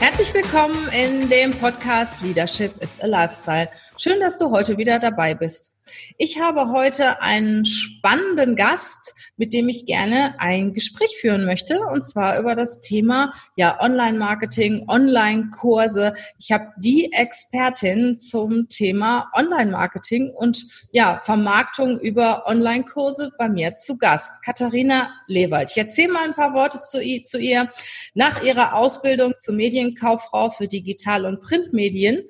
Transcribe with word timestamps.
Herzlich 0.00 0.32
willkommen 0.32 0.88
in 0.92 1.28
dem 1.28 1.58
Podcast 1.58 2.20
Leadership 2.22 2.80
is 2.80 3.00
a 3.00 3.06
Lifestyle. 3.08 3.68
Schön, 3.96 4.20
dass 4.20 4.38
du 4.38 4.48
heute 4.48 4.76
wieder 4.78 5.00
dabei 5.00 5.34
bist. 5.34 5.72
Ich 6.16 6.40
habe 6.40 6.70
heute 6.70 7.22
einen 7.22 7.64
spannenden 7.64 8.56
Gast, 8.56 9.14
mit 9.36 9.52
dem 9.52 9.68
ich 9.68 9.86
gerne 9.86 10.34
ein 10.38 10.74
Gespräch 10.74 11.16
führen 11.20 11.44
möchte, 11.44 11.80
und 11.80 12.04
zwar 12.04 12.38
über 12.38 12.54
das 12.54 12.80
Thema 12.80 13.32
ja 13.56 13.80
Online-Marketing, 13.80 14.84
Online-Kurse. 14.88 16.14
Ich 16.38 16.52
habe 16.52 16.68
die 16.78 17.12
Expertin 17.12 18.18
zum 18.18 18.68
Thema 18.68 19.30
Online-Marketing 19.34 20.30
und 20.30 20.66
ja 20.90 21.20
Vermarktung 21.24 21.98
über 22.00 22.46
Online-Kurse 22.46 23.32
bei 23.38 23.48
mir 23.48 23.76
zu 23.76 23.98
Gast, 23.98 24.42
Katharina 24.44 25.10
Lewald. 25.26 25.70
Ich 25.70 25.78
erzähle 25.78 26.12
mal 26.12 26.24
ein 26.24 26.34
paar 26.34 26.54
Worte 26.54 26.80
zu, 26.80 27.00
zu 27.22 27.38
ihr. 27.38 27.70
Nach 28.14 28.42
ihrer 28.42 28.74
Ausbildung 28.74 29.34
zur 29.38 29.54
Medienkauffrau 29.54 30.50
für 30.50 30.68
Digital- 30.68 31.26
und 31.26 31.40
Printmedien 31.40 32.22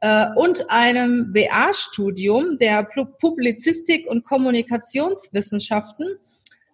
äh, 0.00 0.26
und 0.36 0.70
einem 0.70 1.32
BA-Studium 1.32 2.58
der 2.58 2.88
Publizistik 3.18 4.06
und 4.06 4.24
Kommunikationswissenschaften 4.24 6.18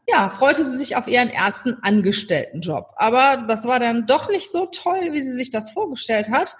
ja, 0.06 0.28
freute 0.28 0.64
sie 0.64 0.76
sich 0.76 0.96
auf 0.96 1.06
ihren 1.06 1.30
ersten 1.30 1.78
Angestelltenjob. 1.82 2.90
Aber 2.96 3.44
das 3.46 3.66
war 3.66 3.78
dann 3.78 4.06
doch 4.06 4.28
nicht 4.28 4.50
so 4.50 4.66
toll, 4.66 5.12
wie 5.12 5.22
sie 5.22 5.32
sich 5.32 5.50
das 5.50 5.70
vorgestellt 5.70 6.28
hat. 6.30 6.56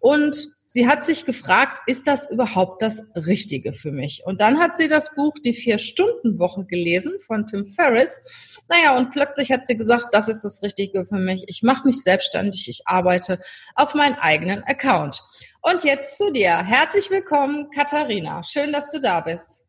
Und 0.00 0.55
sie 0.76 0.86
hat 0.86 1.06
sich 1.06 1.24
gefragt, 1.24 1.80
ist 1.86 2.06
das 2.06 2.30
überhaupt 2.30 2.82
das 2.82 3.02
Richtige 3.14 3.72
für 3.72 3.92
mich? 3.92 4.20
Und 4.26 4.42
dann 4.42 4.60
hat 4.60 4.76
sie 4.76 4.88
das 4.88 5.14
Buch 5.14 5.32
Die 5.42 5.54
Vier-Stunden-Woche 5.54 6.66
gelesen 6.66 7.14
von 7.26 7.46
Tim 7.46 7.70
Ferriss. 7.70 8.20
Naja, 8.68 8.94
und 8.94 9.10
plötzlich 9.10 9.50
hat 9.50 9.66
sie 9.66 9.78
gesagt, 9.78 10.08
das 10.12 10.28
ist 10.28 10.42
das 10.42 10.62
Richtige 10.62 11.06
für 11.06 11.16
mich. 11.16 11.44
Ich 11.46 11.62
mache 11.62 11.86
mich 11.86 12.02
selbstständig, 12.02 12.68
ich 12.68 12.82
arbeite 12.84 13.40
auf 13.74 13.94
meinen 13.94 14.16
eigenen 14.16 14.62
Account. 14.64 15.22
Und 15.62 15.82
jetzt 15.82 16.18
zu 16.18 16.30
dir. 16.30 16.62
Herzlich 16.62 17.10
willkommen, 17.10 17.70
Katharina. 17.70 18.42
Schön, 18.42 18.70
dass 18.70 18.90
du 18.90 19.00
da 19.00 19.22
bist. 19.22 19.62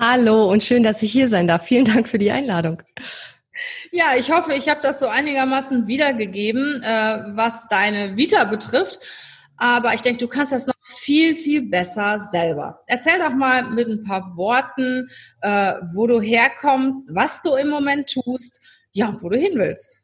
Hallo 0.00 0.50
und 0.50 0.64
schön, 0.64 0.82
dass 0.82 1.00
ich 1.04 1.12
hier 1.12 1.28
sein 1.28 1.46
darf. 1.46 1.62
Vielen 1.62 1.84
Dank 1.84 2.08
für 2.08 2.18
die 2.18 2.32
Einladung. 2.32 2.82
Ja, 3.92 4.16
ich 4.18 4.32
hoffe, 4.32 4.54
ich 4.54 4.68
habe 4.68 4.80
das 4.82 4.98
so 4.98 5.06
einigermaßen 5.06 5.86
wiedergegeben, 5.86 6.82
äh, 6.82 7.36
was 7.36 7.68
deine 7.68 8.16
Vita 8.16 8.42
betrifft. 8.44 8.98
Aber 9.60 9.92
ich 9.92 10.00
denke, 10.00 10.18
du 10.18 10.26
kannst 10.26 10.54
das 10.54 10.66
noch 10.66 10.74
viel, 10.82 11.34
viel 11.34 11.68
besser 11.68 12.18
selber. 12.18 12.82
Erzähl 12.86 13.18
doch 13.18 13.34
mal 13.34 13.62
mit 13.70 13.88
ein 13.88 14.02
paar 14.02 14.34
Worten, 14.34 15.06
äh, 15.42 15.74
wo 15.92 16.06
du 16.06 16.18
herkommst, 16.18 17.14
was 17.14 17.42
du 17.42 17.54
im 17.56 17.68
Moment 17.68 18.10
tust, 18.10 18.62
ja, 18.92 19.12
wo 19.20 19.28
du 19.28 19.36
hin 19.36 19.58
willst. 19.58 19.99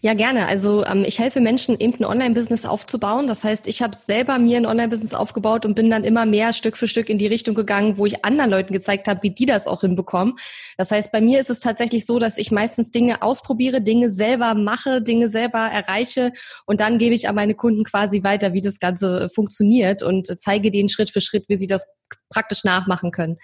Ja, 0.00 0.14
gerne. 0.14 0.46
Also 0.46 0.84
ähm, 0.84 1.02
ich 1.06 1.18
helfe 1.18 1.40
Menschen, 1.40 1.80
eben 1.80 1.94
ein 1.94 2.04
Online-Business 2.04 2.66
aufzubauen. 2.66 3.26
Das 3.26 3.42
heißt, 3.42 3.66
ich 3.68 3.82
habe 3.82 3.96
selber 3.96 4.38
mir 4.38 4.58
ein 4.58 4.66
Online-Business 4.66 5.14
aufgebaut 5.14 5.64
und 5.64 5.74
bin 5.74 5.90
dann 5.90 6.04
immer 6.04 6.26
mehr 6.26 6.52
Stück 6.52 6.76
für 6.76 6.86
Stück 6.86 7.08
in 7.08 7.18
die 7.18 7.26
Richtung 7.26 7.54
gegangen, 7.54 7.96
wo 7.96 8.06
ich 8.06 8.24
anderen 8.24 8.50
Leuten 8.50 8.72
gezeigt 8.72 9.08
habe, 9.08 9.22
wie 9.22 9.30
die 9.30 9.46
das 9.46 9.66
auch 9.66 9.80
hinbekommen. 9.80 10.36
Das 10.76 10.90
heißt, 10.90 11.10
bei 11.10 11.20
mir 11.20 11.40
ist 11.40 11.50
es 11.50 11.60
tatsächlich 11.60 12.04
so, 12.06 12.18
dass 12.18 12.38
ich 12.38 12.50
meistens 12.50 12.90
Dinge 12.90 13.22
ausprobiere, 13.22 13.80
Dinge 13.80 14.10
selber 14.10 14.54
mache, 14.54 15.00
Dinge 15.00 15.28
selber 15.28 15.60
erreiche 15.60 16.32
und 16.66 16.80
dann 16.80 16.98
gebe 16.98 17.14
ich 17.14 17.28
an 17.28 17.34
meine 17.34 17.54
Kunden 17.54 17.84
quasi 17.84 18.22
weiter, 18.24 18.52
wie 18.52 18.60
das 18.60 18.80
Ganze 18.80 19.28
funktioniert 19.30 20.02
und 20.02 20.26
zeige 20.38 20.70
denen 20.70 20.88
Schritt 20.88 21.10
für 21.10 21.20
Schritt, 21.20 21.48
wie 21.48 21.56
sie 21.56 21.66
das 21.66 21.86
praktisch 22.28 22.64
nachmachen 22.64 23.10
können. 23.10 23.36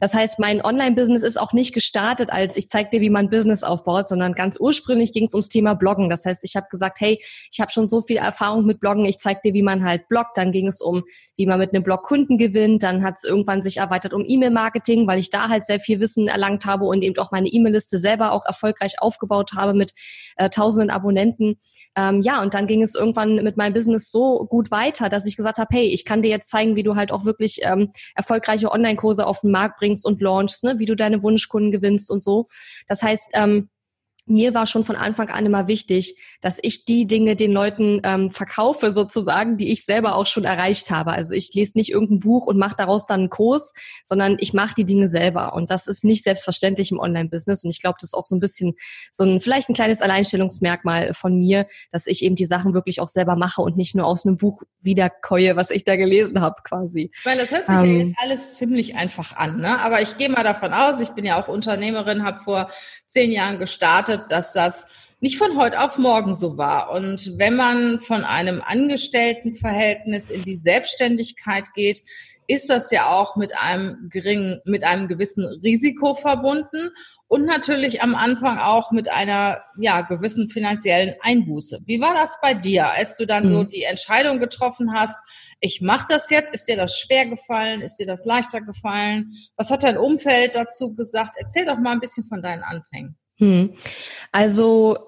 Das 0.00 0.14
heißt, 0.14 0.38
mein 0.38 0.64
Online-Business 0.64 1.22
ist 1.22 1.36
auch 1.36 1.52
nicht 1.52 1.74
gestartet 1.74 2.30
als 2.30 2.56
ich 2.56 2.68
zeige 2.68 2.90
dir, 2.90 3.00
wie 3.00 3.10
man 3.10 3.28
Business 3.28 3.62
aufbaut, 3.62 4.06
sondern 4.06 4.34
ganz 4.34 4.56
ursprünglich 4.58 5.12
ging 5.12 5.24
es 5.24 5.34
ums 5.34 5.48
Thema 5.48 5.74
Bloggen. 5.74 6.08
Das 6.08 6.24
heißt, 6.24 6.44
ich 6.44 6.56
habe 6.56 6.66
gesagt, 6.70 7.00
hey, 7.00 7.22
ich 7.50 7.60
habe 7.60 7.70
schon 7.70 7.88
so 7.88 8.02
viel 8.02 8.18
Erfahrung 8.18 8.66
mit 8.66 8.80
Bloggen, 8.80 9.04
ich 9.04 9.18
zeige 9.18 9.40
dir, 9.44 9.54
wie 9.54 9.62
man 9.62 9.84
halt 9.84 10.08
bloggt. 10.08 10.36
Dann 10.36 10.52
ging 10.52 10.68
es 10.68 10.80
um, 10.80 11.04
wie 11.36 11.46
man 11.46 11.58
mit 11.58 11.74
einem 11.74 11.82
Blog 11.82 12.04
Kunden 12.04 12.38
gewinnt. 12.38 12.82
Dann 12.82 13.02
hat 13.02 13.14
es 13.16 13.24
irgendwann 13.24 13.62
sich 13.62 13.78
erweitert 13.78 14.14
um 14.14 14.24
E-Mail-Marketing, 14.26 15.06
weil 15.06 15.18
ich 15.18 15.30
da 15.30 15.48
halt 15.48 15.64
sehr 15.64 15.80
viel 15.80 16.00
Wissen 16.00 16.28
erlangt 16.28 16.66
habe 16.66 16.84
und 16.84 17.02
eben 17.02 17.16
auch 17.18 17.32
meine 17.32 17.48
E-Mail-Liste 17.48 17.98
selber 17.98 18.32
auch 18.32 18.44
erfolgreich 18.44 19.00
aufgebaut 19.00 19.52
habe 19.56 19.74
mit 19.74 19.92
äh, 20.36 20.50
tausenden 20.50 20.90
Abonnenten. 20.90 21.56
Ähm, 21.96 22.22
ja, 22.22 22.42
und 22.42 22.54
dann 22.54 22.66
ging 22.66 22.82
es 22.82 22.94
irgendwann 22.94 23.36
mit 23.36 23.56
meinem 23.56 23.72
Business 23.72 24.10
so 24.10 24.46
gut 24.48 24.70
weiter, 24.70 25.08
dass 25.08 25.26
ich 25.26 25.36
gesagt 25.36 25.58
habe, 25.58 25.68
hey, 25.72 25.86
ich 25.86 26.04
kann 26.04 26.22
dir 26.22 26.30
jetzt 26.30 26.50
zeigen, 26.50 26.76
wie 26.76 26.82
du 26.82 26.94
halt 26.94 27.10
auch 27.10 27.24
wirklich 27.24 27.60
ähm, 27.62 27.90
erfolgreiche 28.14 28.70
Online-Kurse 28.70 29.26
auf 29.26 29.40
den 29.40 29.50
Markt 29.50 29.78
bringst 29.78 30.06
und 30.06 30.20
launchst, 30.20 30.64
ne? 30.64 30.78
wie 30.78 30.86
du 30.86 30.94
deine 30.94 31.22
Wunschkunden 31.22 31.70
gewinnst 31.70 32.10
und 32.10 32.22
so. 32.22 32.48
Das 32.86 33.02
heißt, 33.02 33.30
ähm, 33.34 33.68
mir 34.26 34.54
war 34.54 34.66
schon 34.66 34.84
von 34.84 34.96
Anfang 34.96 35.30
an 35.30 35.46
immer 35.46 35.68
wichtig, 35.68 36.16
dass 36.40 36.58
ich 36.60 36.84
die 36.84 37.06
Dinge 37.06 37.36
den 37.36 37.52
Leuten 37.52 38.00
ähm, 38.02 38.28
verkaufe, 38.28 38.92
sozusagen, 38.92 39.56
die 39.56 39.70
ich 39.70 39.84
selber 39.84 40.16
auch 40.16 40.26
schon 40.26 40.44
erreicht 40.44 40.90
habe. 40.90 41.12
Also 41.12 41.32
ich 41.34 41.54
lese 41.54 41.78
nicht 41.78 41.90
irgendein 41.90 42.18
Buch 42.18 42.46
und 42.46 42.58
mache 42.58 42.74
daraus 42.76 43.06
dann 43.06 43.20
einen 43.20 43.30
Kurs, 43.30 43.72
sondern 44.02 44.36
ich 44.40 44.52
mache 44.52 44.74
die 44.76 44.84
Dinge 44.84 45.08
selber. 45.08 45.54
Und 45.54 45.70
das 45.70 45.86
ist 45.86 46.04
nicht 46.04 46.24
selbstverständlich 46.24 46.90
im 46.90 46.98
Online-Business. 46.98 47.64
Und 47.64 47.70
ich 47.70 47.80
glaube, 47.80 47.98
das 48.00 48.10
ist 48.10 48.14
auch 48.14 48.24
so 48.24 48.34
ein 48.34 48.40
bisschen 48.40 48.74
so 49.12 49.24
ein 49.24 49.38
vielleicht 49.38 49.68
ein 49.68 49.74
kleines 49.74 50.02
Alleinstellungsmerkmal 50.02 51.14
von 51.14 51.38
mir, 51.38 51.66
dass 51.92 52.08
ich 52.08 52.24
eben 52.24 52.34
die 52.34 52.46
Sachen 52.46 52.74
wirklich 52.74 53.00
auch 53.00 53.08
selber 53.08 53.36
mache 53.36 53.62
und 53.62 53.76
nicht 53.76 53.94
nur 53.94 54.06
aus 54.06 54.26
einem 54.26 54.36
Buch 54.36 54.62
wiederkäue, 54.80 55.54
was 55.54 55.70
ich 55.70 55.84
da 55.84 55.94
gelesen 55.94 56.40
habe, 56.40 56.56
quasi. 56.64 57.12
Meine, 57.24 57.42
das 57.42 57.52
hört 57.52 57.68
sich 57.68 57.76
ähm, 57.76 58.00
ja 58.00 58.06
jetzt 58.06 58.16
alles 58.18 58.54
ziemlich 58.54 58.96
einfach 58.96 59.36
an, 59.36 59.60
ne? 59.60 59.78
Aber 59.80 60.02
ich 60.02 60.16
gehe 60.16 60.28
mal 60.28 60.42
davon 60.42 60.72
aus, 60.72 61.00
ich 61.00 61.10
bin 61.10 61.24
ja 61.24 61.40
auch 61.40 61.48
Unternehmerin, 61.48 62.24
habe 62.24 62.40
vor 62.40 62.70
zehn 63.06 63.30
Jahren 63.30 63.58
gestartet 63.58 64.15
bedeutet, 64.16 64.30
dass 64.30 64.52
das 64.52 64.86
nicht 65.20 65.38
von 65.38 65.56
heute 65.56 65.80
auf 65.80 65.98
morgen 65.98 66.34
so 66.34 66.58
war. 66.58 66.90
Und 66.90 67.38
wenn 67.38 67.56
man 67.56 68.00
von 68.00 68.24
einem 68.24 68.62
Angestelltenverhältnis 68.64 70.28
in 70.28 70.42
die 70.42 70.56
Selbstständigkeit 70.56 71.64
geht, 71.74 72.02
ist 72.48 72.70
das 72.70 72.92
ja 72.92 73.10
auch 73.10 73.34
mit 73.34 73.58
einem 73.58 74.08
geringen, 74.08 74.60
mit 74.64 74.84
einem 74.84 75.08
gewissen 75.08 75.44
Risiko 75.64 76.14
verbunden 76.14 76.90
und 77.26 77.44
natürlich 77.44 78.02
am 78.02 78.14
Anfang 78.14 78.58
auch 78.58 78.92
mit 78.92 79.08
einer, 79.08 79.64
ja, 79.80 80.02
gewissen 80.02 80.48
finanziellen 80.48 81.16
Einbuße. 81.22 81.80
Wie 81.86 82.00
war 82.00 82.14
das 82.14 82.38
bei 82.40 82.54
dir, 82.54 82.92
als 82.92 83.16
du 83.16 83.26
dann 83.26 83.44
mhm. 83.44 83.48
so 83.48 83.64
die 83.64 83.82
Entscheidung 83.82 84.38
getroffen 84.38 84.92
hast, 84.92 85.20
ich 85.58 85.80
mache 85.80 86.06
das 86.08 86.30
jetzt? 86.30 86.54
Ist 86.54 86.68
dir 86.68 86.76
das 86.76 86.96
schwer 86.96 87.26
gefallen? 87.26 87.80
Ist 87.80 87.96
dir 87.96 88.06
das 88.06 88.24
leichter 88.24 88.60
gefallen? 88.60 89.32
Was 89.56 89.72
hat 89.72 89.82
dein 89.82 89.98
Umfeld 89.98 90.54
dazu 90.54 90.94
gesagt? 90.94 91.32
Erzähl 91.36 91.64
doch 91.64 91.78
mal 91.78 91.92
ein 91.92 92.00
bisschen 92.00 92.26
von 92.26 92.42
deinen 92.42 92.62
Anfängen. 92.62 93.16
Hm. 93.38 93.74
Also 94.32 94.98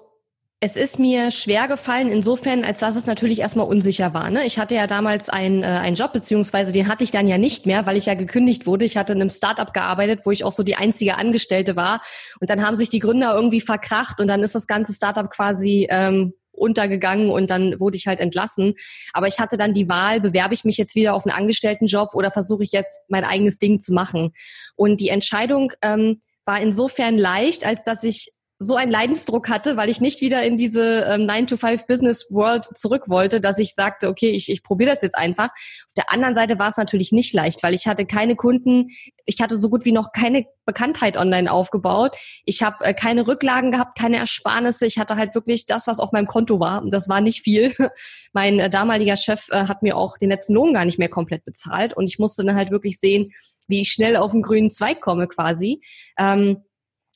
es 0.61 0.75
ist 0.75 0.99
mir 0.99 1.31
schwer 1.31 1.69
gefallen, 1.69 2.09
insofern, 2.09 2.65
als 2.65 2.79
dass 2.79 2.97
es 2.97 3.07
natürlich 3.07 3.39
erstmal 3.39 3.65
unsicher 3.65 4.13
war. 4.13 4.29
Ne? 4.29 4.45
Ich 4.45 4.59
hatte 4.59 4.75
ja 4.75 4.87
damals 4.87 5.29
einen, 5.29 5.63
äh, 5.63 5.67
einen 5.67 5.95
Job, 5.95 6.11
beziehungsweise 6.11 6.73
den 6.73 6.89
hatte 6.89 7.05
ich 7.05 7.11
dann 7.11 7.27
ja 7.27 7.37
nicht 7.37 7.65
mehr, 7.65 7.85
weil 7.85 7.95
ich 7.95 8.07
ja 8.07 8.13
gekündigt 8.13 8.65
wurde. 8.65 8.83
Ich 8.83 8.97
hatte 8.97 9.13
in 9.13 9.21
einem 9.21 9.29
Startup 9.29 9.73
gearbeitet, 9.73 10.21
wo 10.25 10.31
ich 10.31 10.43
auch 10.43 10.51
so 10.51 10.63
die 10.63 10.75
einzige 10.75 11.17
Angestellte 11.17 11.77
war. 11.77 12.01
Und 12.41 12.49
dann 12.49 12.65
haben 12.65 12.75
sich 12.75 12.89
die 12.89 12.99
Gründer 12.99 13.33
irgendwie 13.33 13.61
verkracht 13.61 14.19
und 14.19 14.27
dann 14.27 14.43
ist 14.43 14.53
das 14.53 14.67
ganze 14.67 14.93
Startup 14.93 15.29
quasi 15.29 15.87
ähm, 15.89 16.33
untergegangen 16.51 17.29
und 17.29 17.49
dann 17.51 17.79
wurde 17.79 17.95
ich 17.95 18.07
halt 18.07 18.19
entlassen. 18.19 18.73
Aber 19.13 19.27
ich 19.27 19.39
hatte 19.39 19.55
dann 19.55 19.71
die 19.71 19.87
Wahl, 19.87 20.19
bewerbe 20.19 20.53
ich 20.53 20.65
mich 20.65 20.77
jetzt 20.77 20.93
wieder 20.93 21.13
auf 21.13 21.25
einen 21.25 21.37
Angestelltenjob 21.37 22.13
oder 22.13 22.31
versuche 22.31 22.63
ich 22.63 22.73
jetzt 22.73 22.99
mein 23.07 23.23
eigenes 23.23 23.59
Ding 23.59 23.79
zu 23.79 23.93
machen. 23.93 24.33
Und 24.75 24.99
die 24.99 25.07
Entscheidung 25.07 25.71
ähm, 25.81 26.19
war 26.49 26.59
insofern 26.59 27.15
leicht, 27.15 27.63
als 27.63 27.83
dass 27.83 28.03
ich 28.03 28.31
so 28.57 28.75
einen 28.75 28.91
Leidensdruck 28.91 29.49
hatte, 29.49 29.77
weil 29.77 29.87
ich 29.87 30.01
nicht 30.01 30.19
wieder 30.19 30.41
in 30.43 30.57
diese 30.57 31.03
ähm, 31.03 31.21
9-to-5-Business-World 31.21 32.65
zurück 32.75 33.03
wollte, 33.07 33.39
dass 33.39 33.59
ich 33.59 33.75
sagte, 33.75 34.07
okay, 34.09 34.31
ich, 34.31 34.49
ich 34.49 34.63
probiere 34.63 34.89
das 34.89 35.03
jetzt 35.03 35.15
einfach. 35.15 35.45
Auf 35.45 35.93
der 35.95 36.11
anderen 36.11 36.33
Seite 36.33 36.57
war 36.57 36.69
es 36.69 36.77
natürlich 36.77 37.11
nicht 37.11 37.35
leicht, 37.35 37.61
weil 37.61 37.75
ich 37.75 37.85
hatte 37.85 38.07
keine 38.07 38.35
Kunden, 38.35 38.87
ich 39.25 39.41
hatte 39.41 39.57
so 39.57 39.69
gut 39.69 39.85
wie 39.85 39.91
noch 39.91 40.11
keine 40.11 40.45
Bekanntheit 40.65 41.17
online 41.17 41.51
aufgebaut. 41.51 42.17
Ich 42.45 42.63
habe 42.63 42.83
äh, 42.83 42.95
keine 42.95 43.27
Rücklagen 43.27 43.69
gehabt, 43.69 43.97
keine 43.97 44.17
Ersparnisse. 44.17 44.87
Ich 44.87 44.97
hatte 44.97 45.17
halt 45.17 45.35
wirklich 45.35 45.67
das, 45.67 45.85
was 45.85 45.99
auf 45.99 46.11
meinem 46.11 46.27
Konto 46.27 46.59
war. 46.59 46.81
Und 46.81 46.91
das 46.91 47.07
war 47.07 47.21
nicht 47.21 47.43
viel. 47.43 47.71
mein 48.33 48.59
äh, 48.59 48.71
damaliger 48.71 49.17
Chef 49.17 49.49
äh, 49.51 49.67
hat 49.67 49.83
mir 49.83 49.95
auch 49.95 50.17
den 50.17 50.31
letzten 50.31 50.55
Lohn 50.55 50.73
gar 50.73 50.83
nicht 50.83 50.97
mehr 50.97 51.09
komplett 51.09 51.45
bezahlt. 51.45 51.95
Und 51.95 52.09
ich 52.09 52.17
musste 52.17 52.43
dann 52.43 52.55
halt 52.55 52.71
wirklich 52.71 52.99
sehen, 52.99 53.31
wie 53.69 53.81
ich 53.81 53.91
schnell 53.91 54.17
auf 54.17 54.31
den 54.31 54.41
grünen 54.41 54.69
Zweig 54.69 54.99
komme 55.01 55.27
quasi. 55.27 55.81
Ähm, 56.17 56.63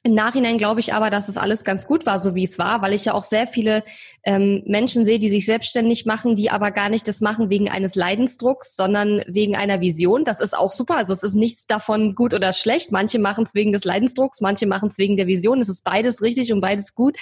Im 0.05 0.15
Nachhinein 0.15 0.57
glaube 0.57 0.81
ich 0.81 0.93
aber, 0.93 1.09
dass 1.09 1.29
es 1.29 1.37
alles 1.37 1.63
ganz 1.63 1.87
gut 1.87 2.05
war, 2.05 2.19
so 2.19 2.35
wie 2.35 2.43
es 2.43 2.59
war, 2.59 2.81
weil 2.81 2.91
ich 2.91 3.05
ja 3.05 3.13
auch 3.13 3.23
sehr 3.23 3.47
viele 3.47 3.83
ähm, 4.25 4.61
Menschen 4.65 5.05
sehe, 5.05 5.17
die 5.17 5.29
sich 5.29 5.45
selbstständig 5.45 6.05
machen, 6.05 6.35
die 6.35 6.51
aber 6.51 6.71
gar 6.71 6.89
nicht 6.89 7.07
das 7.07 7.21
machen 7.21 7.49
wegen 7.49 7.69
eines 7.69 7.95
Leidensdrucks, 7.95 8.75
sondern 8.75 9.21
wegen 9.27 9.55
einer 9.55 9.79
Vision. 9.79 10.25
Das 10.25 10.41
ist 10.41 10.57
auch 10.57 10.71
super. 10.71 10.97
Also 10.97 11.13
es 11.13 11.23
ist 11.23 11.35
nichts 11.35 11.67
davon 11.67 12.15
gut 12.15 12.33
oder 12.33 12.51
schlecht. 12.51 12.91
Manche 12.91 13.17
machen 13.17 13.45
es 13.45 13.53
wegen 13.53 13.71
des 13.71 13.85
Leidensdrucks, 13.85 14.41
manche 14.41 14.67
machen 14.67 14.89
es 14.89 14.97
wegen 14.97 15.15
der 15.15 15.27
Vision. 15.27 15.61
Es 15.61 15.69
ist 15.69 15.85
beides 15.85 16.21
richtig 16.21 16.51
und 16.51 16.59
beides 16.59 16.95
gut. 16.95 17.17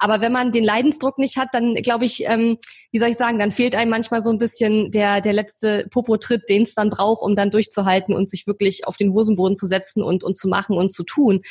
Aber 0.00 0.20
wenn 0.20 0.32
man 0.32 0.50
den 0.50 0.64
Leidensdruck 0.64 1.18
nicht 1.18 1.36
hat, 1.36 1.50
dann 1.52 1.74
glaube 1.74 2.04
ich, 2.04 2.24
ähm, 2.26 2.58
wie 2.90 2.98
soll 2.98 3.08
ich 3.08 3.16
sagen, 3.16 3.40
dann 3.40 3.50
fehlt 3.50 3.74
einem 3.74 3.90
manchmal 3.90 4.22
so 4.22 4.30
ein 4.30 4.38
bisschen 4.38 4.92
der, 4.92 5.20
der 5.20 5.32
letzte 5.32 5.86
Popo-Tritt, 5.90 6.48
den 6.48 6.62
es 6.62 6.74
dann 6.74 6.90
braucht, 6.90 7.22
um 7.22 7.34
dann 7.34 7.50
durchzuhalten 7.50 8.14
und 8.14 8.30
sich 8.30 8.46
wirklich 8.46 8.86
auf 8.86 8.96
den 8.96 9.12
Hosenboden 9.12 9.56
zu 9.56 9.66
setzen 9.66 10.02
und, 10.02 10.22
und 10.22 10.36
zu 10.36 10.48
machen 10.48 10.76
und 10.76 10.92
zu 10.92 11.02
tun. 11.02 11.42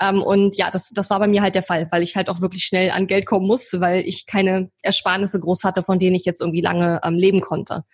Ähm, 0.00 0.22
und 0.32 0.56
ja, 0.56 0.70
das, 0.70 0.88
das 0.94 1.10
war 1.10 1.18
bei 1.18 1.28
mir 1.28 1.42
halt 1.42 1.54
der 1.54 1.62
Fall, 1.62 1.86
weil 1.90 2.02
ich 2.02 2.16
halt 2.16 2.30
auch 2.30 2.40
wirklich 2.40 2.64
schnell 2.64 2.90
an 2.90 3.06
Geld 3.06 3.26
kommen 3.26 3.46
musste, 3.46 3.82
weil 3.82 4.00
ich 4.00 4.24
keine 4.24 4.70
Ersparnisse 4.82 5.38
groß 5.38 5.64
hatte, 5.64 5.82
von 5.82 5.98
denen 5.98 6.16
ich 6.16 6.24
jetzt 6.24 6.40
irgendwie 6.40 6.62
lange 6.62 7.00
ähm, 7.04 7.16
leben 7.16 7.42
konnte. 7.42 7.84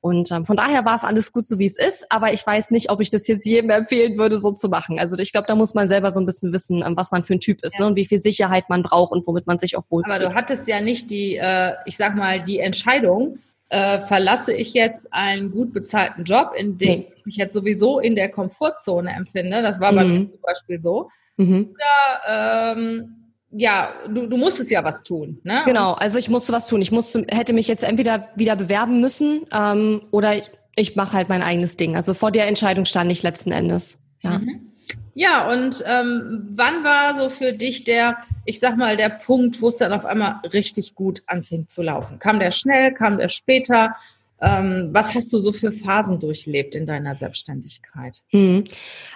Und 0.00 0.30
ähm, 0.30 0.44
von 0.44 0.54
daher 0.54 0.84
war 0.84 0.96
es 0.96 1.04
alles 1.04 1.32
gut, 1.32 1.46
so 1.46 1.58
wie 1.58 1.64
es 1.64 1.78
ist. 1.78 2.06
Aber 2.10 2.30
ich 2.34 2.46
weiß 2.46 2.72
nicht, 2.72 2.90
ob 2.90 3.00
ich 3.00 3.08
das 3.08 3.26
jetzt 3.26 3.46
jedem 3.46 3.70
empfehlen 3.70 4.18
würde, 4.18 4.36
so 4.36 4.52
zu 4.52 4.68
machen. 4.68 4.98
Also 4.98 5.16
ich 5.16 5.32
glaube, 5.32 5.46
da 5.46 5.54
muss 5.54 5.72
man 5.72 5.88
selber 5.88 6.10
so 6.10 6.20
ein 6.20 6.26
bisschen 6.26 6.52
wissen, 6.52 6.84
ähm, 6.86 6.94
was 6.94 7.10
man 7.10 7.24
für 7.24 7.32
ein 7.32 7.40
Typ 7.40 7.64
ist 7.64 7.78
ja. 7.78 7.86
ne? 7.86 7.86
und 7.86 7.96
wie 7.96 8.04
viel 8.04 8.18
Sicherheit 8.18 8.68
man 8.68 8.82
braucht 8.82 9.12
und 9.12 9.26
womit 9.26 9.46
man 9.46 9.58
sich 9.58 9.74
auch 9.74 9.84
wohlfühlt. 9.88 10.14
Aber 10.14 10.28
du 10.28 10.34
hattest 10.34 10.68
ja 10.68 10.82
nicht 10.82 11.10
die, 11.10 11.36
äh, 11.36 11.72
ich 11.86 11.96
sag 11.96 12.14
mal, 12.16 12.44
die 12.44 12.58
Entscheidung, 12.58 13.38
äh, 13.70 14.00
verlasse 14.00 14.52
ich 14.54 14.74
jetzt 14.74 15.10
einen 15.14 15.52
gut 15.52 15.72
bezahlten 15.72 16.24
Job, 16.24 16.52
in 16.54 16.76
dem 16.76 16.88
nee. 16.88 17.08
ich 17.16 17.24
mich 17.24 17.36
jetzt 17.36 17.54
sowieso 17.54 17.98
in 17.98 18.14
der 18.14 18.28
Komfortzone 18.28 19.10
empfinde. 19.10 19.62
Das 19.62 19.80
war 19.80 19.94
bei 19.94 20.04
mhm. 20.04 20.12
mir 20.12 20.30
zum 20.32 20.40
Beispiel 20.42 20.80
so. 20.80 21.08
Mhm. 21.38 21.74
Oder 21.74 22.76
ähm, 22.76 23.14
ja, 23.50 23.94
du, 24.06 24.26
du 24.26 24.36
musstest 24.36 24.70
ja 24.70 24.84
was 24.84 25.02
tun. 25.02 25.40
Ne? 25.42 25.62
Genau, 25.64 25.92
also 25.94 26.18
ich 26.18 26.28
musste 26.28 26.52
was 26.52 26.68
tun. 26.68 26.82
Ich 26.82 26.92
musste, 26.92 27.24
hätte 27.30 27.54
mich 27.54 27.68
jetzt 27.68 27.84
entweder 27.84 28.28
wieder 28.34 28.56
bewerben 28.56 29.00
müssen 29.00 29.46
ähm, 29.52 30.02
oder 30.10 30.36
ich, 30.36 30.50
ich 30.76 30.96
mache 30.96 31.14
halt 31.14 31.28
mein 31.28 31.42
eigenes 31.42 31.76
Ding. 31.76 31.96
Also 31.96 32.12
vor 32.12 32.30
der 32.30 32.46
Entscheidung 32.46 32.84
stand 32.84 33.10
ich 33.10 33.22
letzten 33.22 33.52
Endes. 33.52 34.06
Ja. 34.20 34.38
Mhm. 34.38 34.68
Ja, 35.14 35.50
und 35.50 35.82
ähm, 35.84 36.46
wann 36.54 36.84
war 36.84 37.16
so 37.16 37.28
für 37.28 37.52
dich 37.52 37.82
der, 37.82 38.18
ich 38.44 38.60
sag 38.60 38.76
mal, 38.76 38.96
der 38.96 39.08
Punkt, 39.08 39.60
wo 39.60 39.66
es 39.66 39.76
dann 39.76 39.92
auf 39.92 40.04
einmal 40.04 40.36
richtig 40.52 40.94
gut 40.94 41.24
anfing 41.26 41.66
zu 41.66 41.82
laufen? 41.82 42.20
Kam 42.20 42.38
der 42.38 42.52
schnell, 42.52 42.94
kam 42.94 43.18
der 43.18 43.28
später? 43.28 43.96
Ähm, 44.40 44.90
was 44.92 45.14
hast 45.14 45.32
du 45.32 45.38
so 45.38 45.52
für 45.52 45.72
Phasen 45.72 46.20
durchlebt 46.20 46.74
in 46.74 46.86
deiner 46.86 47.14
Selbstständigkeit? 47.14 48.22
Hm. 48.28 48.64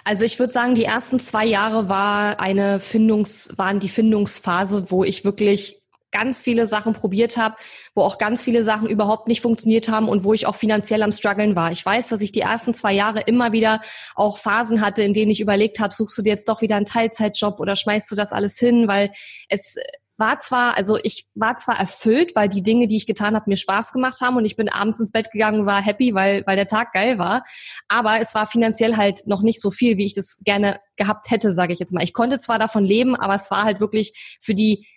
Also 0.03 0.25
ich 0.25 0.37
würde 0.37 0.51
sagen, 0.51 0.75
die 0.75 0.83
ersten 0.83 1.19
zwei 1.19 1.45
Jahre 1.45 1.87
war 1.87 2.39
eine 2.39 2.79
Findungs, 2.79 3.53
waren 3.57 3.79
die 3.79 3.89
Findungsphase, 3.89 4.91
wo 4.91 5.03
ich 5.03 5.23
wirklich 5.23 5.83
ganz 6.13 6.43
viele 6.43 6.67
Sachen 6.67 6.93
probiert 6.93 7.37
habe, 7.37 7.55
wo 7.95 8.03
auch 8.03 8.17
ganz 8.17 8.43
viele 8.43 8.63
Sachen 8.63 8.87
überhaupt 8.87 9.27
nicht 9.27 9.41
funktioniert 9.41 9.89
haben 9.89 10.07
und 10.07 10.23
wo 10.23 10.33
ich 10.33 10.45
auch 10.45 10.55
finanziell 10.55 11.01
am 11.01 11.11
struggeln 11.11 11.55
war. 11.55 11.71
Ich 11.71 11.85
weiß, 11.85 12.09
dass 12.09 12.21
ich 12.21 12.31
die 12.31 12.41
ersten 12.41 12.73
zwei 12.73 12.93
Jahre 12.93 13.21
immer 13.21 13.51
wieder 13.51 13.81
auch 14.15 14.37
Phasen 14.37 14.81
hatte, 14.81 15.03
in 15.03 15.13
denen 15.13 15.31
ich 15.31 15.41
überlegt 15.41 15.79
habe, 15.79 15.93
suchst 15.93 16.17
du 16.17 16.21
dir 16.21 16.29
jetzt 16.29 16.47
doch 16.47 16.61
wieder 16.61 16.75
einen 16.75 16.85
Teilzeitjob 16.85 17.59
oder 17.59 17.75
schmeißt 17.75 18.11
du 18.11 18.15
das 18.15 18.31
alles 18.31 18.57
hin, 18.59 18.87
weil 18.87 19.11
es 19.49 19.75
war 20.17 20.39
zwar, 20.39 20.77
also 20.77 20.97
ich 21.01 21.25
war 21.33 21.57
zwar 21.57 21.79
erfüllt, 21.79 22.35
weil 22.35 22.49
die 22.49 22.61
Dinge, 22.61 22.87
die 22.87 22.97
ich 22.97 23.07
getan 23.07 23.35
habe, 23.35 23.49
mir 23.49 23.55
Spaß 23.55 23.93
gemacht 23.93 24.21
haben 24.21 24.37
und 24.37 24.45
ich 24.45 24.55
bin 24.55 24.69
abends 24.69 24.99
ins 24.99 25.11
Bett 25.11 25.31
gegangen 25.31 25.65
war 25.65 25.81
happy, 25.81 26.13
weil, 26.13 26.43
weil 26.45 26.55
der 26.55 26.67
Tag 26.67 26.93
geil 26.93 27.17
war. 27.17 27.43
Aber 27.87 28.19
es 28.19 28.35
war 28.35 28.45
finanziell 28.45 28.97
halt 28.97 29.25
noch 29.25 29.41
nicht 29.41 29.61
so 29.61 29.71
viel, 29.71 29.97
wie 29.97 30.05
ich 30.05 30.13
das 30.13 30.41
gerne 30.43 30.79
gehabt 30.95 31.31
hätte, 31.31 31.51
sage 31.51 31.73
ich 31.73 31.79
jetzt 31.79 31.93
mal. 31.93 32.03
Ich 32.03 32.13
konnte 32.13 32.39
zwar 32.39 32.59
davon 32.59 32.83
leben, 32.83 33.15
aber 33.15 33.35
es 33.35 33.49
war 33.51 33.63
halt 33.63 33.79
wirklich 33.79 34.37
für 34.39 34.53
die 34.55 34.87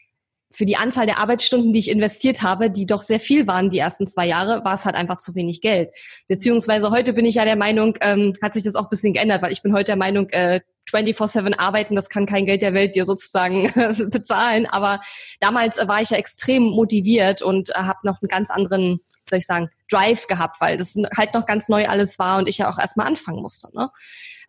für 0.52 0.64
die 0.64 0.76
Anzahl 0.76 1.04
der 1.04 1.18
Arbeitsstunden, 1.18 1.72
die 1.72 1.80
ich 1.80 1.90
investiert 1.90 2.40
habe, 2.42 2.70
die 2.70 2.86
doch 2.86 3.02
sehr 3.02 3.20
viel 3.20 3.46
waren 3.46 3.68
die 3.68 3.78
ersten 3.78 4.06
zwei 4.06 4.26
Jahre, 4.26 4.64
war 4.64 4.74
es 4.74 4.86
halt 4.86 4.94
einfach 4.94 5.18
zu 5.18 5.34
wenig 5.34 5.60
Geld. 5.60 5.90
Beziehungsweise 6.28 6.90
heute 6.90 7.12
bin 7.12 7.26
ich 7.26 7.34
ja 7.34 7.44
der 7.44 7.56
Meinung, 7.56 7.98
ähm, 8.00 8.32
hat 8.40 8.54
sich 8.54 8.62
das 8.62 8.74
auch 8.74 8.84
ein 8.84 8.88
bisschen 8.88 9.12
geändert, 9.12 9.42
weil 9.42 9.52
ich 9.52 9.62
bin 9.62 9.74
heute 9.74 9.84
der 9.84 9.96
Meinung, 9.96 10.30
äh, 10.30 10.60
24-7 10.92 11.58
arbeiten, 11.58 11.94
das 11.94 12.08
kann 12.08 12.26
kein 12.26 12.46
Geld 12.46 12.62
der 12.62 12.74
Welt 12.74 12.94
dir 12.94 13.04
sozusagen 13.04 13.72
bezahlen. 14.10 14.66
Aber 14.66 15.00
damals 15.40 15.78
war 15.86 16.00
ich 16.00 16.10
ja 16.10 16.16
extrem 16.16 16.62
motiviert 16.62 17.42
und 17.42 17.70
habe 17.74 17.98
noch 18.04 18.22
einen 18.22 18.28
ganz 18.28 18.50
anderen, 18.50 19.00
soll 19.28 19.38
ich 19.38 19.46
sagen, 19.46 19.70
Drive 19.90 20.26
gehabt, 20.26 20.60
weil 20.60 20.76
das 20.76 20.96
halt 21.16 21.34
noch 21.34 21.46
ganz 21.46 21.68
neu 21.68 21.86
alles 21.86 22.18
war 22.18 22.38
und 22.38 22.48
ich 22.48 22.58
ja 22.58 22.70
auch 22.70 22.78
erstmal 22.78 23.06
anfangen 23.06 23.42
musste. 23.42 23.68
Ne? 23.76 23.90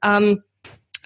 Ähm, 0.04 0.44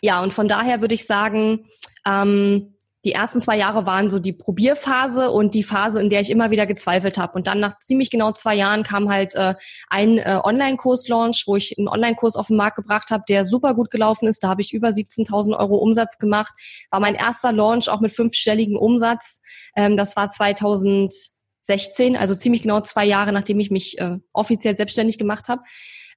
ja, 0.02 0.22
und 0.22 0.34
von 0.34 0.48
daher 0.48 0.82
würde 0.82 0.96
ich 0.96 1.06
sagen, 1.06 1.68
ähm, 2.06 2.71
die 3.04 3.14
ersten 3.14 3.42
zwei 3.42 3.58
Jahre 3.58 3.86
waren 3.86 4.10
so 4.10 4.20
die 4.20 4.34
Probierphase 4.34 5.32
und 5.32 5.56
die 5.56 5.64
Phase, 5.64 6.00
in 6.00 6.10
der 6.10 6.22
ich 6.22 6.30
immer 6.30 6.52
wieder 6.52 6.68
gezweifelt 6.68 7.18
habe. 7.18 7.34
Und 7.34 7.48
dann 7.48 7.60
nach 7.60 7.80
ziemlich 7.80 8.12
genau 8.12 8.32
zwei 8.32 8.56
Jahren 8.56 8.84
kam 8.84 9.10
halt 9.10 9.34
äh, 9.36 9.56
ein 9.90 10.20
äh, 10.20 10.40
Online-Kurs-Launch, 10.44 11.46
wo 11.48 11.56
ich 11.56 11.78
einen 11.78 11.88
Online-Kurs 11.88 12.36
auf 12.36 12.48
den 12.48 12.58
Markt 12.58 12.76
gebracht 12.76 13.10
habe, 13.10 13.24
der 13.28 13.46
super 13.46 13.74
gut 13.74 13.90
gelaufen 13.90 14.28
ist. 14.28 14.44
Da 14.44 14.50
habe 14.50 14.62
ich 14.62 14.74
über 14.74 14.90
17.000 14.90 15.58
Euro 15.58 15.78
Umsatz 15.78 16.20
gemacht. 16.20 16.54
War 16.92 17.00
mein 17.00 17.16
erster 17.16 17.52
Launch 17.52 17.90
auch 17.90 18.02
mit 18.02 18.12
fünfstelligen 18.12 18.78
Umsatz. 18.78 19.42
Ähm, 19.76 19.98
das 19.98 20.16
war 20.16 20.30
2016, 20.30 22.16
also 22.16 22.36
ziemlich 22.36 22.62
genau 22.62 22.82
zwei 22.82 23.06
Jahre, 23.06 23.32
nachdem 23.34 23.60
ich 23.60 23.72
mich 23.72 23.98
äh, 24.00 24.18
offiziell 24.32 24.76
selbstständig 24.76 25.18
gemacht 25.18 25.50
habe. 25.50 25.64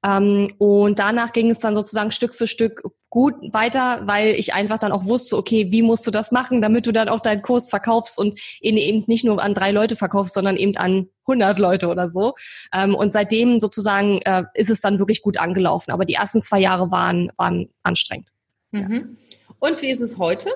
Ähm, 0.05 0.53
und 0.59 0.99
danach 0.99 1.33
ging 1.33 1.51
es 1.51 1.61
dann 1.61 1.75
sozusagen 1.75 2.11
Stück 2.11 2.35
für 2.35 2.47
Stück 2.47 2.83
gut 3.09 3.35
weiter, 3.53 4.03
weil 4.07 4.35
ich 4.35 4.55
einfach 4.55 4.79
dann 4.79 4.93
auch 4.93 5.07
wusste, 5.07 5.37
okay, 5.37 5.71
wie 5.71 5.83
musst 5.83 6.07
du 6.07 6.11
das 6.11 6.33
machen, 6.33 6.61
damit 6.61 6.87
du 6.87 6.93
dann 6.93 7.09
auch 7.09 7.21
deinen 7.21 7.43
Kurs 7.43 7.71
verkaufst 7.71 8.19
und 8.19 8.39
ihn 8.61 8.77
eben 8.77 9.05
nicht 9.07 9.25
nur 9.25 9.43
an 9.43 9.55
drei 9.55 9.71
Leute 9.71 9.97
verkaufst, 9.97 10.35
sondern 10.35 10.57
eben 10.57 10.77
an 10.77 11.09
100 11.27 11.59
Leute 11.59 11.89
oder 11.89 12.11
so. 12.11 12.35
Ähm, 12.73 12.95
und 12.95 13.13
seitdem 13.13 13.61
sozusagen 13.61 14.21
äh, 14.25 14.45
ist 14.55 14.69
es 14.69 14.81
dann 14.81 14.99
wirklich 14.99 15.23
gut 15.23 15.39
angelaufen. 15.39 15.91
Aber 15.93 16.05
die 16.05 16.15
ersten 16.15 16.43
zwei 16.43 16.59
Jahre 16.61 16.91
waren, 16.91 17.31
waren 17.37 17.71
anstrengend. 17.83 18.29
Mhm. 18.73 19.17
Und 19.59 19.81
wie 19.81 19.91
ist 19.91 20.01
es 20.01 20.19
heute? 20.19 20.51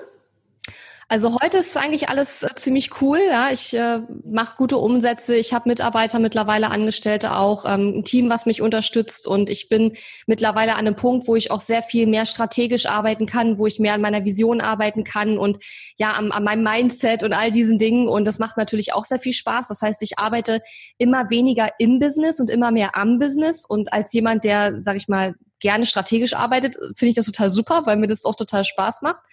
Also 1.11 1.39
heute 1.41 1.57
ist 1.57 1.75
eigentlich 1.75 2.07
alles 2.07 2.43
äh, 2.43 2.53
ziemlich 2.53 3.01
cool. 3.01 3.17
Ja, 3.17 3.49
ich 3.51 3.73
äh, 3.73 4.01
mache 4.25 4.55
gute 4.57 4.77
Umsätze. 4.77 5.35
Ich 5.35 5.55
habe 5.55 5.67
Mitarbeiter 5.67 6.19
mittlerweile, 6.19 6.69
Angestellte 6.69 7.35
auch, 7.35 7.65
ähm, 7.65 7.97
ein 7.97 8.03
Team, 8.03 8.29
was 8.29 8.45
mich 8.45 8.61
unterstützt. 8.61 9.25
Und 9.25 9.49
ich 9.49 9.69
bin 9.69 9.93
mittlerweile 10.27 10.73
an 10.73 10.85
einem 10.85 10.95
Punkt, 10.95 11.27
wo 11.27 11.35
ich 11.35 11.49
auch 11.49 11.61
sehr 11.61 11.81
viel 11.81 12.05
mehr 12.05 12.27
strategisch 12.27 12.85
arbeiten 12.85 13.25
kann, 13.25 13.57
wo 13.57 13.65
ich 13.65 13.79
mehr 13.79 13.95
an 13.95 14.01
meiner 14.01 14.23
Vision 14.23 14.61
arbeiten 14.61 15.03
kann 15.03 15.39
und 15.39 15.57
ja 15.97 16.11
an, 16.11 16.31
an 16.31 16.43
meinem 16.43 16.61
Mindset 16.61 17.23
und 17.23 17.33
all 17.33 17.49
diesen 17.49 17.79
Dingen. 17.79 18.07
Und 18.07 18.27
das 18.27 18.37
macht 18.37 18.57
natürlich 18.57 18.93
auch 18.93 19.03
sehr 19.03 19.19
viel 19.19 19.33
Spaß. 19.33 19.69
Das 19.69 19.81
heißt, 19.81 20.03
ich 20.03 20.19
arbeite 20.19 20.61
immer 20.99 21.31
weniger 21.31 21.69
im 21.79 21.97
Business 21.97 22.39
und 22.39 22.51
immer 22.51 22.69
mehr 22.69 22.95
am 22.95 23.17
Business. 23.17 23.65
Und 23.67 23.91
als 23.93 24.13
jemand, 24.13 24.43
der, 24.43 24.75
sag 24.81 24.95
ich 24.95 25.07
mal, 25.07 25.33
gerne 25.59 25.85
strategisch 25.85 26.33
arbeitet, 26.33 26.75
finde 26.95 27.09
ich 27.09 27.15
das 27.15 27.25
total 27.25 27.49
super, 27.49 27.85
weil 27.85 27.97
mir 27.97 28.07
das 28.07 28.25
auch 28.25 28.35
total 28.35 28.63
Spaß 28.63 29.01
macht. 29.01 29.23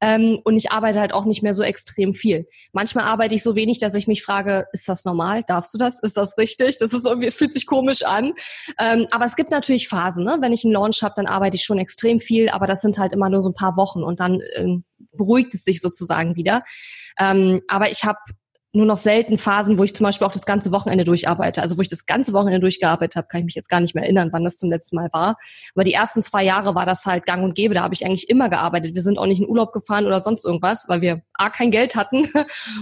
Ähm, 0.00 0.38
und 0.44 0.56
ich 0.56 0.72
arbeite 0.72 1.00
halt 1.00 1.12
auch 1.12 1.26
nicht 1.26 1.42
mehr 1.42 1.52
so 1.52 1.62
extrem 1.62 2.14
viel. 2.14 2.48
Manchmal 2.72 3.04
arbeite 3.04 3.34
ich 3.34 3.42
so 3.42 3.54
wenig, 3.54 3.78
dass 3.78 3.94
ich 3.94 4.06
mich 4.06 4.22
frage, 4.22 4.66
ist 4.72 4.88
das 4.88 5.04
normal? 5.04 5.42
Darfst 5.46 5.74
du 5.74 5.78
das? 5.78 6.00
Ist 6.00 6.16
das 6.16 6.38
richtig? 6.38 6.78
Das 6.78 6.92
ist 6.92 7.06
irgendwie, 7.06 7.26
es 7.26 7.34
fühlt 7.34 7.52
sich 7.52 7.66
komisch 7.66 8.02
an. 8.02 8.32
Ähm, 8.78 9.06
aber 9.10 9.26
es 9.26 9.36
gibt 9.36 9.50
natürlich 9.50 9.88
Phasen, 9.88 10.24
ne? 10.24 10.38
Wenn 10.40 10.52
ich 10.52 10.64
einen 10.64 10.72
Launch 10.72 11.02
habe, 11.02 11.14
dann 11.16 11.26
arbeite 11.26 11.56
ich 11.56 11.64
schon 11.64 11.78
extrem 11.78 12.20
viel, 12.20 12.48
aber 12.48 12.66
das 12.66 12.80
sind 12.80 12.98
halt 12.98 13.12
immer 13.12 13.28
nur 13.28 13.42
so 13.42 13.50
ein 13.50 13.54
paar 13.54 13.76
Wochen 13.76 14.02
und 14.02 14.20
dann 14.20 14.40
ähm, 14.54 14.84
beruhigt 15.12 15.54
es 15.54 15.64
sich 15.64 15.80
sozusagen 15.80 16.36
wieder. 16.36 16.62
Ähm, 17.18 17.60
aber 17.68 17.90
ich 17.90 18.04
habe 18.04 18.18
nur 18.72 18.86
noch 18.86 18.98
selten 18.98 19.36
Phasen, 19.36 19.78
wo 19.78 19.84
ich 19.84 19.94
zum 19.94 20.04
Beispiel 20.04 20.26
auch 20.26 20.32
das 20.32 20.46
ganze 20.46 20.70
Wochenende 20.70 21.04
durcharbeite. 21.04 21.60
Also 21.60 21.76
wo 21.76 21.82
ich 21.82 21.88
das 21.88 22.06
ganze 22.06 22.32
Wochenende 22.32 22.60
durchgearbeitet 22.60 23.16
habe, 23.16 23.26
kann 23.28 23.40
ich 23.40 23.44
mich 23.46 23.54
jetzt 23.56 23.68
gar 23.68 23.80
nicht 23.80 23.94
mehr 23.94 24.04
erinnern, 24.04 24.30
wann 24.32 24.44
das 24.44 24.58
zum 24.58 24.70
letzten 24.70 24.96
Mal 24.96 25.08
war. 25.12 25.36
Aber 25.74 25.84
die 25.84 25.92
ersten 25.92 26.22
zwei 26.22 26.44
Jahre 26.44 26.74
war 26.74 26.86
das 26.86 27.04
halt 27.04 27.26
gang 27.26 27.42
und 27.42 27.54
gäbe. 27.54 27.74
Da 27.74 27.82
habe 27.82 27.94
ich 27.94 28.06
eigentlich 28.06 28.28
immer 28.28 28.48
gearbeitet. 28.48 28.94
Wir 28.94 29.02
sind 29.02 29.18
auch 29.18 29.26
nicht 29.26 29.40
in 29.40 29.48
Urlaub 29.48 29.72
gefahren 29.72 30.06
oder 30.06 30.20
sonst 30.20 30.44
irgendwas, 30.44 30.88
weil 30.88 31.00
wir 31.00 31.22
A, 31.34 31.50
kein 31.50 31.70
Geld 31.70 31.96
hatten 31.96 32.28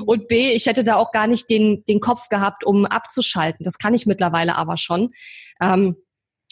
und 0.07 0.29
B, 0.29 0.51
ich 0.51 0.67
hätte 0.67 0.85
da 0.85 0.97
auch 0.97 1.11
gar 1.11 1.27
nicht 1.27 1.49
den, 1.49 1.85
den 1.89 2.01
Kopf 2.01 2.29
gehabt, 2.29 2.65
um 2.65 2.85
abzuschalten. 2.85 3.65
Das 3.65 3.79
kann 3.79 3.95
ich 3.95 4.05
mittlerweile 4.05 4.57
aber 4.57 4.77
schon. 4.77 5.11
Ähm, 5.61 5.97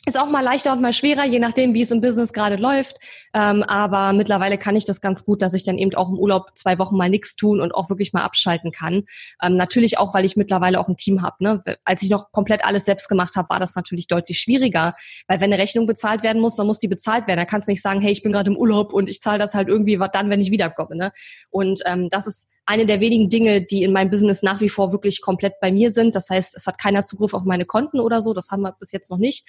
ist 0.07 0.21
auch 0.21 0.31
mal 0.31 0.41
leichter 0.41 0.73
und 0.73 0.81
mal 0.81 0.93
schwerer, 0.93 1.25
je 1.27 1.41
nachdem, 1.41 1.75
wie 1.75 1.83
es 1.83 1.91
im 1.91 2.01
Business 2.01 2.33
gerade 2.33 2.55
läuft. 2.57 2.97
Ähm, 3.35 3.65
aber 3.65 4.13
mittlerweile 4.13 4.57
kann 4.57 4.77
ich 4.77 4.85
das 4.85 5.01
ganz 5.01 5.25
gut, 5.25 5.43
dass 5.43 5.53
ich 5.53 5.65
dann 5.65 5.79
eben 5.79 5.93
auch 5.97 6.09
im 6.09 6.19
Urlaub 6.19 6.53
zwei 6.55 6.79
Wochen 6.79 6.97
mal 6.97 7.11
nichts 7.11 7.35
tun 7.35 7.61
und 7.61 7.75
auch 7.75 7.91
wirklich 7.91 8.13
mal 8.13 8.23
abschalten 8.23 8.71
kann. 8.71 9.03
Ähm, 9.43 9.57
natürlich 9.57 9.99
auch, 9.99 10.15
weil 10.15 10.25
ich 10.25 10.37
mittlerweile 10.37 10.79
auch 10.79 10.89
ein 10.89 10.97
Team 10.97 11.23
habe. 11.23 11.37
Ne? 11.41 11.63
Als 11.85 12.03
ich 12.03 12.11
noch 12.11 12.31
komplett 12.31 12.65
alles 12.65 12.85
selbst 12.85 13.09
gemacht 13.09 13.35
habe, 13.35 13.51
war 13.51 13.59
das 13.59 13.75
natürlich 13.75 14.07
deutlich 14.07 14.39
schwieriger. 14.39 14.95
Weil 15.27 15.41
wenn 15.41 15.53
eine 15.53 15.61
Rechnung 15.61 15.87
bezahlt 15.87 16.23
werden 16.23 16.41
muss, 16.41 16.55
dann 16.55 16.69
muss 16.69 16.79
die 16.79 16.89
bezahlt 16.89 17.27
werden. 17.27 17.41
Da 17.41 17.45
kannst 17.45 17.67
du 17.67 17.73
nicht 17.73 17.83
sagen, 17.83 18.01
hey, 18.01 18.13
ich 18.13 18.23
bin 18.23 18.31
gerade 18.31 18.51
im 18.51 18.57
Urlaub 18.57 18.93
und 18.93 19.11
ich 19.11 19.21
zahle 19.21 19.41
das 19.41 19.55
halt 19.55 19.67
irgendwie 19.67 19.99
dann, 20.13 20.31
wenn 20.31 20.41
ich 20.41 20.53
wiederkomme. 20.53 20.95
Ne? 20.95 21.13
Und 21.51 21.83
ähm, 21.85 22.09
das 22.11 22.29
ist 22.29 22.49
eine 22.67 22.85
der 22.85 23.01
wenigen 23.01 23.29
Dinge, 23.29 23.63
die 23.63 23.85
in 23.85 23.93
meinem 23.93 24.11
Business 24.11 24.43
nach 24.43 24.61
wie 24.61 24.69
vor 24.69 24.93
wirklich 24.93 25.23
komplett 25.23 25.55
bei 25.61 25.71
mir 25.71 25.91
sind. 25.93 26.17
Das 26.17 26.29
heißt, 26.29 26.57
es 26.57 26.67
hat 26.67 26.79
keiner 26.79 27.03
Zugriff 27.03 27.33
auf 27.33 27.45
meine 27.45 27.65
Konten 27.65 28.01
oder 28.01 28.21
so. 28.21 28.35
Das 28.35 28.51
haben 28.51 28.63
wir 28.63 28.73
bis 28.73 28.93
jetzt 28.93 29.11
noch 29.11 29.19
nicht. 29.19 29.47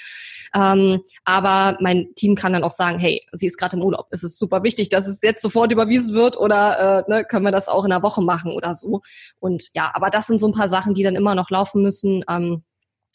Ähm, 0.56 1.02
aber 1.26 1.78
mein 1.82 2.14
Team 2.16 2.36
kann 2.36 2.54
dann 2.54 2.64
auch 2.64 2.72
sagen, 2.72 3.00
hey, 3.00 3.26
sie 3.32 3.48
ist 3.48 3.58
gerade 3.58 3.76
im 3.76 3.84
Urlaub. 3.84 4.08
Es 4.12 4.24
ist 4.24 4.38
super 4.38 4.62
wichtig, 4.64 4.90
dass 4.90 5.08
es 5.08 5.22
jetzt 5.24 5.42
sofort 5.42 5.72
überwiesen 5.72 6.14
wird 6.14 6.38
oder 6.38 7.06
äh, 7.08 7.12
ne, 7.12 7.26
können 7.26 7.44
wir 7.44 7.52
das 7.52 7.68
auch 7.68 7.86
in 7.86 7.92
einer 7.92 8.04
Woche 8.04 8.22
machen 8.22 8.52
oder 8.52 8.76
so. 8.76 9.02
Und 9.40 9.70
ja, 9.74 9.92
aber 9.94 10.10
das 10.10 10.28
sind 10.28 10.40
so 10.40 10.48
ein 10.48 10.54
paar 10.54 10.68
Sachen, 10.68 10.94
die 10.94 11.04
dann 11.04 11.16
immer 11.16 11.34
noch 11.34 11.50
laufen 11.50 11.82
müssen. 11.82 12.24
Ähm, 12.30 12.64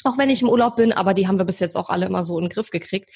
auch 0.05 0.19
wenn 0.19 0.31
ich 0.31 0.43
im 0.43 0.49
Urlaub 0.49 0.77
bin, 0.77 0.93
aber 0.93 1.15
die 1.15 1.29
haben 1.29 1.39
wir 1.39 1.45
bis 1.45 1.61
jetzt 1.61 1.77
auch 1.77 1.89
alle 1.89 2.07
immer 2.07 2.25
so 2.25 2.37
in 2.39 2.47
den 2.47 2.51
Griff 2.51 2.71
gekriegt. 2.71 3.09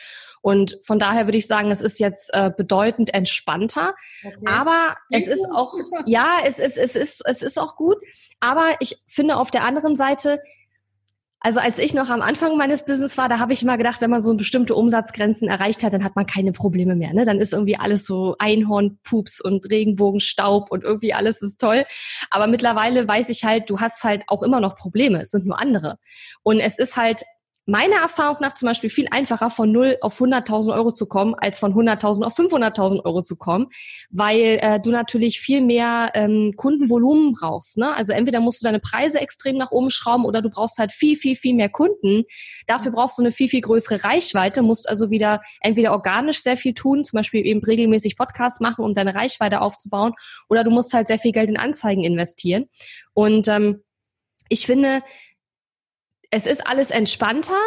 Und 0.42 0.78
von 0.84 0.98
daher 0.98 1.26
würde 1.26 1.38
ich 1.38 1.46
sagen, 1.46 1.70
es 1.70 1.80
ist 1.80 1.98
jetzt 1.98 2.30
äh, 2.32 2.50
bedeutend 2.56 3.12
entspannter. 3.14 3.94
Okay. 4.24 4.36
Aber 4.46 4.94
es 5.10 5.26
ist 5.26 5.46
auch, 5.52 5.74
ja, 6.06 6.38
es 6.44 6.58
ist, 6.58 6.78
es 6.78 6.96
ist, 6.96 7.22
es 7.26 7.42
ist 7.42 7.58
auch 7.58 7.76
gut. 7.76 7.96
Aber 8.40 8.76
ich 8.80 8.98
finde 9.08 9.36
auf 9.36 9.50
der 9.50 9.64
anderen 9.64 9.96
Seite, 9.96 10.40
also 11.40 11.60
als 11.60 11.78
ich 11.78 11.94
noch 11.94 12.08
am 12.08 12.22
Anfang 12.22 12.56
meines 12.56 12.84
Business 12.84 13.16
war, 13.18 13.28
da 13.28 13.38
habe 13.38 13.52
ich 13.52 13.62
immer 13.62 13.76
gedacht, 13.76 14.00
wenn 14.00 14.10
man 14.10 14.20
so 14.20 14.34
bestimmte 14.34 14.74
Umsatzgrenzen 14.74 15.48
erreicht 15.48 15.84
hat, 15.84 15.92
dann 15.92 16.02
hat 16.02 16.16
man 16.16 16.26
keine 16.26 16.50
Probleme 16.50 16.96
mehr. 16.96 17.12
Ne? 17.12 17.24
Dann 17.24 17.38
ist 17.38 17.52
irgendwie 17.52 17.76
alles 17.76 18.04
so 18.04 18.34
Einhornpups 18.40 19.42
und 19.42 19.70
Regenbogenstaub 19.70 20.72
und 20.72 20.82
irgendwie 20.82 21.14
alles 21.14 21.42
ist 21.42 21.60
toll. 21.60 21.84
Aber 22.30 22.48
mittlerweile 22.48 23.06
weiß 23.06 23.28
ich 23.28 23.44
halt, 23.44 23.70
du 23.70 23.78
hast 23.78 24.02
halt 24.02 24.24
auch 24.26 24.42
immer 24.42 24.60
noch 24.60 24.74
Probleme. 24.74 25.20
Es 25.22 25.30
sind 25.30 25.46
nur 25.46 25.60
andere. 25.60 25.98
Und 26.42 26.58
es 26.58 26.78
ist 26.78 26.96
halt 26.96 27.22
meiner 27.66 27.96
Erfahrung 27.96 28.36
nach 28.40 28.54
zum 28.54 28.66
Beispiel 28.66 28.90
viel 28.90 29.08
einfacher 29.10 29.50
von 29.50 29.70
0 29.72 29.98
auf 30.00 30.20
100.000 30.20 30.72
Euro 30.72 30.92
zu 30.92 31.06
kommen, 31.06 31.34
als 31.34 31.58
von 31.58 31.74
100.000 31.74 32.22
auf 32.22 32.38
500.000 32.38 33.04
Euro 33.04 33.22
zu 33.22 33.36
kommen, 33.36 33.66
weil 34.10 34.58
äh, 34.60 34.80
du 34.80 34.90
natürlich 34.90 35.40
viel 35.40 35.60
mehr 35.60 36.10
ähm, 36.14 36.54
Kundenvolumen 36.56 37.32
brauchst. 37.32 37.76
Ne? 37.76 37.94
Also 37.94 38.12
entweder 38.12 38.40
musst 38.40 38.62
du 38.62 38.66
deine 38.66 38.78
Preise 38.78 39.20
extrem 39.20 39.56
nach 39.56 39.72
oben 39.72 39.90
schrauben 39.90 40.24
oder 40.24 40.42
du 40.42 40.48
brauchst 40.48 40.78
halt 40.78 40.92
viel, 40.92 41.16
viel, 41.16 41.34
viel 41.34 41.54
mehr 41.54 41.68
Kunden. 41.68 42.22
Dafür 42.68 42.92
brauchst 42.92 43.18
du 43.18 43.22
eine 43.22 43.32
viel, 43.32 43.48
viel 43.48 43.62
größere 43.62 44.04
Reichweite, 44.04 44.62
musst 44.62 44.88
also 44.88 45.10
wieder 45.10 45.40
entweder 45.60 45.90
organisch 45.90 46.42
sehr 46.42 46.56
viel 46.56 46.72
tun, 46.72 47.04
zum 47.04 47.16
Beispiel 47.16 47.44
eben 47.44 47.62
regelmäßig 47.64 48.16
Podcasts 48.16 48.60
machen, 48.60 48.84
um 48.84 48.92
deine 48.92 49.14
Reichweite 49.14 49.60
aufzubauen, 49.60 50.12
oder 50.48 50.62
du 50.62 50.70
musst 50.70 50.94
halt 50.94 51.08
sehr 51.08 51.18
viel 51.18 51.32
Geld 51.32 51.50
in 51.50 51.56
Anzeigen 51.56 52.04
investieren. 52.04 52.66
Und 53.12 53.48
ähm, 53.48 53.82
ich 54.48 54.66
finde, 54.66 55.02
es 56.36 56.46
ist 56.46 56.66
alles 56.66 56.90
entspannter, 56.90 57.58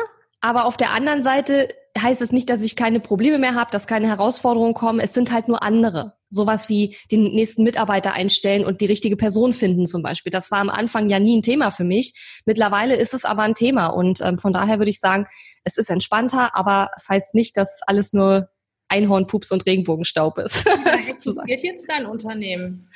aber 0.41 0.65
auf 0.65 0.77
der 0.77 0.91
anderen 0.91 1.23
Seite 1.23 1.69
heißt 1.99 2.21
es 2.21 2.31
nicht, 2.31 2.49
dass 2.51 2.61
ich 2.61 2.75
keine 2.75 2.99
Probleme 2.99 3.39
mehr 3.39 3.55
habe, 3.55 3.71
dass 3.71 3.87
keine 3.87 4.07
Herausforderungen 4.07 4.75
kommen. 4.75 4.99
Es 4.99 5.13
sind 5.13 5.31
halt 5.31 5.47
nur 5.47 5.63
andere. 5.63 6.13
Sowas 6.29 6.69
wie 6.69 6.95
den 7.11 7.23
nächsten 7.33 7.63
Mitarbeiter 7.63 8.13
einstellen 8.13 8.63
und 8.63 8.81
die 8.81 8.85
richtige 8.85 9.17
Person 9.17 9.53
finden 9.53 9.87
zum 9.87 10.03
Beispiel. 10.03 10.29
Das 10.29 10.51
war 10.51 10.59
am 10.59 10.69
Anfang 10.69 11.09
ja 11.09 11.19
nie 11.19 11.39
ein 11.39 11.41
Thema 11.41 11.71
für 11.71 11.83
mich. 11.83 12.41
Mittlerweile 12.45 12.95
ist 12.95 13.15
es 13.15 13.25
aber 13.25 13.41
ein 13.41 13.55
Thema 13.55 13.87
und 13.87 14.21
ähm, 14.21 14.37
von 14.37 14.53
daher 14.53 14.77
würde 14.77 14.91
ich 14.91 14.99
sagen, 14.99 15.25
es 15.63 15.77
ist 15.77 15.89
entspannter, 15.89 16.55
aber 16.55 16.91
es 16.95 17.09
heißt 17.09 17.33
nicht, 17.33 17.57
dass 17.57 17.81
alles 17.87 18.13
nur 18.13 18.49
Einhornpups 18.89 19.51
und 19.51 19.65
Regenbogenstaub 19.65 20.37
ist. 20.39 20.65
Was 20.65 21.09
existiert 21.09 21.63
jetzt 21.63 21.87
dein 21.89 22.05
Unternehmen? 22.05 22.89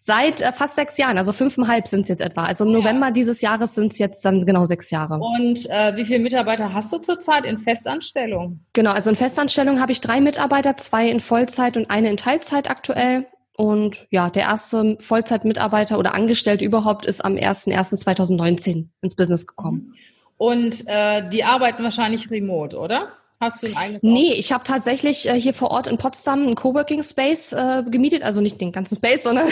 Seit 0.00 0.42
äh, 0.42 0.52
fast 0.52 0.76
sechs 0.76 0.98
Jahren, 0.98 1.18
also 1.18 1.32
fünfeinhalb 1.32 1.88
sind 1.88 2.02
es 2.02 2.08
jetzt 2.08 2.20
etwa. 2.20 2.44
Also 2.44 2.64
im 2.64 2.72
ja. 2.72 2.78
November 2.78 3.10
dieses 3.10 3.40
Jahres 3.40 3.74
sind 3.74 3.92
es 3.92 3.98
jetzt 3.98 4.24
dann 4.24 4.40
genau 4.40 4.64
sechs 4.64 4.90
Jahre. 4.90 5.18
Und 5.18 5.68
äh, 5.70 5.96
wie 5.96 6.04
viele 6.04 6.18
Mitarbeiter 6.18 6.72
hast 6.74 6.92
du 6.92 6.98
zurzeit 6.98 7.44
in 7.44 7.58
Festanstellung? 7.58 8.60
Genau, 8.72 8.90
also 8.90 9.10
in 9.10 9.16
Festanstellung 9.16 9.80
habe 9.80 9.92
ich 9.92 10.00
drei 10.00 10.20
Mitarbeiter, 10.20 10.76
zwei 10.76 11.08
in 11.08 11.20
Vollzeit 11.20 11.76
und 11.76 11.90
eine 11.90 12.10
in 12.10 12.16
Teilzeit 12.16 12.68
aktuell. 12.70 13.26
Und 13.56 14.06
ja, 14.10 14.28
der 14.28 14.42
erste 14.42 14.98
Vollzeitmitarbeiter 15.00 15.98
oder 15.98 16.14
Angestellte 16.14 16.64
überhaupt 16.64 17.06
ist 17.06 17.24
am 17.24 17.34
01.01.2019 17.34 18.88
ins 19.00 19.16
Business 19.16 19.46
gekommen. 19.46 19.94
Und 20.36 20.84
äh, 20.86 21.28
die 21.30 21.44
arbeiten 21.44 21.82
wahrscheinlich 21.82 22.30
remote, 22.30 22.76
oder? 22.76 23.12
Hast 23.38 23.62
du 23.62 23.66
ein 23.66 23.76
eigenes 23.76 24.02
Nee, 24.02 24.32
ich 24.32 24.52
habe 24.52 24.64
tatsächlich 24.64 25.28
äh, 25.28 25.38
hier 25.38 25.52
vor 25.52 25.70
Ort 25.70 25.88
in 25.88 25.98
Potsdam 25.98 26.42
einen 26.42 26.54
Coworking 26.54 27.02
Space 27.02 27.52
äh, 27.52 27.82
gemietet, 27.90 28.22
also 28.22 28.40
nicht 28.40 28.60
den 28.60 28.72
ganzen 28.72 28.96
Space, 28.96 29.22
sondern 29.24 29.48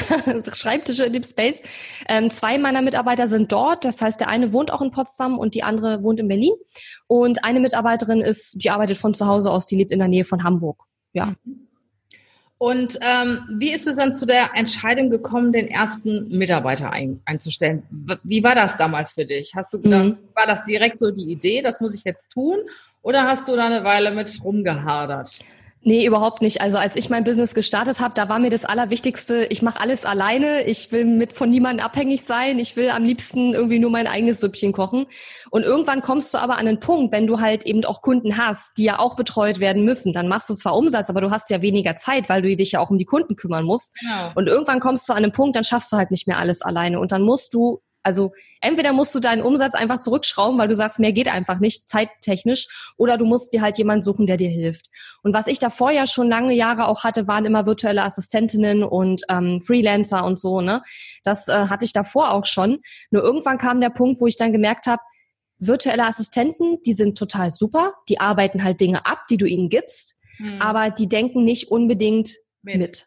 Schreibtische 0.52 1.04
in 1.04 1.12
dem 1.12 1.24
Space. 1.24 1.62
Ähm, 2.08 2.30
zwei 2.30 2.58
meiner 2.58 2.80
Mitarbeiter 2.80 3.28
sind 3.28 3.52
dort, 3.52 3.84
das 3.84 4.00
heißt, 4.00 4.20
der 4.20 4.28
eine 4.28 4.52
wohnt 4.52 4.72
auch 4.72 4.80
in 4.80 4.90
Potsdam 4.90 5.38
und 5.38 5.54
die 5.54 5.62
andere 5.62 6.02
wohnt 6.02 6.20
in 6.20 6.28
Berlin. 6.28 6.54
Und 7.06 7.44
eine 7.44 7.60
Mitarbeiterin 7.60 8.20
ist, 8.20 8.64
die 8.64 8.70
arbeitet 8.70 8.96
von 8.96 9.12
zu 9.12 9.26
Hause 9.26 9.50
aus, 9.50 9.66
die 9.66 9.76
lebt 9.76 9.92
in 9.92 9.98
der 9.98 10.08
Nähe 10.08 10.24
von 10.24 10.44
Hamburg. 10.44 10.84
Ja. 11.12 11.34
Mhm. 11.44 11.64
Und 12.64 12.98
ähm, 13.02 13.40
wie 13.58 13.74
ist 13.74 13.86
es 13.86 13.98
dann 13.98 14.14
zu 14.14 14.24
der 14.24 14.52
Entscheidung 14.54 15.10
gekommen, 15.10 15.52
den 15.52 15.68
ersten 15.68 16.28
Mitarbeiter 16.28 16.90
ein, 16.90 17.20
einzustellen? 17.26 17.82
Wie 18.22 18.42
war 18.42 18.54
das 18.54 18.78
damals 18.78 19.12
für 19.12 19.26
dich? 19.26 19.52
Hast 19.54 19.74
du 19.74 19.82
gedacht, 19.82 20.04
mhm. 20.04 20.18
war 20.34 20.46
das 20.46 20.64
direkt 20.64 20.98
so 20.98 21.10
die 21.10 21.30
Idee, 21.30 21.60
das 21.60 21.82
muss 21.82 21.94
ich 21.94 22.04
jetzt 22.04 22.30
tun? 22.30 22.60
Oder 23.02 23.24
hast 23.26 23.48
du 23.48 23.54
da 23.54 23.66
eine 23.66 23.84
Weile 23.84 24.12
mit 24.12 24.42
rumgehadert? 24.42 25.40
Nee, 25.86 26.06
überhaupt 26.06 26.40
nicht. 26.40 26.62
Also 26.62 26.78
als 26.78 26.96
ich 26.96 27.10
mein 27.10 27.24
Business 27.24 27.54
gestartet 27.54 28.00
habe, 28.00 28.14
da 28.14 28.30
war 28.30 28.38
mir 28.38 28.48
das 28.48 28.64
Allerwichtigste, 28.64 29.46
ich 29.50 29.60
mache 29.60 29.80
alles 29.80 30.06
alleine, 30.06 30.64
ich 30.64 30.90
will 30.92 31.04
mit 31.04 31.34
von 31.34 31.50
niemandem 31.50 31.84
abhängig 31.84 32.22
sein, 32.24 32.58
ich 32.58 32.74
will 32.76 32.88
am 32.88 33.04
liebsten 33.04 33.52
irgendwie 33.52 33.78
nur 33.78 33.90
mein 33.90 34.06
eigenes 34.06 34.40
Süppchen 34.40 34.72
kochen. 34.72 35.04
Und 35.50 35.62
irgendwann 35.62 36.00
kommst 36.00 36.32
du 36.32 36.38
aber 36.38 36.54
an 36.54 36.66
einen 36.66 36.80
Punkt, 36.80 37.12
wenn 37.12 37.26
du 37.26 37.40
halt 37.40 37.66
eben 37.66 37.84
auch 37.84 38.00
Kunden 38.00 38.38
hast, 38.38 38.78
die 38.78 38.84
ja 38.84 38.98
auch 38.98 39.14
betreut 39.14 39.60
werden 39.60 39.84
müssen, 39.84 40.14
dann 40.14 40.26
machst 40.26 40.48
du 40.48 40.54
zwar 40.54 40.74
Umsatz, 40.74 41.10
aber 41.10 41.20
du 41.20 41.30
hast 41.30 41.50
ja 41.50 41.60
weniger 41.60 41.96
Zeit, 41.96 42.30
weil 42.30 42.40
du 42.40 42.56
dich 42.56 42.72
ja 42.72 42.80
auch 42.80 42.88
um 42.88 42.98
die 42.98 43.04
Kunden 43.04 43.36
kümmern 43.36 43.64
musst. 43.64 43.94
Genau. 44.00 44.32
Und 44.36 44.46
irgendwann 44.46 44.80
kommst 44.80 45.06
du 45.08 45.12
an 45.12 45.22
einen 45.22 45.32
Punkt, 45.32 45.54
dann 45.54 45.64
schaffst 45.64 45.92
du 45.92 45.98
halt 45.98 46.10
nicht 46.10 46.26
mehr 46.26 46.38
alles 46.38 46.62
alleine. 46.62 46.98
Und 46.98 47.12
dann 47.12 47.20
musst 47.20 47.52
du 47.52 47.80
also 48.04 48.32
entweder 48.60 48.92
musst 48.92 49.14
du 49.14 49.20
deinen 49.20 49.42
Umsatz 49.42 49.74
einfach 49.74 49.98
zurückschrauben, 49.98 50.58
weil 50.58 50.68
du 50.68 50.76
sagst, 50.76 51.00
mehr 51.00 51.12
geht 51.12 51.26
einfach 51.26 51.58
nicht, 51.58 51.88
zeittechnisch, 51.88 52.68
oder 52.98 53.16
du 53.16 53.24
musst 53.24 53.52
dir 53.54 53.62
halt 53.62 53.78
jemanden 53.78 54.02
suchen, 54.02 54.26
der 54.26 54.36
dir 54.36 54.50
hilft. 54.50 54.86
Und 55.22 55.34
was 55.34 55.46
ich 55.46 55.58
davor 55.58 55.90
ja 55.90 56.06
schon 56.06 56.28
lange 56.28 56.52
Jahre 56.52 56.86
auch 56.86 57.02
hatte, 57.02 57.26
waren 57.26 57.46
immer 57.46 57.66
virtuelle 57.66 58.02
Assistentinnen 58.02 58.84
und 58.84 59.22
ähm, 59.30 59.60
Freelancer 59.62 60.24
und 60.24 60.38
so, 60.38 60.60
ne? 60.60 60.82
Das 61.24 61.48
äh, 61.48 61.66
hatte 61.68 61.86
ich 61.86 61.92
davor 61.92 62.32
auch 62.32 62.44
schon. 62.44 62.80
Nur 63.10 63.22
irgendwann 63.24 63.56
kam 63.56 63.80
der 63.80 63.90
Punkt, 63.90 64.20
wo 64.20 64.26
ich 64.26 64.36
dann 64.36 64.52
gemerkt 64.52 64.86
habe, 64.86 65.02
virtuelle 65.58 66.06
Assistenten, 66.06 66.82
die 66.82 66.92
sind 66.92 67.16
total 67.16 67.50
super, 67.50 67.94
die 68.10 68.20
arbeiten 68.20 68.64
halt 68.64 68.80
Dinge 68.82 69.06
ab, 69.06 69.22
die 69.30 69.38
du 69.38 69.46
ihnen 69.46 69.70
gibst, 69.70 70.16
hm. 70.36 70.60
aber 70.60 70.90
die 70.90 71.08
denken 71.08 71.44
nicht 71.44 71.70
unbedingt 71.70 72.32
mit. 72.60 72.76
mit. 72.76 73.04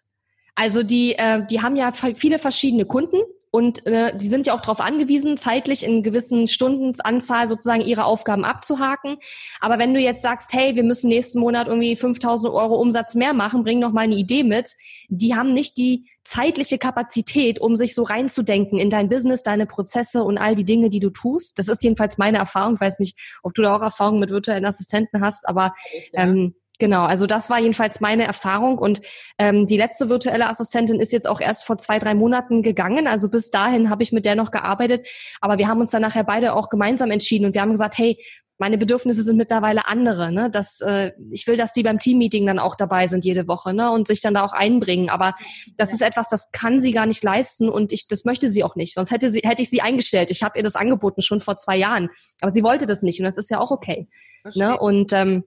Also 0.55 0.81
die, 0.81 1.13
äh, 1.13 1.45
die 1.45 1.61
haben 1.61 1.75
ja 1.75 1.91
viele 1.91 2.39
verschiedene 2.39 2.85
Kunden 2.85 3.17
und 3.57 3.87
äh, 3.87 4.15
die 4.15 4.27
sind 4.27 4.45
ja 4.45 4.53
auch 4.53 4.61
darauf 4.61 4.79
angewiesen, 4.79 5.35
zeitlich 5.35 5.83
in 5.83 6.03
gewissen 6.03 6.45
Stundenanzahl 6.45 7.47
sozusagen 7.47 7.81
ihre 7.81 8.05
Aufgaben 8.05 8.45
abzuhaken. 8.45 9.17
Aber 9.59 9.79
wenn 9.79 9.95
du 9.95 9.99
jetzt 9.99 10.21
sagst, 10.21 10.53
hey, 10.53 10.75
wir 10.75 10.83
müssen 10.83 11.07
nächsten 11.07 11.39
Monat 11.39 11.67
irgendwie 11.67 11.95
5000 11.95 12.53
Euro 12.53 12.79
Umsatz 12.79 13.15
mehr 13.15 13.33
machen, 13.33 13.63
bring 13.63 13.81
doch 13.81 13.91
mal 13.91 14.01
eine 14.01 14.13
Idee 14.13 14.43
mit. 14.43 14.75
Die 15.09 15.33
haben 15.33 15.53
nicht 15.53 15.75
die 15.79 16.07
zeitliche 16.23 16.77
Kapazität, 16.77 17.59
um 17.59 17.75
sich 17.75 17.95
so 17.95 18.03
reinzudenken 18.03 18.77
in 18.77 18.91
dein 18.91 19.09
Business, 19.09 19.41
deine 19.41 19.65
Prozesse 19.65 20.23
und 20.23 20.37
all 20.37 20.53
die 20.53 20.65
Dinge, 20.65 20.91
die 20.91 20.99
du 20.99 21.09
tust. 21.09 21.57
Das 21.57 21.67
ist 21.67 21.83
jedenfalls 21.83 22.19
meine 22.19 22.37
Erfahrung. 22.37 22.75
Ich 22.75 22.81
weiß 22.81 22.99
nicht, 22.99 23.17
ob 23.41 23.55
du 23.55 23.63
da 23.63 23.75
auch 23.75 23.81
Erfahrung 23.81 24.19
mit 24.19 24.29
virtuellen 24.29 24.65
Assistenten 24.65 25.19
hast, 25.19 25.49
aber 25.49 25.73
ähm, 26.13 26.53
Genau, 26.79 27.05
also 27.05 27.25
das 27.25 27.49
war 27.49 27.59
jedenfalls 27.59 28.01
meine 28.01 28.25
Erfahrung 28.25 28.77
und 28.77 29.01
ähm, 29.39 29.65
die 29.65 29.77
letzte 29.77 30.09
virtuelle 30.09 30.47
Assistentin 30.47 30.99
ist 30.99 31.11
jetzt 31.11 31.27
auch 31.27 31.41
erst 31.41 31.65
vor 31.65 31.79
zwei, 31.79 31.97
drei 31.97 32.13
Monaten 32.13 32.61
gegangen. 32.61 33.07
Also 33.07 33.29
bis 33.29 33.49
dahin 33.49 33.89
habe 33.89 34.03
ich 34.03 34.11
mit 34.11 34.25
der 34.25 34.35
noch 34.35 34.51
gearbeitet, 34.51 35.07
aber 35.41 35.57
wir 35.57 35.67
haben 35.67 35.79
uns 35.79 35.89
dann 35.89 36.03
nachher 36.03 36.23
beide 36.23 36.53
auch 36.53 36.69
gemeinsam 36.69 37.09
entschieden 37.09 37.45
und 37.45 37.55
wir 37.55 37.61
haben 37.61 37.71
gesagt, 37.71 37.97
hey, 37.97 38.19
meine 38.59 38.77
Bedürfnisse 38.77 39.23
sind 39.23 39.37
mittlerweile 39.37 39.87
andere. 39.87 40.31
Ne? 40.31 40.49
Das, 40.51 40.81
äh, 40.81 41.11
ich 41.29 41.45
will, 41.47 41.57
dass 41.57 41.73
die 41.73 41.83
beim 41.83 41.99
Teammeeting 41.99 42.45
dann 42.45 42.59
auch 42.59 42.75
dabei 42.75 43.07
sind 43.07 43.23
jede 43.23 43.47
Woche 43.47 43.73
ne? 43.73 43.91
und 43.91 44.07
sich 44.07 44.21
dann 44.21 44.33
da 44.33 44.43
auch 44.43 44.53
einbringen. 44.53 45.09
Aber 45.09 45.35
das 45.77 45.93
ist 45.93 46.01
etwas, 46.01 46.27
das 46.29 46.51
kann 46.51 46.79
sie 46.79 46.91
gar 46.91 47.05
nicht 47.05 47.23
leisten 47.23 47.69
und 47.69 47.91
ich, 47.91 48.07
das 48.07 48.25
möchte 48.25 48.49
sie 48.49 48.63
auch 48.63 48.75
nicht. 48.75 48.95
Sonst 48.95 49.11
hätte 49.11 49.29
sie, 49.29 49.41
hätte 49.43 49.61
ich 49.61 49.69
sie 49.69 49.81
eingestellt. 49.81 50.31
Ich 50.31 50.41
habe 50.43 50.57
ihr 50.57 50.63
das 50.63 50.75
angeboten 50.75 51.21
schon 51.21 51.39
vor 51.39 51.55
zwei 51.55 51.77
Jahren, 51.77 52.09
aber 52.41 52.51
sie 52.51 52.63
wollte 52.63 52.87
das 52.87 53.03
nicht 53.03 53.19
und 53.19 53.25
das 53.25 53.37
ist 53.37 53.51
ja 53.51 53.59
auch 53.59 53.71
okay. 53.71 54.07
Ne? 54.55 54.77
Und 54.77 55.13
ähm, 55.13 55.43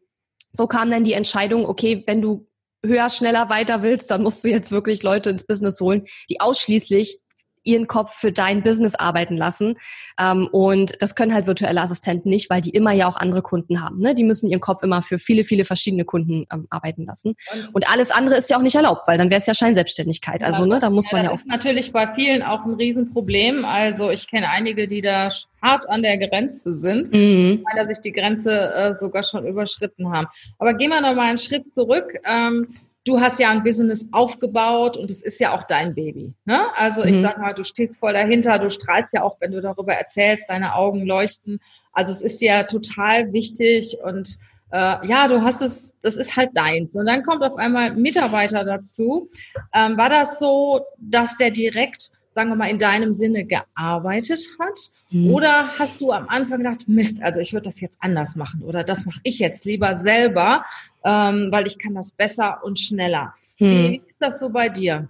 so 0.52 0.66
kam 0.66 0.90
dann 0.90 1.04
die 1.04 1.12
Entscheidung, 1.12 1.66
okay, 1.66 2.02
wenn 2.06 2.22
du 2.22 2.48
höher, 2.84 3.10
schneller, 3.10 3.50
weiter 3.50 3.82
willst, 3.82 4.10
dann 4.10 4.22
musst 4.22 4.44
du 4.44 4.48
jetzt 4.48 4.72
wirklich 4.72 5.02
Leute 5.02 5.30
ins 5.30 5.46
Business 5.46 5.80
holen, 5.80 6.04
die 6.30 6.40
ausschließlich 6.40 7.20
ihren 7.64 7.86
Kopf 7.86 8.14
für 8.14 8.32
dein 8.32 8.62
Business 8.62 8.94
arbeiten 8.94 9.36
lassen. 9.36 9.76
Ähm, 10.18 10.48
und 10.52 10.92
das 11.00 11.14
können 11.14 11.34
halt 11.34 11.46
virtuelle 11.46 11.80
Assistenten 11.80 12.28
nicht, 12.28 12.50
weil 12.50 12.60
die 12.60 12.70
immer 12.70 12.92
ja 12.92 13.08
auch 13.08 13.16
andere 13.16 13.42
Kunden 13.42 13.82
haben. 13.82 13.98
Ne? 13.98 14.14
Die 14.14 14.24
müssen 14.24 14.48
ihren 14.48 14.60
Kopf 14.60 14.82
immer 14.82 15.02
für 15.02 15.18
viele, 15.18 15.44
viele 15.44 15.64
verschiedene 15.64 16.04
Kunden 16.04 16.46
ähm, 16.52 16.66
arbeiten 16.70 17.04
lassen. 17.04 17.34
Und, 17.52 17.74
und, 17.74 17.90
alles 17.90 18.10
andere 18.10 18.36
ist 18.36 18.50
ja 18.50 18.56
auch 18.56 18.62
nicht 18.62 18.76
erlaubt, 18.76 19.06
weil 19.06 19.18
dann 19.18 19.30
wäre 19.30 19.40
es 19.40 19.46
ja 19.46 19.54
Scheinselbstständigkeit. 19.54 20.42
Also 20.42 20.64
ne, 20.64 20.78
da 20.78 20.90
muss 20.90 21.10
ja, 21.10 21.16
man 21.16 21.24
ja 21.24 21.30
auch. 21.30 21.34
Das 21.34 21.42
ist 21.42 21.48
natürlich 21.48 21.92
bei 21.92 22.12
vielen 22.14 22.42
auch 22.42 22.64
ein 22.64 22.74
Riesenproblem. 22.74 23.64
Also 23.64 24.10
ich 24.10 24.28
kenne 24.28 24.48
einige, 24.48 24.86
die 24.86 25.00
da 25.00 25.30
hart 25.62 25.88
an 25.88 26.02
der 26.02 26.18
Grenze 26.18 26.72
sind, 26.74 27.12
mhm. 27.12 27.64
weil 27.74 27.86
sich 27.86 28.00
die 28.00 28.12
Grenze 28.12 28.72
äh, 28.74 28.94
sogar 28.94 29.22
schon 29.22 29.46
überschritten 29.46 30.10
haben. 30.10 30.26
Aber 30.58 30.74
gehen 30.74 30.90
wir 30.90 31.00
noch 31.00 31.14
mal 31.14 31.28
einen 31.28 31.38
Schritt 31.38 31.72
zurück. 31.72 32.14
Ähm, 32.24 32.66
du 33.10 33.20
hast 33.20 33.40
ja 33.40 33.50
ein 33.50 33.64
Business 33.64 34.06
aufgebaut 34.12 34.96
und 34.96 35.10
es 35.10 35.22
ist 35.22 35.40
ja 35.40 35.52
auch 35.52 35.64
dein 35.64 35.94
Baby. 35.94 36.32
Ne? 36.44 36.58
Also 36.76 37.04
ich 37.04 37.16
mhm. 37.16 37.22
sag 37.22 37.38
mal, 37.38 37.52
du 37.52 37.64
stehst 37.64 37.98
voll 37.98 38.12
dahinter, 38.12 38.58
du 38.58 38.70
strahlst 38.70 39.12
ja 39.12 39.22
auch, 39.22 39.36
wenn 39.40 39.50
du 39.50 39.60
darüber 39.60 39.94
erzählst, 39.94 40.44
deine 40.48 40.74
Augen 40.74 41.04
leuchten. 41.04 41.58
Also 41.92 42.12
es 42.12 42.22
ist 42.22 42.40
dir 42.40 42.66
total 42.68 43.32
wichtig 43.32 43.98
und 44.04 44.38
äh, 44.70 45.06
ja, 45.06 45.26
du 45.26 45.42
hast 45.42 45.60
es, 45.60 45.94
das 46.02 46.16
ist 46.16 46.36
halt 46.36 46.50
deins. 46.54 46.94
Und 46.94 47.06
dann 47.06 47.24
kommt 47.24 47.42
auf 47.42 47.56
einmal 47.56 47.90
ein 47.90 48.00
Mitarbeiter 48.00 48.64
dazu. 48.64 49.28
Ähm, 49.74 49.96
war 49.96 50.08
das 50.08 50.38
so, 50.38 50.82
dass 50.98 51.36
der 51.36 51.50
direkt 51.50 52.12
sagen 52.32 52.50
wir 52.50 52.56
mal, 52.56 52.70
in 52.70 52.78
deinem 52.78 53.12
Sinne 53.12 53.44
gearbeitet 53.44 54.46
hat? 54.60 54.78
Hm. 55.08 55.34
Oder 55.34 55.68
hast 55.78 56.00
du 56.00 56.12
am 56.12 56.28
Anfang 56.28 56.58
gedacht, 56.58 56.88
Mist, 56.88 57.20
also 57.22 57.40
ich 57.40 57.52
würde 57.52 57.64
das 57.64 57.80
jetzt 57.80 57.98
anders 58.00 58.36
machen 58.36 58.62
oder 58.62 58.84
das 58.84 59.04
mache 59.04 59.20
ich 59.24 59.40
jetzt 59.40 59.64
lieber 59.64 59.94
selber, 59.94 60.64
ähm, 61.04 61.48
weil 61.50 61.66
ich 61.66 61.78
kann 61.78 61.94
das 61.94 62.12
besser 62.12 62.60
und 62.62 62.78
schneller. 62.78 63.34
Hm. 63.56 63.66
Wie 63.66 63.96
ist 63.96 64.16
das 64.18 64.40
so 64.40 64.50
bei 64.50 64.68
dir? 64.68 65.08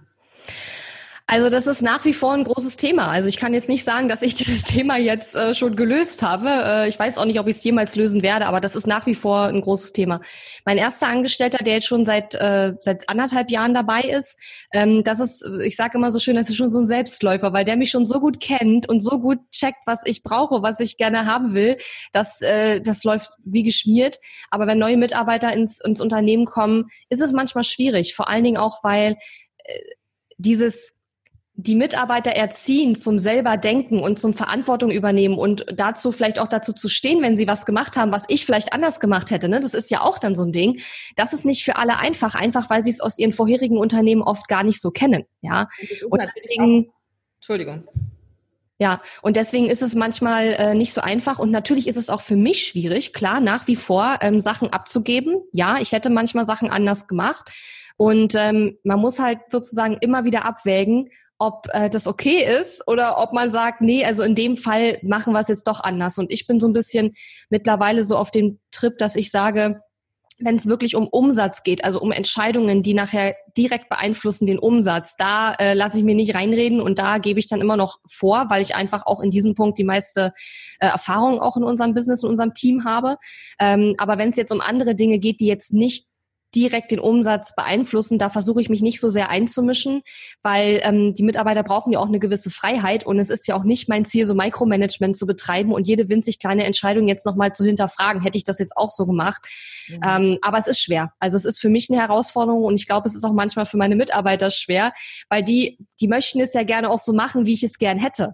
Also 1.31 1.49
das 1.49 1.65
ist 1.65 1.81
nach 1.81 2.03
wie 2.03 2.11
vor 2.11 2.33
ein 2.33 2.43
großes 2.43 2.75
Thema. 2.75 3.07
Also 3.07 3.29
ich 3.29 3.37
kann 3.37 3.53
jetzt 3.53 3.69
nicht 3.69 3.85
sagen, 3.85 4.09
dass 4.09 4.21
ich 4.21 4.35
dieses 4.41 4.65
Thema 4.65 4.97
jetzt 4.97 5.33
äh, 5.33 5.53
schon 5.53 5.77
gelöst 5.77 6.23
habe. 6.23 6.49
Äh, 6.49 6.89
ich 6.89 6.99
weiß 6.99 7.17
auch 7.17 7.23
nicht, 7.23 7.39
ob 7.39 7.47
ich 7.47 7.55
es 7.55 7.63
jemals 7.63 7.95
lösen 7.95 8.21
werde, 8.21 8.47
aber 8.47 8.59
das 8.59 8.75
ist 8.75 8.85
nach 8.85 9.05
wie 9.05 9.15
vor 9.15 9.43
ein 9.43 9.61
großes 9.61 9.93
Thema. 9.93 10.19
Mein 10.65 10.77
erster 10.77 11.07
Angestellter, 11.07 11.63
der 11.63 11.75
jetzt 11.75 11.87
schon 11.87 12.03
seit 12.03 12.35
äh, 12.35 12.73
seit 12.81 13.07
anderthalb 13.07 13.49
Jahren 13.49 13.73
dabei 13.73 14.01
ist, 14.01 14.37
ähm, 14.73 15.05
das 15.05 15.21
ist, 15.21 15.49
ich 15.63 15.77
sage 15.77 15.97
immer 15.97 16.11
so 16.11 16.19
schön, 16.19 16.35
das 16.35 16.49
ist 16.49 16.57
schon 16.57 16.69
so 16.69 16.79
ein 16.79 16.85
Selbstläufer, 16.85 17.53
weil 17.53 17.63
der 17.63 17.77
mich 17.77 17.91
schon 17.91 18.05
so 18.05 18.19
gut 18.19 18.41
kennt 18.41 18.89
und 18.89 18.99
so 18.99 19.17
gut 19.17 19.39
checkt, 19.53 19.83
was 19.85 20.05
ich 20.05 20.23
brauche, 20.23 20.61
was 20.61 20.81
ich 20.81 20.97
gerne 20.97 21.27
haben 21.27 21.53
will. 21.53 21.77
dass 22.11 22.41
äh, 22.41 22.81
das 22.81 23.05
läuft 23.05 23.29
wie 23.45 23.63
geschmiert. 23.63 24.19
Aber 24.49 24.67
wenn 24.67 24.79
neue 24.79 24.97
Mitarbeiter 24.97 25.53
ins, 25.53 25.79
ins 25.79 26.01
Unternehmen 26.01 26.43
kommen, 26.43 26.89
ist 27.07 27.21
es 27.21 27.31
manchmal 27.31 27.63
schwierig. 27.63 28.15
Vor 28.15 28.27
allen 28.27 28.43
Dingen 28.43 28.57
auch, 28.57 28.83
weil 28.83 29.15
äh, 29.63 29.79
dieses 30.37 31.00
die 31.55 31.75
Mitarbeiter 31.75 32.31
erziehen 32.31 32.95
zum 32.95 33.19
selber 33.19 33.57
denken 33.57 33.99
und 33.99 34.19
zum 34.19 34.33
Verantwortung 34.33 34.89
übernehmen 34.89 35.37
und 35.37 35.65
dazu 35.73 36.11
vielleicht 36.11 36.39
auch 36.39 36.47
dazu 36.47 36.73
zu 36.73 36.87
stehen, 36.87 37.21
wenn 37.21 37.35
sie 37.35 37.47
was 37.47 37.65
gemacht 37.65 37.97
haben, 37.97 38.11
was 38.11 38.25
ich 38.29 38.45
vielleicht 38.45 38.73
anders 38.73 38.99
gemacht 38.99 39.31
hätte. 39.31 39.49
Ne? 39.49 39.59
Das 39.59 39.73
ist 39.73 39.91
ja 39.91 40.01
auch 40.01 40.17
dann 40.17 40.35
so 40.35 40.43
ein 40.43 40.51
Ding. 40.51 40.79
Das 41.15 41.33
ist 41.33 41.45
nicht 41.45 41.63
für 41.63 41.75
alle 41.75 41.99
einfach, 41.99 42.35
einfach 42.35 42.69
weil 42.69 42.81
sie 42.81 42.89
es 42.89 43.01
aus 43.01 43.19
ihren 43.19 43.33
vorherigen 43.33 43.77
Unternehmen 43.77 44.21
oft 44.21 44.47
gar 44.47 44.63
nicht 44.63 44.81
so 44.81 44.91
kennen. 44.91 45.25
Ja. 45.41 45.67
Und 46.09 46.21
deswegen. 46.25 46.91
Entschuldigung. 47.35 47.83
Ja, 48.79 48.99
und 49.21 49.35
deswegen 49.35 49.67
ist 49.69 49.83
es 49.83 49.93
manchmal 49.93 50.53
äh, 50.53 50.73
nicht 50.73 50.93
so 50.93 51.01
einfach. 51.01 51.37
Und 51.37 51.51
natürlich 51.51 51.87
ist 51.87 51.97
es 51.97 52.09
auch 52.09 52.21
für 52.21 52.35
mich 52.35 52.65
schwierig, 52.65 53.13
klar, 53.13 53.39
nach 53.39 53.67
wie 53.67 53.75
vor 53.75 54.17
ähm, 54.21 54.39
Sachen 54.39 54.73
abzugeben. 54.73 55.43
Ja, 55.51 55.77
ich 55.79 55.91
hätte 55.91 56.09
manchmal 56.09 56.45
Sachen 56.45 56.71
anders 56.71 57.07
gemacht. 57.07 57.51
Und 57.97 58.33
ähm, 58.35 58.79
man 58.83 58.99
muss 58.99 59.19
halt 59.19 59.39
sozusagen 59.49 59.97
immer 60.01 60.25
wieder 60.25 60.45
abwägen, 60.45 61.09
ob 61.41 61.65
äh, 61.73 61.89
das 61.89 62.05
okay 62.05 62.45
ist 62.61 62.87
oder 62.87 63.17
ob 63.17 63.33
man 63.33 63.49
sagt, 63.49 63.81
nee, 63.81 64.05
also 64.05 64.21
in 64.21 64.35
dem 64.35 64.55
Fall 64.57 64.99
machen 65.01 65.33
wir 65.33 65.39
es 65.39 65.47
jetzt 65.47 65.67
doch 65.67 65.83
anders. 65.83 66.19
Und 66.19 66.31
ich 66.31 66.45
bin 66.45 66.59
so 66.59 66.67
ein 66.67 66.73
bisschen 66.73 67.13
mittlerweile 67.49 68.03
so 68.03 68.15
auf 68.15 68.29
dem 68.29 68.59
Trip, 68.69 68.95
dass 68.99 69.15
ich 69.15 69.31
sage, 69.31 69.81
wenn 70.37 70.55
es 70.55 70.67
wirklich 70.67 70.95
um 70.95 71.07
Umsatz 71.07 71.63
geht, 71.63 71.83
also 71.83 71.99
um 71.99 72.11
Entscheidungen, 72.11 72.83
die 72.83 72.93
nachher 72.93 73.35
direkt 73.57 73.89
beeinflussen 73.89 74.45
den 74.45 74.59
Umsatz, 74.59 75.15
da 75.15 75.53
äh, 75.53 75.73
lasse 75.73 75.97
ich 75.97 76.03
mir 76.03 76.15
nicht 76.15 76.35
reinreden 76.35 76.79
und 76.79 76.99
da 76.99 77.17
gebe 77.17 77.39
ich 77.39 77.47
dann 77.47 77.61
immer 77.61 77.77
noch 77.77 77.97
vor, 78.07 78.45
weil 78.49 78.61
ich 78.61 78.75
einfach 78.75 79.05
auch 79.05 79.21
in 79.21 79.31
diesem 79.31 79.55
Punkt 79.55 79.77
die 79.77 79.83
meiste 79.83 80.33
äh, 80.79 80.87
Erfahrung 80.87 81.39
auch 81.39 81.57
in 81.57 81.63
unserem 81.63 81.93
Business, 81.93 82.23
in 82.23 82.29
unserem 82.29 82.53
Team 82.53 82.85
habe. 82.85 83.17
Ähm, 83.59 83.95
aber 83.97 84.17
wenn 84.17 84.29
es 84.29 84.37
jetzt 84.37 84.51
um 84.51 84.61
andere 84.61 84.95
Dinge 84.95 85.19
geht, 85.19 85.41
die 85.41 85.47
jetzt 85.47 85.73
nicht 85.73 86.10
direkt 86.55 86.91
den 86.91 86.99
Umsatz 86.99 87.55
beeinflussen. 87.55 88.17
Da 88.17 88.29
versuche 88.29 88.61
ich 88.61 88.69
mich 88.69 88.81
nicht 88.81 88.99
so 88.99 89.09
sehr 89.09 89.29
einzumischen, 89.29 90.01
weil 90.41 90.81
ähm, 90.83 91.13
die 91.13 91.23
Mitarbeiter 91.23 91.63
brauchen 91.63 91.93
ja 91.93 91.99
auch 91.99 92.07
eine 92.07 92.19
gewisse 92.19 92.49
Freiheit 92.49 93.05
und 93.05 93.19
es 93.19 93.29
ist 93.29 93.47
ja 93.47 93.55
auch 93.55 93.63
nicht 93.63 93.89
mein 93.89 94.05
Ziel, 94.05 94.25
so 94.25 94.35
Micromanagement 94.35 95.15
zu 95.15 95.25
betreiben 95.25 95.73
und 95.73 95.87
jede 95.87 96.09
winzig 96.09 96.39
kleine 96.39 96.65
Entscheidung 96.65 97.07
jetzt 97.07 97.25
nochmal 97.25 97.53
zu 97.53 97.65
hinterfragen. 97.65 98.21
Hätte 98.21 98.37
ich 98.37 98.43
das 98.43 98.59
jetzt 98.59 98.75
auch 98.75 98.91
so 98.91 99.05
gemacht? 99.05 99.41
Mhm. 99.87 99.99
Ähm, 100.05 100.37
aber 100.41 100.57
es 100.57 100.67
ist 100.67 100.81
schwer. 100.81 101.13
Also 101.19 101.37
es 101.37 101.45
ist 101.45 101.59
für 101.59 101.69
mich 101.69 101.89
eine 101.89 101.99
Herausforderung 101.99 102.63
und 102.63 102.79
ich 102.79 102.87
glaube, 102.87 103.07
es 103.07 103.15
ist 103.15 103.23
auch 103.23 103.33
manchmal 103.33 103.65
für 103.65 103.77
meine 103.77 103.95
Mitarbeiter 103.95 104.51
schwer, 104.51 104.93
weil 105.29 105.43
die, 105.43 105.77
die 105.99 106.07
möchten 106.07 106.41
es 106.41 106.53
ja 106.53 106.63
gerne 106.63 106.89
auch 106.89 106.99
so 106.99 107.13
machen, 107.13 107.45
wie 107.45 107.53
ich 107.53 107.63
es 107.63 107.77
gern 107.77 107.97
hätte. 107.97 108.33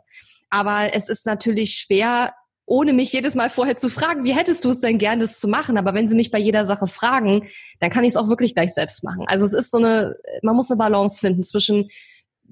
Aber 0.50 0.94
es 0.94 1.10
ist 1.10 1.26
natürlich 1.26 1.74
schwer, 1.76 2.34
ohne 2.68 2.92
mich 2.92 3.14
jedes 3.14 3.34
Mal 3.36 3.50
vorher 3.50 3.78
zu 3.78 3.90
fragen, 3.90 4.26
wie 4.26 4.36
hättest 4.36 4.66
du 4.66 4.70
es 4.70 4.82
denn 4.82 4.98
gern, 4.98 5.20
das 5.20 5.40
zu 5.40 5.48
machen? 5.48 5.78
Aber 5.78 5.94
wenn 5.94 6.08
sie 6.08 6.16
mich 6.16 6.32
bei 6.32 6.38
jeder 6.38 6.66
Sache 6.66 6.86
fragen, 6.86 7.48
dann 7.80 7.90
kann 7.90 8.04
ich 8.04 8.10
es 8.10 8.18
auch 8.18 8.28
wirklich 8.28 8.54
gleich 8.54 8.74
selbst 8.74 9.04
machen. 9.06 9.24
Also 9.26 9.46
es 9.46 9.54
ist 9.54 9.72
so 9.72 9.78
eine, 9.78 10.18
man 10.44 10.56
muss 10.56 10.70
eine 10.70 10.78
Balance 10.78 11.22
finden 11.22 11.44
zwischen 11.44 11.88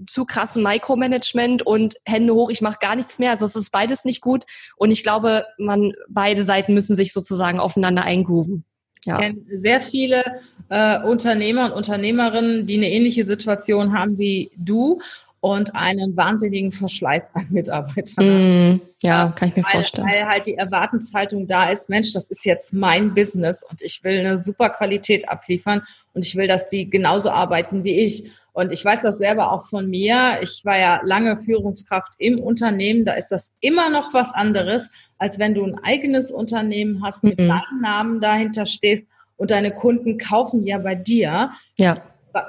zu 0.08 0.26
krassen 0.26 0.64
Micromanagement 0.64 1.66
und 1.66 1.96
Hände 2.06 2.34
hoch, 2.34 2.50
ich 2.50 2.62
mache 2.62 2.80
gar 2.80 2.96
nichts 2.96 3.20
mehr. 3.20 3.32
Also 3.32 3.46
es 3.46 3.56
ist 3.56 3.72
beides 3.72 4.06
nicht 4.06 4.22
gut. 4.22 4.46
Und 4.78 4.92
ich 4.92 5.04
glaube, 5.04 5.46
man 5.58 5.94
beide 6.08 6.44
Seiten 6.44 6.74
müssen 6.74 6.96
sich 6.96 7.12
sozusagen 7.12 7.60
aufeinander 7.60 8.04
eingrooven. 8.04 8.64
Ja. 9.06 9.20
Sehr 9.50 9.82
viele 9.82 10.24
äh, 10.70 11.02
Unternehmer 11.04 11.66
und 11.66 11.74
Unternehmerinnen, 11.74 12.66
die 12.66 12.78
eine 12.78 12.90
ähnliche 12.90 13.26
Situation 13.26 13.98
haben 13.98 14.18
wie 14.18 14.50
du 14.58 15.00
und 15.42 15.76
einen 15.76 16.18
wahnsinnigen 16.18 16.72
Verschleiß 16.72 17.24
an 17.34 17.48
Mitarbeitern. 17.52 18.74
Mm, 18.74 18.82
ja, 19.06 19.34
kann 19.36 19.50
ich 19.50 19.56
mir 19.56 19.64
weil, 19.64 19.72
vorstellen. 19.72 20.08
Weil 20.08 20.26
halt 20.26 20.48
die 20.48 20.56
Erwartenshaltung 20.56 21.48
da 21.48 21.70
ist, 21.70 21.90
Mensch, 21.90 22.14
das 22.14 22.26
ist 22.26 22.46
jetzt 22.46 22.74
mein 22.74 23.14
Business 23.14 23.64
und 23.70 23.82
ich 23.82 24.04
will 24.04 24.20
eine 24.20 24.38
super 24.38 24.70
Qualität 24.70 25.28
abliefern 25.30 25.82
und 26.14 26.26
ich 26.26 26.36
will, 26.36 26.48
dass 26.48 26.70
die 26.70 26.90
genauso 26.90 27.30
arbeiten 27.30 27.84
wie 27.84 28.00
ich. 28.00 28.32
Und 28.54 28.72
ich 28.72 28.86
weiß 28.86 29.02
das 29.02 29.18
selber 29.18 29.52
auch 29.52 29.66
von 29.66 29.90
mir. 29.90 30.40
Ich 30.42 30.64
war 30.64 30.78
ja 30.78 31.02
lange 31.04 31.36
Führungskraft 31.36 32.14
im 32.20 32.40
Unternehmen. 32.40 33.04
Da 33.04 33.14
ist 33.14 33.28
das 33.28 33.52
immer 33.60 33.90
noch 33.90 34.14
was 34.14 34.34
anderes, 34.34 34.90
als 35.18 35.40
wenn 35.40 35.54
du 35.54 35.66
ein 35.66 35.78
eigenes 35.84 36.32
Unternehmen 36.32 37.04
hast, 37.04 37.26
mit 37.26 37.38
mhm. 37.38 37.50
deinem 37.50 37.82
Namen 37.82 38.22
dahinter 38.22 38.66
stehst 38.66 39.10
und 39.36 39.52
deine 39.52 39.72
Kunden 39.74 40.18
kaufen 40.18 40.64
ja 40.64 40.78
bei 40.78 40.96
dir. 40.96 41.52
Ja 41.76 42.02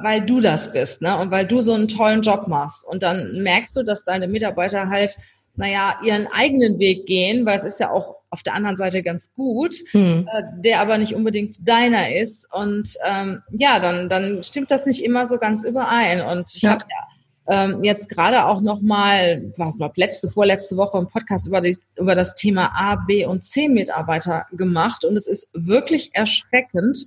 weil 0.02 0.22
du 0.22 0.40
das 0.40 0.72
bist, 0.72 1.00
ne? 1.02 1.18
Und 1.18 1.30
weil 1.30 1.46
du 1.46 1.60
so 1.60 1.72
einen 1.72 1.88
tollen 1.88 2.22
Job 2.22 2.48
machst. 2.48 2.86
Und 2.86 3.02
dann 3.02 3.42
merkst 3.42 3.76
du, 3.76 3.82
dass 3.82 4.04
deine 4.04 4.26
Mitarbeiter 4.26 4.88
halt, 4.88 5.16
naja, 5.56 5.98
ihren 6.04 6.26
eigenen 6.28 6.78
Weg 6.78 7.06
gehen, 7.06 7.46
weil 7.46 7.58
es 7.58 7.64
ist 7.64 7.80
ja 7.80 7.90
auch 7.90 8.16
auf 8.30 8.42
der 8.42 8.54
anderen 8.54 8.76
Seite 8.76 9.02
ganz 9.02 9.32
gut, 9.34 9.74
hm. 9.92 10.28
äh, 10.30 10.42
der 10.58 10.80
aber 10.80 10.98
nicht 10.98 11.14
unbedingt 11.14 11.66
deiner 11.66 12.14
ist. 12.14 12.46
Und 12.52 12.94
ähm, 13.04 13.42
ja, 13.50 13.80
dann, 13.80 14.08
dann 14.08 14.42
stimmt 14.42 14.70
das 14.70 14.86
nicht 14.86 15.02
immer 15.02 15.26
so 15.26 15.38
ganz 15.38 15.64
überein. 15.64 16.20
Und 16.20 16.54
ich 16.54 16.62
ja. 16.62 16.72
habe 16.72 16.84
ja 16.90 17.06
ähm, 17.48 17.84
jetzt 17.84 18.08
gerade 18.08 18.46
auch 18.46 18.60
nochmal, 18.60 19.42
ich 19.50 19.56
glaube 19.56 19.92
letzte, 19.96 20.30
vorletzte 20.30 20.76
Woche 20.76 20.98
einen 20.98 21.08
Podcast 21.08 21.46
über, 21.46 21.60
die, 21.60 21.76
über 21.96 22.14
das 22.14 22.34
Thema 22.34 22.72
A, 22.74 22.96
B 22.96 23.24
und 23.24 23.44
C 23.44 23.68
Mitarbeiter 23.68 24.46
gemacht. 24.52 25.04
Und 25.04 25.16
es 25.16 25.26
ist 25.26 25.48
wirklich 25.52 26.10
erschreckend, 26.12 27.06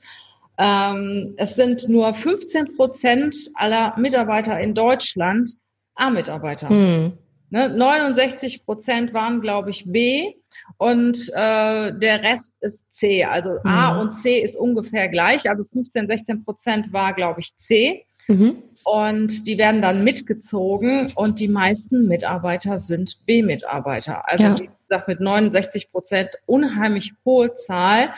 ähm, 0.58 1.36
es 1.38 1.56
sind 1.56 1.88
nur 1.88 2.14
15 2.14 2.76
Prozent 2.76 3.36
aller 3.54 3.94
Mitarbeiter 3.98 4.60
in 4.60 4.74
Deutschland 4.74 5.52
A-Mitarbeiter. 5.96 6.72
Mhm. 6.72 7.14
Ne, 7.52 7.70
69 7.70 8.66
Prozent 8.66 9.14
waren, 9.14 9.42
glaube 9.42 9.72
ich, 9.72 9.86
B 9.88 10.36
und 10.78 11.18
äh, 11.34 11.94
der 11.98 12.22
Rest 12.22 12.54
ist 12.62 12.86
C. 12.94 13.24
Also 13.24 13.52
mhm. 13.64 13.70
A 13.70 14.00
und 14.00 14.12
C 14.12 14.40
ist 14.40 14.56
ungefähr 14.56 15.10
gleich. 15.10 15.50
Also 15.50 15.64
15, 15.64 16.08
16 16.08 16.46
Prozent 16.46 16.94
war, 16.94 17.14
glaube 17.14 17.42
ich, 17.42 17.56
C. 17.58 18.06
Mhm. 18.28 18.62
Und 18.84 19.48
die 19.48 19.58
werden 19.58 19.82
dann 19.82 20.04
mitgezogen 20.04 21.12
und 21.16 21.40
die 21.40 21.48
meisten 21.48 22.08
Mitarbeiter 22.08 22.78
sind 22.78 23.26
B-Mitarbeiter. 23.26 24.22
Also 24.30 24.44
ja. 24.44 24.60
wie 24.60 24.70
gesagt, 24.88 25.08
mit 25.08 25.20
69 25.20 25.92
Prozent 25.92 26.30
unheimlich 26.46 27.14
hohe 27.26 27.56
Zahl. 27.56 28.14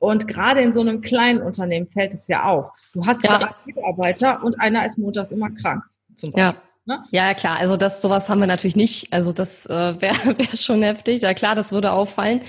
Und 0.00 0.28
gerade 0.28 0.60
in 0.60 0.72
so 0.72 0.80
einem 0.80 1.00
kleinen 1.00 1.40
Unternehmen 1.40 1.86
fällt 1.86 2.12
es 2.12 2.28
ja 2.28 2.44
auf. 2.44 2.72
Du 2.92 3.06
hast 3.06 3.24
ja. 3.24 3.38
drei 3.38 3.54
Mitarbeiter 3.64 4.42
und 4.42 4.60
einer 4.60 4.84
ist 4.84 4.98
montags 4.98 5.30
immer 5.30 5.50
krank. 5.50 5.84
Zum 6.16 6.32
Beispiel. 6.32 6.60
Ja. 6.60 6.73
Ne? 6.86 7.02
Ja, 7.10 7.32
klar. 7.32 7.58
Also 7.58 7.78
das 7.78 8.02
sowas 8.02 8.28
haben 8.28 8.40
wir 8.40 8.46
natürlich 8.46 8.76
nicht. 8.76 9.10
Also 9.10 9.32
das 9.32 9.64
äh, 9.66 9.70
wäre 10.00 10.38
wär 10.38 10.56
schon 10.56 10.82
heftig. 10.82 11.22
Ja 11.22 11.32
klar, 11.32 11.54
das 11.54 11.72
würde 11.72 11.92
auffallen. 11.92 12.42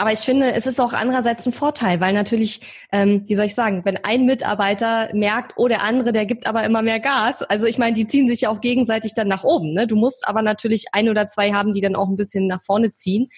Aber 0.00 0.12
ich 0.12 0.20
finde, 0.20 0.52
es 0.52 0.66
ist 0.66 0.78
auch 0.78 0.92
andererseits 0.92 1.44
ein 1.44 1.52
Vorteil, 1.52 1.98
weil 1.98 2.12
natürlich, 2.12 2.60
ähm, 2.92 3.24
wie 3.26 3.34
soll 3.34 3.46
ich 3.46 3.54
sagen, 3.56 3.84
wenn 3.84 3.96
ein 3.96 4.26
Mitarbeiter 4.26 5.08
merkt, 5.12 5.54
oh, 5.56 5.66
der 5.66 5.82
andere, 5.82 6.12
der 6.12 6.24
gibt 6.24 6.46
aber 6.46 6.62
immer 6.62 6.82
mehr 6.82 7.00
Gas. 7.00 7.42
Also 7.42 7.66
ich 7.66 7.78
meine, 7.78 7.94
die 7.94 8.06
ziehen 8.06 8.28
sich 8.28 8.42
ja 8.42 8.50
auch 8.50 8.60
gegenseitig 8.60 9.14
dann 9.14 9.26
nach 9.26 9.42
oben. 9.42 9.72
Ne? 9.72 9.88
Du 9.88 9.96
musst 9.96 10.28
aber 10.28 10.42
natürlich 10.42 10.84
ein 10.92 11.08
oder 11.08 11.26
zwei 11.26 11.52
haben, 11.52 11.72
die 11.72 11.80
dann 11.80 11.96
auch 11.96 12.08
ein 12.08 12.16
bisschen 12.16 12.46
nach 12.46 12.62
vorne 12.62 12.92
ziehen. 12.92 13.28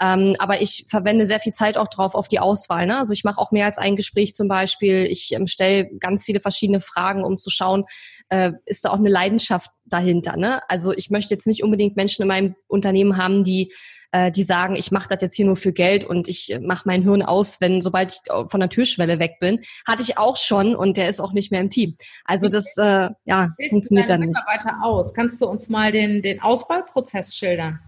Ähm, 0.00 0.34
aber 0.38 0.60
ich 0.60 0.84
verwende 0.88 1.26
sehr 1.26 1.40
viel 1.40 1.52
Zeit 1.52 1.76
auch 1.76 1.88
drauf 1.88 2.14
auf 2.14 2.28
die 2.28 2.38
Auswahl. 2.38 2.86
Ne? 2.86 2.98
Also 2.98 3.12
ich 3.12 3.24
mache 3.24 3.38
auch 3.38 3.50
mehr 3.50 3.66
als 3.66 3.78
ein 3.78 3.96
Gespräch 3.96 4.34
zum 4.34 4.46
Beispiel. 4.46 5.06
Ich 5.10 5.32
ähm, 5.32 5.48
stelle 5.48 5.88
ganz 5.98 6.24
viele 6.24 6.38
verschiedene 6.38 6.78
Fragen, 6.78 7.24
um 7.24 7.38
zu 7.38 7.50
schauen, 7.50 7.86
äh, 8.28 8.52
ist 8.66 8.84
da 8.84 8.90
auch 8.90 8.98
eine 8.98 9.10
Leidenschaft 9.10 9.70
dahinter. 9.94 10.36
Ne? 10.36 10.60
Also 10.68 10.92
ich 10.92 11.10
möchte 11.10 11.32
jetzt 11.32 11.46
nicht 11.46 11.62
unbedingt 11.62 11.96
Menschen 11.96 12.22
in 12.22 12.28
meinem 12.28 12.54
Unternehmen 12.66 13.16
haben, 13.16 13.44
die 13.44 13.72
äh, 14.14 14.30
die 14.30 14.44
sagen, 14.44 14.76
ich 14.76 14.92
mache 14.92 15.08
das 15.08 15.22
jetzt 15.22 15.34
hier 15.34 15.46
nur 15.46 15.56
für 15.56 15.72
Geld 15.72 16.04
und 16.04 16.28
ich 16.28 16.52
äh, 16.52 16.60
mache 16.60 16.82
mein 16.86 17.02
Hirn 17.02 17.22
aus, 17.22 17.60
wenn 17.60 17.80
sobald 17.80 18.12
ich 18.12 18.20
von 18.48 18.60
der 18.60 18.68
Türschwelle 18.68 19.18
weg 19.18 19.38
bin. 19.40 19.60
Hatte 19.88 20.02
ich 20.02 20.18
auch 20.18 20.36
schon 20.36 20.76
und 20.76 20.96
der 20.96 21.08
ist 21.08 21.20
auch 21.20 21.32
nicht 21.32 21.50
mehr 21.50 21.60
im 21.60 21.70
Team. 21.70 21.96
Also 22.24 22.48
das 22.48 22.76
äh, 22.76 23.10
ja 23.24 23.50
funktioniert 23.68 24.08
dann 24.08 24.20
nicht. 24.20 24.28
Mitarbeiter 24.28 24.84
aus? 24.84 25.12
Kannst 25.14 25.40
du 25.40 25.46
uns 25.46 25.68
mal 25.68 25.90
den 25.90 26.22
den 26.22 26.40
Auswahlprozess 26.40 27.34
schildern? 27.34 27.80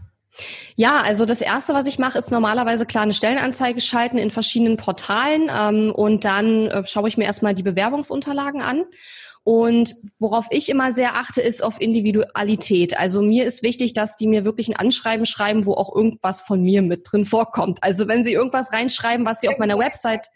Ja, 0.74 1.00
also 1.00 1.24
das 1.24 1.40
erste, 1.40 1.74
was 1.74 1.86
ich 1.86 1.98
mache, 1.98 2.18
ist 2.18 2.30
normalerweise 2.30 2.86
klar 2.86 3.04
eine 3.04 3.14
Stellenanzeige 3.14 3.80
schalten 3.80 4.18
in 4.18 4.30
verschiedenen 4.30 4.76
Portalen 4.76 5.50
ähm, 5.56 5.92
und 5.92 6.24
dann 6.24 6.66
äh, 6.66 6.84
schaue 6.84 7.08
ich 7.08 7.16
mir 7.16 7.24
erstmal 7.24 7.54
die 7.54 7.62
Bewerbungsunterlagen 7.62 8.62
an. 8.62 8.84
Und 9.46 9.94
worauf 10.18 10.48
ich 10.50 10.68
immer 10.68 10.90
sehr 10.90 11.14
achte, 11.14 11.40
ist 11.40 11.62
auf 11.62 11.80
Individualität. 11.80 12.98
Also 12.98 13.22
mir 13.22 13.44
ist 13.44 13.62
wichtig, 13.62 13.92
dass 13.92 14.16
die 14.16 14.26
mir 14.26 14.44
wirklich 14.44 14.70
ein 14.70 14.74
Anschreiben 14.74 15.24
schreiben, 15.24 15.66
wo 15.66 15.74
auch 15.74 15.94
irgendwas 15.94 16.42
von 16.42 16.60
mir 16.60 16.82
mit 16.82 17.06
drin 17.08 17.24
vorkommt. 17.24 17.78
Also 17.80 18.08
wenn 18.08 18.24
sie 18.24 18.32
irgendwas 18.32 18.72
reinschreiben, 18.72 19.24
was 19.24 19.40
sie 19.40 19.48
auf 19.48 19.58
meiner 19.58 19.78
Website 19.78 20.26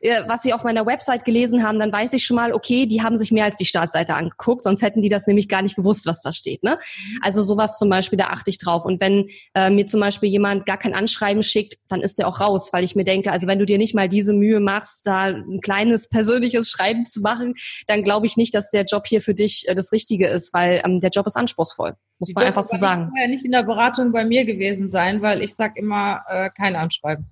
was 0.00 0.42
sie 0.42 0.52
auf 0.52 0.64
meiner 0.64 0.86
Website 0.86 1.24
gelesen 1.24 1.62
haben, 1.62 1.78
dann 1.78 1.92
weiß 1.92 2.12
ich 2.14 2.24
schon 2.24 2.36
mal, 2.36 2.52
okay, 2.52 2.86
die 2.86 3.02
haben 3.02 3.16
sich 3.16 3.32
mehr 3.32 3.44
als 3.44 3.56
die 3.56 3.66
Startseite 3.66 4.14
angeguckt, 4.14 4.62
sonst 4.62 4.82
hätten 4.82 5.02
die 5.02 5.08
das 5.08 5.26
nämlich 5.26 5.48
gar 5.48 5.62
nicht 5.62 5.76
gewusst, 5.76 6.06
was 6.06 6.22
da 6.22 6.32
steht. 6.32 6.62
Ne? 6.62 6.78
Also 7.20 7.42
sowas 7.42 7.78
zum 7.78 7.90
Beispiel, 7.90 8.18
da 8.18 8.26
achte 8.26 8.50
ich 8.50 8.58
drauf. 8.58 8.84
Und 8.84 9.00
wenn 9.00 9.26
äh, 9.54 9.70
mir 9.70 9.86
zum 9.86 10.00
Beispiel 10.00 10.30
jemand 10.30 10.64
gar 10.64 10.78
kein 10.78 10.94
Anschreiben 10.94 11.42
schickt, 11.42 11.76
dann 11.88 12.00
ist 12.00 12.18
der 12.18 12.28
auch 12.28 12.40
raus, 12.40 12.70
weil 12.72 12.84
ich 12.84 12.96
mir 12.96 13.04
denke, 13.04 13.30
also 13.30 13.46
wenn 13.46 13.58
du 13.58 13.66
dir 13.66 13.78
nicht 13.78 13.94
mal 13.94 14.08
diese 14.08 14.32
Mühe 14.32 14.60
machst, 14.60 15.06
da 15.06 15.24
ein 15.24 15.60
kleines 15.60 16.08
persönliches 16.08 16.70
Schreiben 16.70 17.04
zu 17.04 17.20
machen, 17.20 17.54
dann 17.86 18.02
glaube 18.02 18.26
ich 18.26 18.36
nicht, 18.36 18.54
dass 18.54 18.70
der 18.70 18.84
Job 18.84 19.06
hier 19.06 19.20
für 19.20 19.34
dich 19.34 19.68
äh, 19.68 19.74
das 19.74 19.92
Richtige 19.92 20.28
ist, 20.28 20.54
weil 20.54 20.80
ähm, 20.84 21.00
der 21.00 21.10
Job 21.10 21.26
ist 21.26 21.36
anspruchsvoll. 21.36 21.94
Muss 22.18 22.32
man 22.34 22.44
einfach 22.44 22.64
so 22.64 22.76
sagen. 22.76 23.10
Ich 23.16 23.22
ja 23.22 23.28
nicht 23.28 23.44
in 23.44 23.52
der 23.52 23.62
Beratung 23.62 24.12
bei 24.12 24.24
mir 24.24 24.44
gewesen 24.44 24.88
sein, 24.88 25.22
weil 25.22 25.42
ich 25.42 25.54
sag 25.54 25.76
immer 25.76 26.22
äh, 26.28 26.50
kein 26.50 26.76
Anschreiben. 26.76 27.30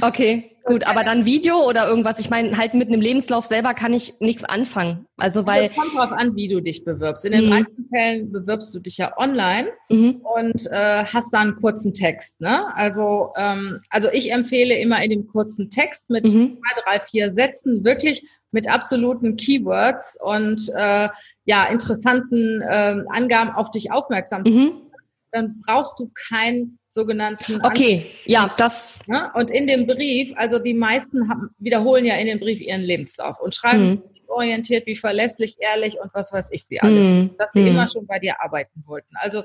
Okay, 0.00 0.56
gut, 0.64 0.86
aber 0.86 1.02
dann 1.02 1.24
Video 1.24 1.66
oder 1.68 1.88
irgendwas. 1.88 2.20
Ich 2.20 2.30
meine, 2.30 2.56
halt 2.56 2.74
mit 2.74 2.88
einem 2.88 3.00
Lebenslauf 3.00 3.44
selber 3.44 3.74
kann 3.74 3.92
ich 3.92 4.14
nichts 4.20 4.44
anfangen. 4.44 5.06
Also 5.16 5.46
weil. 5.46 5.64
Es 5.64 5.76
kommt 5.76 5.96
darauf 5.96 6.12
an, 6.12 6.36
wie 6.36 6.48
du 6.48 6.60
dich 6.60 6.84
bewirbst. 6.84 7.24
In 7.24 7.32
den 7.32 7.44
mhm. 7.44 7.50
meisten 7.50 7.88
Fällen 7.92 8.30
bewirbst 8.30 8.72
du 8.72 8.78
dich 8.78 8.98
ja 8.98 9.16
online 9.18 9.70
mhm. 9.88 10.22
und 10.36 10.66
äh, 10.70 11.04
hast 11.04 11.34
da 11.34 11.40
einen 11.40 11.56
kurzen 11.56 11.92
Text. 11.92 12.40
Ne? 12.40 12.74
Also, 12.76 13.32
ähm, 13.36 13.80
also 13.90 14.08
ich 14.12 14.32
empfehle 14.32 14.78
immer 14.78 15.02
in 15.02 15.10
dem 15.10 15.26
kurzen 15.26 15.70
Text 15.70 16.08
mit 16.08 16.24
mhm. 16.24 16.58
zwei, 16.58 16.82
drei, 16.82 17.04
vier 17.04 17.30
Sätzen 17.30 17.84
wirklich 17.84 18.22
mit 18.52 18.68
absoluten 18.68 19.36
Keywords 19.36 20.18
und 20.22 20.70
äh, 20.76 21.08
ja 21.44 21.64
interessanten 21.66 22.60
äh, 22.62 23.02
Angaben 23.08 23.50
auf 23.50 23.72
dich 23.72 23.90
aufmerksam 23.90 24.44
zu 24.44 24.52
machen. 24.52 24.64
Mhm. 24.66 24.90
Dann 25.32 25.62
brauchst 25.64 25.98
du 25.98 26.10
kein 26.28 26.78
sogenannten. 26.90 27.60
Okay, 27.62 27.94
Anzug. 27.94 28.26
ja, 28.26 28.54
das. 28.58 28.98
Ne? 29.06 29.30
Und 29.34 29.50
in 29.50 29.66
dem 29.66 29.86
Brief, 29.86 30.32
also 30.36 30.58
die 30.58 30.74
meisten 30.74 31.30
haben, 31.30 31.50
wiederholen 31.58 32.04
ja 32.04 32.16
in 32.16 32.26
dem 32.26 32.40
Brief 32.40 32.60
ihren 32.60 32.82
Lebenslauf 32.82 33.40
und 33.40 33.54
schreiben 33.54 33.90
mhm. 33.90 34.02
orientiert, 34.26 34.86
wie 34.86 34.96
verlässlich, 34.96 35.56
ehrlich 35.60 35.98
und 36.02 36.10
was 36.12 36.32
weiß 36.32 36.50
ich 36.52 36.64
sie 36.64 36.80
alle, 36.80 37.00
mhm. 37.00 37.30
dass 37.38 37.52
sie 37.52 37.62
mhm. 37.62 37.68
immer 37.68 37.88
schon 37.88 38.06
bei 38.06 38.18
dir 38.18 38.42
arbeiten 38.42 38.82
wollten. 38.86 39.14
Also 39.14 39.44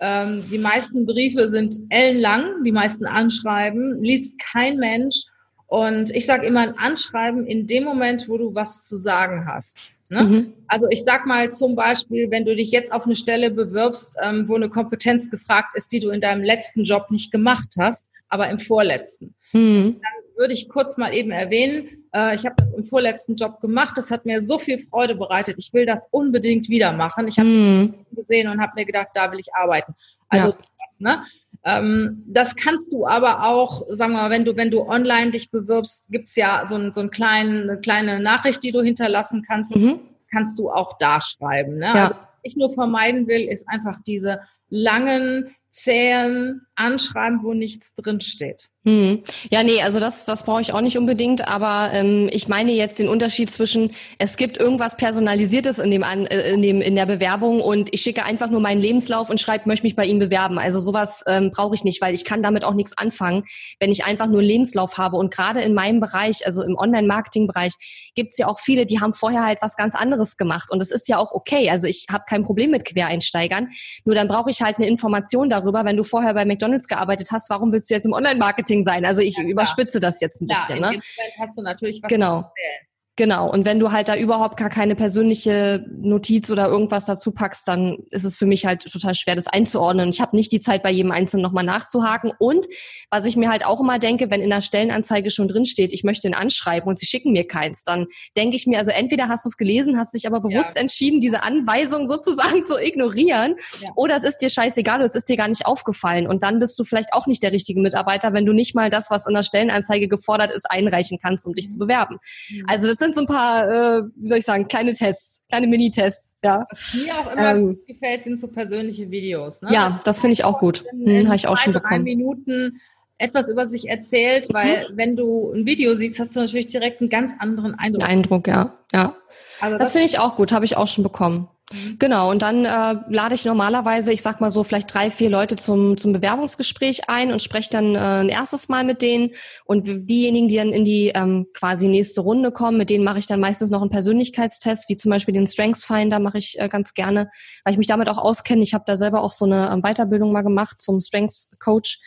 ähm, 0.00 0.42
die 0.50 0.58
meisten 0.58 1.06
Briefe 1.06 1.48
sind 1.48 1.76
ellenlang, 1.90 2.64
die 2.64 2.72
meisten 2.72 3.06
Anschreiben, 3.06 4.02
liest 4.02 4.38
kein 4.38 4.78
Mensch. 4.78 5.24
Und 5.68 6.10
ich 6.10 6.26
sage 6.26 6.46
immer 6.46 6.60
ein 6.60 6.78
Anschreiben 6.78 7.46
in 7.46 7.66
dem 7.66 7.84
Moment, 7.84 8.28
wo 8.28 8.38
du 8.38 8.54
was 8.54 8.84
zu 8.84 8.96
sagen 8.96 9.46
hast. 9.46 9.76
Ne? 10.10 10.22
Mhm. 10.22 10.52
Also 10.68 10.88
ich 10.90 11.04
sag 11.04 11.26
mal 11.26 11.50
zum 11.50 11.74
Beispiel, 11.74 12.30
wenn 12.30 12.44
du 12.44 12.54
dich 12.54 12.70
jetzt 12.70 12.92
auf 12.92 13.06
eine 13.06 13.16
Stelle 13.16 13.50
bewirbst, 13.50 14.16
ähm, 14.22 14.48
wo 14.48 14.54
eine 14.54 14.68
Kompetenz 14.68 15.30
gefragt 15.30 15.70
ist, 15.74 15.92
die 15.92 16.00
du 16.00 16.10
in 16.10 16.20
deinem 16.20 16.42
letzten 16.42 16.84
Job 16.84 17.10
nicht 17.10 17.32
gemacht 17.32 17.74
hast, 17.78 18.06
aber 18.28 18.48
im 18.50 18.58
vorletzten, 18.58 19.34
mhm. 19.52 20.00
dann 20.00 20.38
würde 20.38 20.54
ich 20.54 20.68
kurz 20.68 20.96
mal 20.96 21.14
eben 21.14 21.30
erwähnen, 21.30 22.06
äh, 22.16 22.34
ich 22.34 22.44
habe 22.44 22.54
das 22.56 22.72
im 22.72 22.86
vorletzten 22.86 23.36
Job 23.36 23.60
gemacht, 23.60 23.96
das 23.96 24.10
hat 24.10 24.26
mir 24.26 24.40
so 24.40 24.58
viel 24.58 24.78
Freude 24.78 25.14
bereitet, 25.14 25.56
ich 25.58 25.72
will 25.72 25.86
das 25.86 26.08
unbedingt 26.10 26.68
wieder 26.68 26.92
machen. 26.92 27.28
Ich 27.28 27.38
habe 27.38 27.48
mhm. 27.48 27.94
gesehen 28.12 28.48
und 28.48 28.60
habe 28.60 28.72
mir 28.76 28.86
gedacht, 28.86 29.08
da 29.14 29.30
will 29.30 29.38
ich 29.38 29.54
arbeiten. 29.54 29.94
Also 30.28 30.48
ja. 30.50 30.58
das, 30.84 31.00
ne? 31.00 31.24
Ähm, 31.66 32.22
das 32.28 32.54
kannst 32.54 32.92
du 32.92 33.08
aber 33.08 33.44
auch, 33.44 33.82
sagen 33.88 34.12
wir 34.12 34.22
mal, 34.22 34.30
wenn 34.30 34.44
du, 34.44 34.56
wenn 34.56 34.70
du 34.70 34.82
online 34.82 35.32
dich 35.32 35.50
bewirbst, 35.50 36.06
gibt's 36.10 36.36
ja 36.36 36.64
so, 36.64 36.76
ein, 36.76 36.92
so 36.92 37.00
ein 37.00 37.10
kleinen, 37.10 37.68
eine 37.68 37.80
kleine 37.80 38.20
Nachricht, 38.20 38.62
die 38.62 38.70
du 38.70 38.82
hinterlassen 38.82 39.44
kannst, 39.46 39.74
mhm. 39.74 39.98
kannst 40.30 40.60
du 40.60 40.70
auch 40.70 40.96
da 40.98 41.20
schreiben. 41.20 41.78
Ne? 41.78 41.86
Ja. 41.86 42.04
Also, 42.04 42.14
was 42.14 42.38
ich 42.44 42.56
nur 42.56 42.72
vermeiden 42.72 43.26
will, 43.26 43.48
ist 43.48 43.68
einfach 43.68 43.98
diese 44.06 44.40
langen, 44.68 45.56
zähen 45.68 46.62
Anschreiben, 46.76 47.42
wo 47.42 47.52
nichts 47.52 47.94
drin 47.96 48.20
steht. 48.20 48.68
Hm. 48.86 49.24
Ja, 49.50 49.64
nee, 49.64 49.82
also 49.82 49.98
das, 49.98 50.26
das 50.26 50.44
brauche 50.44 50.60
ich 50.60 50.72
auch 50.72 50.80
nicht 50.80 50.96
unbedingt, 50.96 51.48
aber 51.48 51.90
ähm, 51.92 52.28
ich 52.30 52.46
meine 52.46 52.70
jetzt 52.70 53.00
den 53.00 53.08
Unterschied 53.08 53.50
zwischen, 53.50 53.90
es 54.18 54.36
gibt 54.36 54.58
irgendwas 54.58 54.96
Personalisiertes 54.96 55.80
in 55.80 55.90
dem, 55.90 56.04
äh, 56.04 56.52
in 56.52 56.62
dem 56.62 56.80
in 56.80 56.94
der 56.94 57.06
Bewerbung 57.06 57.60
und 57.60 57.92
ich 57.92 58.02
schicke 58.02 58.24
einfach 58.24 58.48
nur 58.48 58.60
meinen 58.60 58.80
Lebenslauf 58.80 59.28
und 59.28 59.40
schreibe, 59.40 59.68
möchte 59.68 59.84
mich 59.84 59.96
bei 59.96 60.06
Ihnen 60.06 60.20
bewerben. 60.20 60.60
Also 60.60 60.78
sowas 60.78 61.24
ähm, 61.26 61.50
brauche 61.50 61.74
ich 61.74 61.82
nicht, 61.82 62.00
weil 62.00 62.14
ich 62.14 62.24
kann 62.24 62.44
damit 62.44 62.62
auch 62.62 62.74
nichts 62.74 62.96
anfangen, 62.96 63.42
wenn 63.80 63.90
ich 63.90 64.04
einfach 64.04 64.28
nur 64.28 64.40
Lebenslauf 64.40 64.98
habe. 64.98 65.16
Und 65.16 65.34
gerade 65.34 65.62
in 65.62 65.74
meinem 65.74 65.98
Bereich, 65.98 66.46
also 66.46 66.62
im 66.62 66.76
Online-Marketing-Bereich, 66.76 67.72
gibt's 68.14 68.38
ja 68.38 68.46
auch 68.46 68.60
viele, 68.60 68.86
die 68.86 69.00
haben 69.00 69.12
vorher 69.12 69.44
halt 69.44 69.62
was 69.62 69.74
ganz 69.74 69.96
anderes 69.96 70.36
gemacht. 70.36 70.70
Und 70.70 70.80
das 70.80 70.92
ist 70.92 71.08
ja 71.08 71.18
auch 71.18 71.32
okay. 71.32 71.70
Also 71.70 71.88
ich 71.88 72.06
habe 72.08 72.22
kein 72.28 72.44
Problem 72.44 72.70
mit 72.70 72.84
Quereinsteigern. 72.84 73.66
Nur 74.04 74.14
dann 74.14 74.28
brauche 74.28 74.50
ich 74.50 74.62
halt 74.62 74.76
eine 74.76 74.86
Information 74.86 75.50
darüber, 75.50 75.84
wenn 75.84 75.96
du 75.96 76.04
vorher 76.04 76.34
bei 76.34 76.44
McDonalds 76.44 76.86
gearbeitet 76.86 77.30
hast, 77.32 77.50
warum 77.50 77.72
willst 77.72 77.90
du 77.90 77.94
jetzt 77.94 78.06
im 78.06 78.12
Online-Marketing 78.12 78.75
sein? 78.84 79.04
Also 79.04 79.20
ich 79.20 79.36
ja, 79.36 79.44
überspitze 79.44 80.00
das 80.00 80.20
jetzt 80.20 80.40
ein 80.42 80.46
bisschen. 80.46 80.80
Ne? 80.80 80.98
hast 81.38 81.56
du 81.56 81.62
natürlich 81.62 82.02
was 82.02 82.08
genau. 82.08 82.40
zu 82.40 82.46
erzählen. 82.48 82.86
Genau. 83.16 83.50
Und 83.50 83.64
wenn 83.64 83.80
du 83.80 83.92
halt 83.92 84.08
da 84.08 84.16
überhaupt 84.16 84.58
gar 84.58 84.68
keine 84.68 84.94
persönliche 84.94 85.86
Notiz 85.90 86.50
oder 86.50 86.68
irgendwas 86.68 87.06
dazu 87.06 87.32
packst, 87.32 87.66
dann 87.66 87.96
ist 88.10 88.24
es 88.24 88.36
für 88.36 88.44
mich 88.44 88.66
halt 88.66 88.82
total 88.82 89.14
schwer, 89.14 89.34
das 89.34 89.46
einzuordnen. 89.46 90.10
Ich 90.10 90.20
habe 90.20 90.36
nicht 90.36 90.52
die 90.52 90.60
Zeit, 90.60 90.82
bei 90.82 90.90
jedem 90.90 91.10
Einzelnen 91.12 91.42
nochmal 91.42 91.64
nachzuhaken. 91.64 92.32
Und 92.38 92.66
was 93.10 93.24
ich 93.24 93.36
mir 93.36 93.48
halt 93.48 93.64
auch 93.64 93.80
immer 93.80 93.98
denke, 93.98 94.30
wenn 94.30 94.42
in 94.42 94.50
der 94.50 94.60
Stellenanzeige 94.60 95.30
schon 95.30 95.48
drin 95.48 95.64
steht, 95.64 95.94
ich 95.94 96.04
möchte 96.04 96.28
ihn 96.28 96.34
anschreiben 96.34 96.86
und 96.88 96.98
sie 96.98 97.06
schicken 97.06 97.32
mir 97.32 97.46
keins, 97.46 97.84
dann 97.84 98.06
denke 98.36 98.54
ich 98.54 98.66
mir, 98.66 98.76
also 98.76 98.90
entweder 98.90 99.28
hast 99.28 99.46
du 99.46 99.48
es 99.48 99.56
gelesen, 99.56 99.98
hast 99.98 100.14
dich 100.14 100.26
aber 100.26 100.40
bewusst 100.40 100.76
ja. 100.76 100.82
entschieden, 100.82 101.20
diese 101.20 101.42
Anweisung 101.42 102.06
sozusagen 102.06 102.66
zu 102.66 102.78
ignorieren, 102.78 103.54
ja. 103.80 103.88
oder 103.96 104.16
es 104.16 104.24
ist 104.24 104.38
dir 104.38 104.50
scheißegal, 104.50 105.00
es 105.00 105.14
ist 105.14 105.30
dir 105.30 105.38
gar 105.38 105.48
nicht 105.48 105.64
aufgefallen. 105.64 106.26
Und 106.26 106.42
dann 106.42 106.58
bist 106.58 106.78
du 106.78 106.84
vielleicht 106.84 107.14
auch 107.14 107.26
nicht 107.26 107.42
der 107.42 107.52
richtige 107.52 107.80
Mitarbeiter, 107.80 108.34
wenn 108.34 108.44
du 108.44 108.52
nicht 108.52 108.74
mal 108.74 108.90
das, 108.90 109.10
was 109.10 109.26
in 109.26 109.32
der 109.32 109.42
Stellenanzeige 109.42 110.06
gefordert 110.06 110.50
ist, 110.50 110.70
einreichen 110.70 111.18
kannst, 111.18 111.46
um 111.46 111.54
dich 111.54 111.70
zu 111.70 111.78
bewerben. 111.78 112.18
Mhm. 112.50 112.64
Also 112.66 112.86
das 112.86 113.05
sind 113.06 113.14
so 113.14 113.20
ein 113.22 113.26
paar, 113.26 113.68
äh, 113.68 114.02
wie 114.16 114.26
soll 114.26 114.38
ich 114.38 114.44
sagen, 114.44 114.68
kleine 114.68 114.92
Tests, 114.92 115.44
kleine 115.48 115.66
Mini-Tests, 115.66 116.38
ja. 116.42 116.66
Was 116.70 116.94
mir 116.94 117.18
auch 117.18 117.32
immer 117.32 117.50
ähm, 117.50 117.78
gefällt, 117.86 118.24
sind 118.24 118.40
so 118.40 118.48
persönliche 118.48 119.10
Videos. 119.10 119.62
Ne? 119.62 119.70
Ja, 119.72 120.00
das 120.04 120.20
finde 120.20 120.34
ich 120.34 120.44
auch 120.44 120.58
gut. 120.58 120.84
Hm, 120.90 121.26
Habe 121.26 121.36
ich 121.36 121.48
auch 121.48 121.56
schon 121.56 121.72
bekommen. 121.72 122.04
Minuten 122.04 122.80
etwas 123.18 123.48
über 123.48 123.64
sich 123.64 123.88
erzählt, 123.88 124.48
weil 124.52 124.90
mhm. 124.90 124.96
wenn 124.96 125.16
du 125.16 125.52
ein 125.52 125.66
Video 125.66 125.94
siehst, 125.94 126.20
hast 126.20 126.36
du 126.36 126.40
natürlich 126.40 126.66
direkt 126.66 127.00
einen 127.00 127.08
ganz 127.10 127.32
anderen 127.38 127.74
Eindruck. 127.74 128.06
Eindruck, 128.06 128.48
ja, 128.48 128.74
ja. 128.92 129.16
Also 129.60 129.78
das, 129.78 129.88
das 129.88 129.92
finde 129.92 130.06
ich 130.06 130.18
auch 130.18 130.36
gut, 130.36 130.52
habe 130.52 130.64
ich 130.64 130.76
auch 130.76 130.86
schon 130.86 131.02
bekommen. 131.02 131.48
Mhm. 131.72 131.96
Genau, 131.98 132.30
und 132.30 132.42
dann 132.42 132.64
äh, 132.64 132.94
lade 133.08 133.34
ich 133.34 133.44
normalerweise, 133.44 134.12
ich 134.12 134.22
sag 134.22 134.40
mal 134.40 134.50
so, 134.50 134.62
vielleicht 134.62 134.92
drei, 134.94 135.10
vier 135.10 135.30
Leute 135.30 135.56
zum, 135.56 135.96
zum 135.96 136.12
Bewerbungsgespräch 136.12 137.08
ein 137.08 137.32
und 137.32 137.42
spreche 137.42 137.70
dann 137.70 137.96
äh, 137.96 137.98
ein 137.98 138.28
erstes 138.28 138.68
Mal 138.68 138.84
mit 138.84 139.02
denen. 139.02 139.30
Und 139.64 139.86
diejenigen, 140.08 140.46
die 140.46 140.56
dann 140.56 140.72
in 140.72 140.84
die 140.84 141.08
ähm, 141.08 141.46
quasi 141.52 141.88
nächste 141.88 142.20
Runde 142.20 142.52
kommen, 142.52 142.78
mit 142.78 142.90
denen 142.90 143.04
mache 143.04 143.18
ich 143.18 143.26
dann 143.26 143.40
meistens 143.40 143.70
noch 143.70 143.80
einen 143.80 143.90
Persönlichkeitstest, 143.90 144.88
wie 144.88 144.96
zum 144.96 145.10
Beispiel 145.10 145.34
den 145.34 145.46
Strengths 145.46 145.84
Finder 145.84 146.20
mache 146.20 146.38
ich 146.38 146.56
äh, 146.60 146.68
ganz 146.68 146.94
gerne, 146.94 147.30
weil 147.64 147.72
ich 147.72 147.78
mich 147.78 147.88
damit 147.88 148.08
auch 148.08 148.18
auskenne. 148.18 148.62
Ich 148.62 148.72
habe 148.72 148.84
da 148.86 148.96
selber 148.96 149.22
auch 149.22 149.32
so 149.32 149.44
eine 149.44 149.70
ähm, 149.72 149.82
Weiterbildung 149.82 150.30
mal 150.30 150.42
gemacht 150.42 150.80
zum 150.80 151.00
Strengths 151.00 151.50
Coach. 151.58 151.98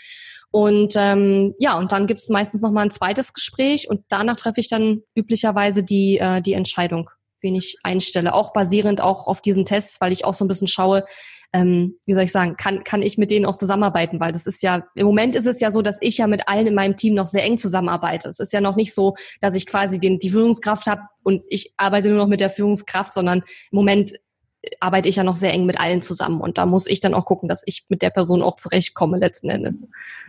Und 0.51 0.93
ähm, 0.95 1.53
ja, 1.59 1.77
und 1.77 1.91
dann 1.91 2.07
gibt 2.07 2.21
es 2.21 2.29
meistens 2.29 2.61
noch 2.61 2.71
mal 2.71 2.81
ein 2.81 2.89
zweites 2.91 3.33
Gespräch 3.33 3.87
und 3.89 4.01
danach 4.09 4.35
treffe 4.35 4.61
ich 4.61 4.69
dann 4.69 5.01
üblicherweise 5.15 5.83
die, 5.83 6.17
äh, 6.17 6.41
die 6.41 6.53
Entscheidung 6.53 7.09
wen 7.41 7.56
ich 7.56 7.78
einstelle. 7.84 8.34
Auch 8.34 8.54
basierend 8.54 9.02
auch 9.02 9.28
auf 9.28 9.41
diesen 9.41 9.65
Tests, 9.65 10.02
weil 10.02 10.12
ich 10.12 10.25
auch 10.25 10.34
so 10.34 10.45
ein 10.45 10.47
bisschen 10.47 10.67
schaue, 10.67 11.06
ähm, 11.52 11.95
wie 12.06 12.13
soll 12.13 12.23
ich 12.23 12.32
sagen, 12.32 12.58
kann, 12.58 12.84
kann 12.84 13.02
ich 13.02 13.17
mit 13.17 13.32
denen 13.32 13.45
auch 13.45 13.58
zusammenarbeiten, 13.58 14.19
weil 14.19 14.32
das 14.32 14.45
ist 14.45 14.62
ja, 14.62 14.84
im 14.95 15.06
Moment 15.06 15.36
ist 15.36 15.47
es 15.47 15.60
ja 15.60 15.71
so, 15.71 15.82
dass 15.82 15.97
ich 16.02 16.17
ja 16.19 16.28
mit 16.28 16.47
allen 16.47 16.67
in 16.67 16.75
meinem 16.75 16.95
Team 16.95 17.15
noch 17.15 17.25
sehr 17.25 17.43
eng 17.43 17.58
zusammenarbeite. 17.58 18.30
Es 18.30 18.39
ist 18.39 18.54
ja 18.54 18.62
noch 18.62 18.75
nicht 18.75 18.93
so, 18.93 19.15
dass 19.41 19.56
ich 19.56 19.65
quasi 19.65 19.99
den, 19.99 20.19
die 20.19 20.30
Führungskraft 20.30 20.86
habe 20.86 21.02
und 21.23 21.41
ich 21.49 21.73
arbeite 21.78 22.10
nur 22.10 22.19
noch 22.19 22.28
mit 22.28 22.39
der 22.39 22.52
Führungskraft, 22.52 23.13
sondern 23.13 23.39
im 23.39 23.75
Moment 23.75 24.13
arbeite 24.80 25.10
ich 25.10 25.15
ja 25.15 25.23
noch 25.23 25.38
sehr 25.38 25.54
eng 25.54 25.65
mit 25.65 25.80
allen 25.80 26.02
zusammen 26.02 26.41
und 26.41 26.58
da 26.58 26.65
muss 26.65 26.86
ich 26.86 26.99
dann 26.99 27.13
auch 27.13 27.25
gucken, 27.25 27.49
dass 27.49 27.63
ich 27.65 27.86
mit 27.89 28.02
der 28.02 28.10
Person 28.10 28.43
auch 28.43 28.56
zurechtkomme 28.56 29.17
letzten 29.17 29.49
Endes. 29.49 29.84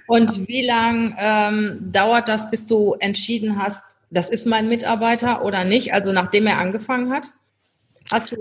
Und 0.07 0.47
wie 0.49 0.65
lang 0.65 1.17
ähm, 1.19 1.91
dauert 1.93 2.29
das, 2.29 2.51
bis 2.51 2.67
du 2.67 2.95
entschieden 2.95 3.59
hast, 3.59 3.83
das 4.11 4.29
ist 4.29 4.47
mein 4.47 4.69
Mitarbeiter 4.69 5.45
oder 5.45 5.65
nicht? 5.65 5.93
Also 5.93 6.13
nachdem 6.13 6.47
er 6.47 6.59
angefangen 6.59 7.13
hat? 7.13 7.33
Also 8.11 8.37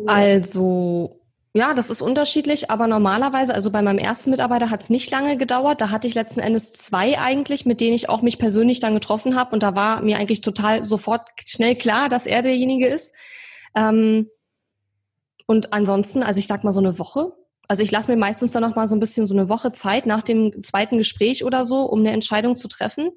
Ja, 1.54 1.74
das 1.74 1.90
ist 1.90 2.02
unterschiedlich, 2.02 2.70
aber 2.70 2.88
normalerweise, 2.88 3.54
also 3.54 3.72
bei 3.72 3.82
meinem 3.82 4.00
ersten 4.00 4.32
Mitarbeiter 4.32 4.70
hat 4.70 4.82
es 4.82 4.90
nicht 4.90 5.12
lange 5.12 5.38
gedauert. 5.38 5.82
Da 5.82 5.90
hatte 5.92 6.08
ich 6.08 6.16
letzten 6.16 6.40
Endes 6.40 6.74
zwei 6.74 7.20
eigentlich, 7.20 7.66
mit 7.66 7.82
denen 7.82 7.96
ich 7.96 8.10
auch 8.10 8.22
mich 8.22 8.40
persönlich 8.40 8.80
dann 8.80 8.94
getroffen 8.94 9.36
habe. 9.36 9.54
Und 9.54 9.64
da 9.64 9.76
war 9.76 10.02
mir 10.02 10.18
eigentlich 10.18 10.42
total 10.42 10.84
sofort 10.84 11.28
schnell 11.46 11.76
klar, 11.76 12.10
dass 12.10 12.26
er 12.26 12.42
derjenige 12.42 12.88
ist. 12.88 13.16
Ähm, 13.76 14.28
und 15.48 15.74
ansonsten, 15.74 16.22
also 16.22 16.40
ich 16.40 16.48
sag 16.48 16.64
mal 16.64 16.72
so 16.72 16.80
eine 16.80 17.00
Woche. 17.00 17.34
Also 17.68 17.84
ich 17.84 17.92
lasse 17.92 18.12
mir 18.12 18.18
meistens 18.18 18.52
dann 18.52 18.64
noch 18.64 18.76
mal 18.76 18.88
so 18.88 18.96
ein 18.96 19.00
bisschen 19.00 19.28
so 19.28 19.36
eine 19.36 19.50
Woche 19.50 19.72
Zeit 19.72 20.06
nach 20.08 20.22
dem 20.22 20.64
zweiten 20.64 20.98
Gespräch 20.98 21.44
oder 21.44 21.66
so, 21.66 21.84
um 21.84 22.00
eine 22.00 22.12
Entscheidung 22.12 22.56
zu 22.56 22.68
treffen. 22.68 23.10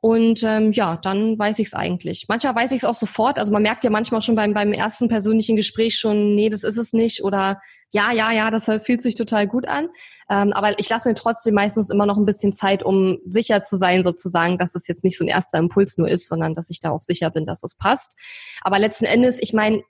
Und 0.00 0.44
ähm, 0.44 0.70
ja, 0.70 0.96
dann 0.96 1.36
weiß 1.36 1.58
ich 1.58 1.68
es 1.68 1.74
eigentlich. 1.74 2.26
Manchmal 2.28 2.54
weiß 2.54 2.70
ich 2.70 2.78
es 2.78 2.84
auch 2.84 2.94
sofort. 2.94 3.38
Also 3.38 3.50
man 3.52 3.62
merkt 3.62 3.82
ja 3.82 3.90
manchmal 3.90 4.22
schon 4.22 4.36
beim, 4.36 4.54
beim 4.54 4.72
ersten 4.72 5.08
persönlichen 5.08 5.56
Gespräch 5.56 5.96
schon, 5.96 6.36
nee, 6.36 6.48
das 6.48 6.62
ist 6.62 6.76
es 6.76 6.92
nicht. 6.92 7.24
Oder 7.24 7.60
ja, 7.90 8.12
ja, 8.12 8.30
ja, 8.30 8.52
das 8.52 8.70
fühlt 8.84 9.02
sich 9.02 9.16
total 9.16 9.48
gut 9.48 9.66
an. 9.66 9.88
Ähm, 10.30 10.52
aber 10.52 10.78
ich 10.78 10.88
lasse 10.88 11.08
mir 11.08 11.16
trotzdem 11.16 11.54
meistens 11.54 11.90
immer 11.90 12.06
noch 12.06 12.16
ein 12.16 12.26
bisschen 12.26 12.52
Zeit, 12.52 12.84
um 12.84 13.18
sicher 13.26 13.60
zu 13.60 13.76
sein, 13.76 14.04
sozusagen, 14.04 14.56
dass 14.56 14.76
es 14.76 14.86
jetzt 14.86 15.02
nicht 15.02 15.18
so 15.18 15.24
ein 15.24 15.28
erster 15.28 15.58
Impuls 15.58 15.98
nur 15.98 16.08
ist, 16.08 16.28
sondern 16.28 16.54
dass 16.54 16.70
ich 16.70 16.78
da 16.78 16.90
auch 16.90 17.02
sicher 17.02 17.30
bin, 17.30 17.44
dass 17.44 17.64
es 17.64 17.74
passt. 17.74 18.14
Aber 18.60 18.78
letzten 18.78 19.04
Endes, 19.04 19.38
ich 19.40 19.52
meine, 19.52 19.82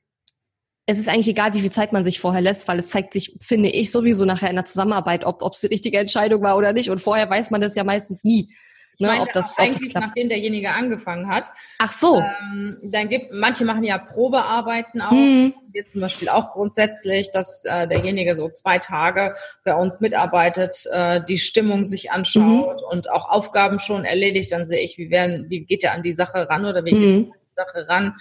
es 0.87 0.99
ist 0.99 1.11
eigentlich 1.11 1.29
egal, 1.29 1.53
wie 1.53 1.61
viel 1.61 1.71
Zeit 1.71 1.93
man 1.93 2.03
sich 2.03 2.19
vorher 2.19 2.41
lässt, 2.41 2.67
weil 2.67 2.79
es 2.79 2.89
zeigt 2.89 3.13
sich, 3.13 3.37
finde 3.43 3.69
ich, 3.69 3.91
sowieso 3.91 4.25
nachher 4.25 4.49
in 4.49 4.57
der 4.57 4.65
Zusammenarbeit, 4.65 5.27
ob 5.27 5.43
es 5.53 5.61
die 5.61 5.67
richtige 5.67 5.99
Entscheidung 5.99 6.41
war 6.41 6.57
oder 6.57 6.73
nicht. 6.73 6.89
Und 6.89 7.03
vorher 7.03 7.29
weiß 7.29 7.51
man 7.51 7.61
das 7.61 7.75
ja 7.75 7.85
meistens 7.85 8.25
nie. 8.25 8.55
Ich 9.01 9.07
ne, 9.07 9.21
ob 9.21 9.33
das, 9.33 9.57
eigentlich, 9.59 9.77
ob 9.77 9.83
das 9.83 9.93
klappt. 9.93 10.07
nachdem 10.09 10.29
derjenige 10.29 10.71
angefangen 10.71 11.29
hat. 11.29 11.51
Ach 11.79 11.93
so. 11.93 12.21
Ähm, 12.21 12.79
dann 12.83 13.09
gibt, 13.09 13.33
manche 13.33 13.65
machen 13.65 13.85
ja 13.85 13.97
Probearbeiten 13.97 15.01
auch. 15.01 15.13
Mhm. 15.13 15.55
Wir 15.71 15.87
zum 15.87 16.01
Beispiel 16.01 16.29
auch 16.29 16.51
grundsätzlich, 16.51 17.31
dass 17.31 17.65
äh, 17.65 17.87
derjenige 17.87 18.37
so 18.37 18.49
zwei 18.49 18.81
Tage 18.81 19.35
bei 19.65 19.77
uns 19.77 20.01
mitarbeitet, 20.01 20.85
äh, 20.91 21.21
die 21.25 21.39
Stimmung 21.39 21.85
sich 21.85 22.11
anschaut 22.11 22.81
mhm. 22.81 22.89
und 22.91 23.11
auch 23.11 23.31
Aufgaben 23.31 23.79
schon 23.79 24.05
erledigt. 24.05 24.51
Dann 24.51 24.65
sehe 24.65 24.81
ich, 24.81 24.99
wie 24.99 25.11
werden, 25.11 25.49
wie 25.49 25.61
geht 25.61 25.85
er 25.85 25.95
an 25.95 26.03
die 26.03 26.15
Sache 26.15 26.49
ran 26.49 26.65
oder 26.65 26.85
wie 26.85 26.95
mhm. 26.95 27.25
geht 27.27 27.29
er 27.29 27.35
an 27.35 27.41
die 27.41 27.55
Sache 27.55 27.89
ran. 27.89 28.17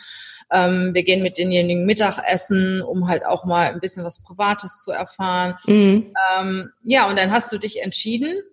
Ähm, 0.52 0.94
wir 0.94 1.02
gehen 1.02 1.24
mit 1.24 1.40
denjenigen 1.40 1.88
Mittagessen, 1.88 2.84
um 2.84 3.08
halt 3.08 3.26
auch 3.26 3.46
mal 3.46 3.72
ein 3.72 3.80
bisschen 3.80 4.06
was 4.06 4.22
Privates 4.22 4.84
zu 4.84 4.92
erfahren. 4.92 5.56
Mhm. 5.66 6.14
Ähm, 6.40 6.70
ja, 6.84 7.10
und 7.10 7.18
dann 7.18 7.32
hast 7.32 7.52
du 7.52 7.58
dich 7.58 7.82
entschieden 7.82 8.44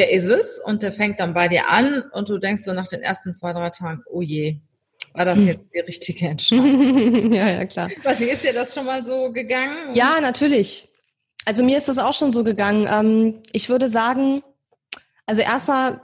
der 0.00 0.12
ist 0.12 0.24
es 0.24 0.58
und 0.64 0.82
der 0.82 0.94
fängt 0.94 1.20
dann 1.20 1.34
bei 1.34 1.46
dir 1.46 1.68
an 1.68 2.02
und 2.12 2.30
du 2.30 2.38
denkst 2.38 2.62
so 2.62 2.72
nach 2.72 2.88
den 2.88 3.02
ersten 3.02 3.34
zwei, 3.34 3.52
drei 3.52 3.68
Tagen, 3.68 4.02
oh 4.06 4.22
je, 4.22 4.56
war 5.12 5.26
das 5.26 5.36
hm. 5.36 5.46
jetzt 5.46 5.74
die 5.74 5.80
richtige 5.80 6.26
Entscheidung? 6.26 7.32
ja, 7.34 7.50
ja, 7.50 7.66
klar. 7.66 7.90
Was 8.02 8.22
ist 8.22 8.42
dir 8.42 8.54
das 8.54 8.72
schon 8.72 8.86
mal 8.86 9.04
so 9.04 9.30
gegangen? 9.30 9.94
Ja, 9.94 10.18
natürlich. 10.22 10.88
Also 11.44 11.62
mir 11.62 11.76
ist 11.76 11.88
das 11.88 11.98
auch 11.98 12.14
schon 12.14 12.32
so 12.32 12.44
gegangen. 12.44 12.88
Ähm, 12.90 13.42
ich 13.52 13.68
würde 13.68 13.90
sagen, 13.90 14.42
also 15.26 15.42
erstmal 15.42 16.00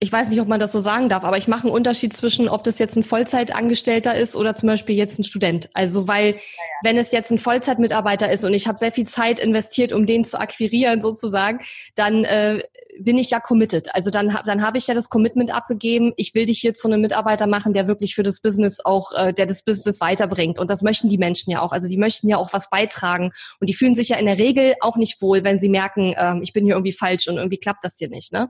ich 0.00 0.12
weiß 0.12 0.28
nicht, 0.28 0.40
ob 0.40 0.46
man 0.46 0.60
das 0.60 0.70
so 0.70 0.78
sagen 0.78 1.08
darf, 1.08 1.24
aber 1.24 1.38
ich 1.38 1.48
mache 1.48 1.64
einen 1.64 1.72
Unterschied 1.72 2.12
zwischen, 2.12 2.48
ob 2.48 2.62
das 2.62 2.78
jetzt 2.78 2.96
ein 2.96 3.02
Vollzeitangestellter 3.02 4.14
ist 4.14 4.36
oder 4.36 4.54
zum 4.54 4.68
Beispiel 4.68 4.94
jetzt 4.94 5.18
ein 5.18 5.24
Student. 5.24 5.70
Also 5.74 6.06
weil, 6.06 6.26
ja, 6.26 6.36
ja. 6.36 6.40
wenn 6.84 6.96
es 6.98 7.10
jetzt 7.10 7.32
ein 7.32 7.38
Vollzeitmitarbeiter 7.38 8.30
ist 8.30 8.44
und 8.44 8.54
ich 8.54 8.68
habe 8.68 8.78
sehr 8.78 8.92
viel 8.92 9.06
Zeit 9.06 9.40
investiert, 9.40 9.92
um 9.92 10.06
den 10.06 10.24
zu 10.24 10.38
akquirieren 10.38 11.00
sozusagen, 11.00 11.58
dann 11.96 12.22
äh, 12.24 12.60
bin 13.00 13.18
ich 13.18 13.30
ja 13.30 13.40
committed. 13.40 13.92
Also 13.92 14.10
dann, 14.10 14.38
dann 14.46 14.62
habe 14.62 14.78
ich 14.78 14.86
ja 14.86 14.94
das 14.94 15.08
Commitment 15.08 15.52
abgegeben, 15.52 16.12
ich 16.16 16.32
will 16.32 16.46
dich 16.46 16.60
hier 16.60 16.74
zu 16.74 16.86
einem 16.86 17.00
Mitarbeiter 17.00 17.48
machen, 17.48 17.72
der 17.72 17.88
wirklich 17.88 18.14
für 18.14 18.22
das 18.22 18.40
Business 18.40 18.84
auch, 18.84 19.10
äh, 19.16 19.32
der 19.32 19.46
das 19.46 19.64
Business 19.64 20.00
weiterbringt. 20.00 20.60
Und 20.60 20.70
das 20.70 20.82
möchten 20.82 21.08
die 21.08 21.18
Menschen 21.18 21.50
ja 21.50 21.60
auch. 21.60 21.72
Also 21.72 21.88
die 21.88 21.98
möchten 21.98 22.28
ja 22.28 22.36
auch 22.36 22.52
was 22.52 22.70
beitragen. 22.70 23.32
Und 23.58 23.68
die 23.68 23.74
fühlen 23.74 23.96
sich 23.96 24.10
ja 24.10 24.16
in 24.16 24.26
der 24.26 24.38
Regel 24.38 24.74
auch 24.80 24.96
nicht 24.96 25.20
wohl, 25.20 25.42
wenn 25.42 25.58
sie 25.58 25.68
merken, 25.68 26.12
äh, 26.12 26.36
ich 26.40 26.52
bin 26.52 26.64
hier 26.64 26.74
irgendwie 26.74 26.92
falsch 26.92 27.26
und 27.26 27.36
irgendwie 27.36 27.58
klappt 27.58 27.82
das 27.82 27.98
hier 27.98 28.08
nicht. 28.08 28.32
Ne? 28.32 28.48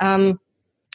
Ähm, 0.00 0.40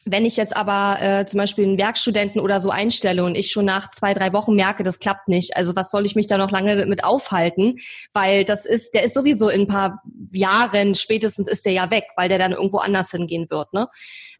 wenn 0.05 0.23
ich 0.23 0.37
jetzt 0.37 0.55
aber 0.55 1.01
äh, 1.01 1.25
zum 1.25 1.39
Beispiel 1.39 1.65
einen 1.65 1.79
Werkstudenten 1.79 2.39
oder 2.39 2.59
so 2.59 2.69
einstelle 2.69 3.23
und 3.23 3.35
ich 3.35 3.51
schon 3.51 3.65
nach 3.65 3.89
zwei, 3.89 4.13
drei 4.13 4.33
Wochen 4.33 4.55
merke, 4.55 4.83
das 4.83 4.99
klappt 4.99 5.27
nicht, 5.27 5.57
also 5.57 5.75
was 5.75 5.89
soll 5.89 6.05
ich 6.05 6.15
mich 6.15 6.27
da 6.27 6.37
noch 6.37 6.51
lange 6.51 6.85
mit 6.85 7.03
aufhalten? 7.03 7.75
Weil 8.13 8.45
das 8.45 8.65
ist, 8.65 8.93
der 8.93 9.03
ist 9.03 9.15
sowieso 9.15 9.49
in 9.49 9.61
ein 9.61 9.67
paar 9.67 10.03
Jahren, 10.31 10.93
spätestens 10.93 11.47
ist 11.47 11.65
der 11.65 11.73
ja 11.73 11.89
weg, 11.89 12.05
weil 12.15 12.29
der 12.29 12.37
dann 12.37 12.51
irgendwo 12.51 12.77
anders 12.77 13.09
hingehen 13.09 13.49
wird. 13.49 13.73
Ne? 13.73 13.87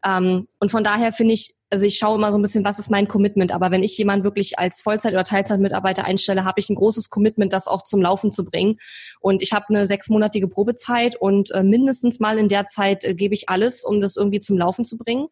Ähm, 0.04 0.46
und 0.60 0.70
von 0.70 0.84
daher 0.84 1.12
finde 1.12 1.34
ich, 1.34 1.55
also 1.70 1.84
ich 1.84 1.98
schaue 1.98 2.16
immer 2.16 2.30
so 2.30 2.38
ein 2.38 2.42
bisschen, 2.42 2.64
was 2.64 2.78
ist 2.78 2.90
mein 2.90 3.08
Commitment. 3.08 3.52
Aber 3.52 3.70
wenn 3.70 3.82
ich 3.82 3.98
jemanden 3.98 4.24
wirklich 4.24 4.58
als 4.58 4.80
Vollzeit- 4.82 5.12
oder 5.12 5.24
Teilzeitmitarbeiter 5.24 6.04
einstelle, 6.04 6.44
habe 6.44 6.60
ich 6.60 6.70
ein 6.70 6.76
großes 6.76 7.10
Commitment, 7.10 7.52
das 7.52 7.66
auch 7.66 7.82
zum 7.82 8.00
Laufen 8.00 8.30
zu 8.30 8.44
bringen. 8.44 8.76
Und 9.20 9.42
ich 9.42 9.52
habe 9.52 9.66
eine 9.68 9.86
sechsmonatige 9.86 10.48
Probezeit 10.48 11.16
und 11.16 11.50
äh, 11.50 11.62
mindestens 11.62 12.20
mal 12.20 12.38
in 12.38 12.48
der 12.48 12.66
Zeit 12.66 13.04
äh, 13.04 13.14
gebe 13.14 13.34
ich 13.34 13.48
alles, 13.48 13.82
um 13.84 14.00
das 14.00 14.16
irgendwie 14.16 14.40
zum 14.40 14.56
Laufen 14.56 14.84
zu 14.84 14.96
bringen. 14.96 15.26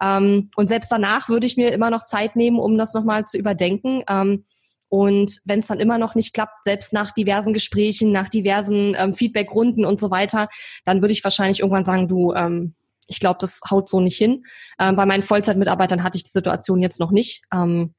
Ähm, 0.00 0.50
und 0.56 0.68
selbst 0.68 0.92
danach 0.92 1.28
würde 1.28 1.46
ich 1.46 1.56
mir 1.56 1.72
immer 1.72 1.90
noch 1.90 2.04
Zeit 2.04 2.36
nehmen, 2.36 2.60
um 2.60 2.78
das 2.78 2.94
nochmal 2.94 3.24
zu 3.24 3.36
überdenken. 3.36 4.04
Ähm, 4.08 4.44
und 4.88 5.40
wenn 5.46 5.60
es 5.60 5.68
dann 5.68 5.80
immer 5.80 5.98
noch 5.98 6.14
nicht 6.14 6.34
klappt, 6.34 6.64
selbst 6.64 6.92
nach 6.92 7.12
diversen 7.12 7.54
Gesprächen, 7.54 8.12
nach 8.12 8.28
diversen 8.28 8.94
ähm, 8.96 9.14
Feedbackrunden 9.14 9.84
und 9.84 9.98
so 9.98 10.10
weiter, 10.10 10.48
dann 10.84 11.00
würde 11.00 11.12
ich 11.12 11.24
wahrscheinlich 11.24 11.60
irgendwann 11.60 11.86
sagen, 11.86 12.08
du, 12.08 12.34
ähm, 12.34 12.74
ich 13.06 13.20
glaube, 13.20 13.38
das 13.40 13.60
haut 13.70 13.88
so 13.88 14.00
nicht 14.00 14.16
hin. 14.16 14.44
Ähm, 14.78 14.96
bei 14.96 15.06
meinen 15.06 15.22
Vollzeitmitarbeitern 15.22 16.02
hatte 16.02 16.16
ich 16.16 16.24
die 16.24 16.30
Situation 16.30 16.80
jetzt 16.80 17.00
noch 17.00 17.10
nicht. 17.10 17.44
Ähm, 17.52 17.94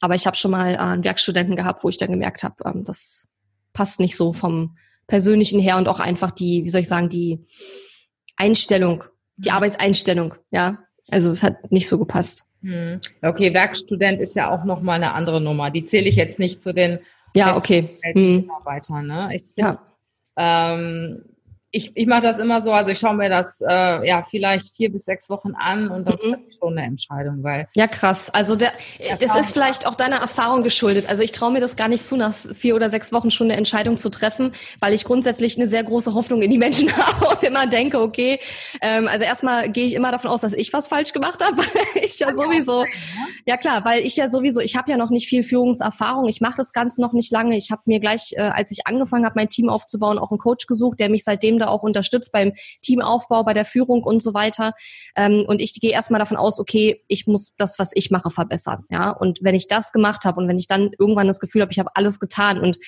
aber 0.00 0.14
ich 0.14 0.26
habe 0.26 0.36
schon 0.36 0.50
mal 0.50 0.74
äh, 0.74 0.78
einen 0.78 1.04
Werkstudenten 1.04 1.56
gehabt, 1.56 1.84
wo 1.84 1.88
ich 1.88 1.96
dann 1.96 2.10
gemerkt 2.10 2.42
habe, 2.42 2.54
ähm, 2.64 2.84
das 2.84 3.28
passt 3.72 4.00
nicht 4.00 4.16
so 4.16 4.32
vom 4.32 4.76
persönlichen 5.06 5.60
her 5.60 5.76
und 5.76 5.88
auch 5.88 6.00
einfach 6.00 6.30
die, 6.30 6.64
wie 6.64 6.70
soll 6.70 6.82
ich 6.82 6.88
sagen, 6.88 7.08
die 7.08 7.44
Einstellung, 8.36 9.04
die 9.36 9.50
mhm. 9.50 9.56
Arbeitseinstellung, 9.56 10.34
ja. 10.50 10.78
Also 11.10 11.30
es 11.30 11.42
hat 11.42 11.70
nicht 11.72 11.88
so 11.88 11.98
gepasst. 11.98 12.46
Hm. 12.62 13.00
Okay, 13.22 13.54
Werkstudent 13.54 14.20
ist 14.20 14.36
ja 14.36 14.50
auch 14.50 14.64
noch 14.64 14.82
mal 14.82 14.94
eine 14.94 15.14
andere 15.14 15.40
Nummer. 15.40 15.70
Die 15.70 15.84
zähle 15.84 16.08
ich 16.08 16.16
jetzt 16.16 16.38
nicht 16.38 16.62
zu 16.62 16.72
den 16.72 17.00
ja, 17.34 17.56
okay. 17.56 17.96
Mitarbeitern. 18.14 19.06
Ne? 19.06 19.30
Ich, 19.34 19.52
ja. 19.56 19.82
Ähm, 20.36 21.24
ich, 21.72 21.92
ich 21.94 22.06
mache 22.06 22.22
das 22.22 22.38
immer 22.38 22.60
so, 22.60 22.72
also 22.72 22.90
ich 22.90 22.98
schaue 22.98 23.14
mir 23.14 23.28
das 23.28 23.60
äh, 23.60 24.08
ja 24.08 24.24
vielleicht 24.28 24.74
vier 24.74 24.90
bis 24.90 25.04
sechs 25.04 25.30
Wochen 25.30 25.52
an 25.54 25.88
und 25.88 26.04
dann 26.04 26.14
mhm. 26.14 26.32
treffe 26.32 26.44
ich 26.48 26.56
schon 26.56 26.76
eine 26.76 26.86
Entscheidung, 26.86 27.44
weil 27.44 27.68
ja 27.74 27.86
krass. 27.86 28.28
Also 28.30 28.56
der, 28.56 28.72
das 29.20 29.36
ist 29.36 29.52
vielleicht 29.52 29.86
auch 29.86 29.94
deiner 29.94 30.16
Erfahrung 30.16 30.64
geschuldet. 30.64 31.08
Also 31.08 31.22
ich 31.22 31.30
traue 31.30 31.52
mir 31.52 31.60
das 31.60 31.76
gar 31.76 31.86
nicht 31.86 32.04
zu, 32.04 32.16
nach 32.16 32.34
vier 32.34 32.74
oder 32.74 32.90
sechs 32.90 33.12
Wochen 33.12 33.30
schon 33.30 33.46
eine 33.48 33.56
Entscheidung 33.56 33.96
zu 33.96 34.10
treffen, 34.10 34.50
weil 34.80 34.94
ich 34.94 35.04
grundsätzlich 35.04 35.56
eine 35.56 35.68
sehr 35.68 35.84
große 35.84 36.12
Hoffnung 36.14 36.42
in 36.42 36.50
die 36.50 36.58
Menschen 36.58 36.90
habe 36.96 37.28
und 37.28 37.42
immer 37.44 37.68
denke, 37.68 38.00
okay, 38.00 38.40
ähm, 38.80 39.06
also 39.06 39.24
erstmal 39.24 39.70
gehe 39.70 39.86
ich 39.86 39.94
immer 39.94 40.10
davon 40.10 40.30
aus, 40.30 40.40
dass 40.40 40.54
ich 40.54 40.72
was 40.72 40.88
falsch 40.88 41.12
gemacht 41.12 41.44
habe, 41.44 41.56
weil 41.58 42.04
ich 42.04 42.18
ja 42.18 42.34
sowieso, 42.34 42.82
ne? 42.82 42.90
ja 43.46 43.56
klar, 43.56 43.84
weil 43.84 44.04
ich 44.04 44.16
ja 44.16 44.28
sowieso, 44.28 44.60
ich 44.60 44.76
habe 44.76 44.90
ja 44.90 44.96
noch 44.96 45.10
nicht 45.10 45.28
viel 45.28 45.44
Führungserfahrung, 45.44 46.26
ich 46.26 46.40
mache 46.40 46.56
das 46.56 46.72
Ganze 46.72 47.00
noch 47.00 47.12
nicht 47.12 47.30
lange. 47.30 47.56
Ich 47.56 47.70
habe 47.70 47.82
mir 47.84 48.00
gleich, 48.00 48.32
äh, 48.32 48.40
als 48.40 48.72
ich 48.72 48.88
angefangen 48.88 49.24
habe, 49.24 49.34
mein 49.36 49.48
Team 49.48 49.68
aufzubauen, 49.68 50.18
auch 50.18 50.32
einen 50.32 50.38
Coach 50.38 50.66
gesucht, 50.66 50.98
der 50.98 51.10
mich 51.10 51.22
seitdem 51.22 51.59
da 51.60 51.68
auch 51.68 51.82
unterstützt 51.82 52.32
beim 52.32 52.52
Teamaufbau, 52.82 53.44
bei 53.44 53.54
der 53.54 53.64
Führung 53.64 54.02
und 54.02 54.22
so 54.22 54.34
weiter. 54.34 54.72
Ähm, 55.16 55.44
und 55.46 55.60
ich 55.60 55.72
gehe 55.80 55.92
erstmal 55.92 56.18
davon 56.18 56.36
aus, 56.36 56.58
okay, 56.58 57.02
ich 57.08 57.26
muss 57.26 57.54
das, 57.56 57.78
was 57.78 57.92
ich 57.94 58.10
mache, 58.10 58.30
verbessern. 58.30 58.84
Ja, 58.90 59.10
und 59.10 59.38
wenn 59.42 59.54
ich 59.54 59.68
das 59.68 59.92
gemacht 59.92 60.24
habe 60.24 60.40
und 60.40 60.48
wenn 60.48 60.58
ich 60.58 60.66
dann 60.66 60.90
irgendwann 60.98 61.26
das 61.26 61.40
Gefühl 61.40 61.62
habe, 61.62 61.72
ich 61.72 61.78
habe 61.78 61.90
alles 61.94 62.18
getan 62.20 62.58
und 62.60 62.78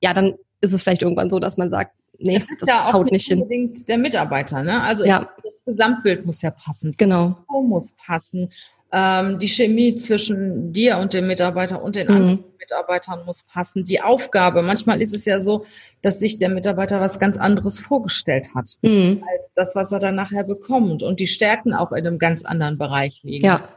ja, 0.00 0.12
dann 0.12 0.34
ist 0.60 0.72
es 0.72 0.82
vielleicht 0.82 1.02
irgendwann 1.02 1.30
so, 1.30 1.38
dass 1.38 1.56
man 1.56 1.70
sagt, 1.70 1.92
nee, 2.18 2.38
das, 2.38 2.58
das 2.60 2.68
ja 2.68 2.92
haut 2.92 3.10
nicht 3.10 3.26
hin. 3.26 3.84
Der 3.86 3.98
Mitarbeiter, 3.98 4.62
ne? 4.62 4.82
Also 4.82 5.04
ja. 5.04 5.20
ich, 5.38 5.42
das 5.44 5.64
Gesamtbild 5.64 6.26
muss 6.26 6.42
ja 6.42 6.50
passen. 6.50 6.94
Genau. 6.96 7.36
Muss 7.48 7.94
passen 7.94 8.50
ähm, 8.96 9.38
die 9.38 9.48
Chemie 9.48 9.94
zwischen 9.94 10.72
dir 10.72 10.96
und 10.96 11.12
dem 11.12 11.26
Mitarbeiter 11.26 11.82
und 11.82 11.96
den 11.96 12.08
mhm. 12.08 12.14
anderen 12.14 12.44
Mitarbeitern 12.58 13.26
muss 13.26 13.42
passen. 13.42 13.84
Die 13.84 14.00
Aufgabe, 14.00 14.62
manchmal 14.62 15.02
ist 15.02 15.14
es 15.14 15.26
ja 15.26 15.38
so, 15.38 15.66
dass 16.00 16.18
sich 16.18 16.38
der 16.38 16.48
Mitarbeiter 16.48 16.98
was 16.98 17.18
ganz 17.18 17.36
anderes 17.36 17.78
vorgestellt 17.80 18.48
hat, 18.54 18.70
mhm. 18.80 19.22
als 19.30 19.52
das, 19.54 19.76
was 19.76 19.92
er 19.92 19.98
dann 19.98 20.14
nachher 20.14 20.44
bekommt. 20.44 21.02
Und 21.02 21.20
die 21.20 21.26
Stärken 21.26 21.74
auch 21.74 21.92
in 21.92 22.06
einem 22.06 22.18
ganz 22.18 22.46
anderen 22.46 22.78
Bereich 22.78 23.22
liegen. 23.22 23.44
Ja. 23.44 23.68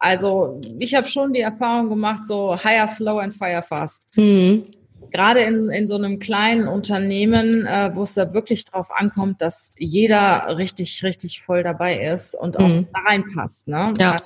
Also 0.00 0.60
ich 0.80 0.96
habe 0.96 1.06
schon 1.06 1.32
die 1.32 1.40
Erfahrung 1.40 1.88
gemacht, 1.88 2.26
so 2.26 2.58
hire 2.58 2.88
slow 2.88 3.20
and 3.20 3.36
fire 3.36 3.62
fast. 3.62 4.02
Mhm. 4.16 4.64
Gerade 5.12 5.42
in, 5.42 5.68
in 5.68 5.86
so 5.86 5.94
einem 5.94 6.18
kleinen 6.18 6.66
Unternehmen, 6.66 7.64
äh, 7.64 7.92
wo 7.94 8.02
es 8.02 8.14
da 8.14 8.34
wirklich 8.34 8.64
drauf 8.64 8.88
ankommt, 8.90 9.40
dass 9.40 9.70
jeder 9.78 10.58
richtig, 10.58 11.04
richtig 11.04 11.42
voll 11.42 11.62
dabei 11.62 12.00
ist 12.00 12.34
und 12.34 12.58
auch 12.58 12.66
mhm. 12.66 12.88
da 12.92 13.00
reinpasst. 13.08 13.68
Ne? 13.68 13.92
Ja 13.98 14.20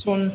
schon, 0.00 0.32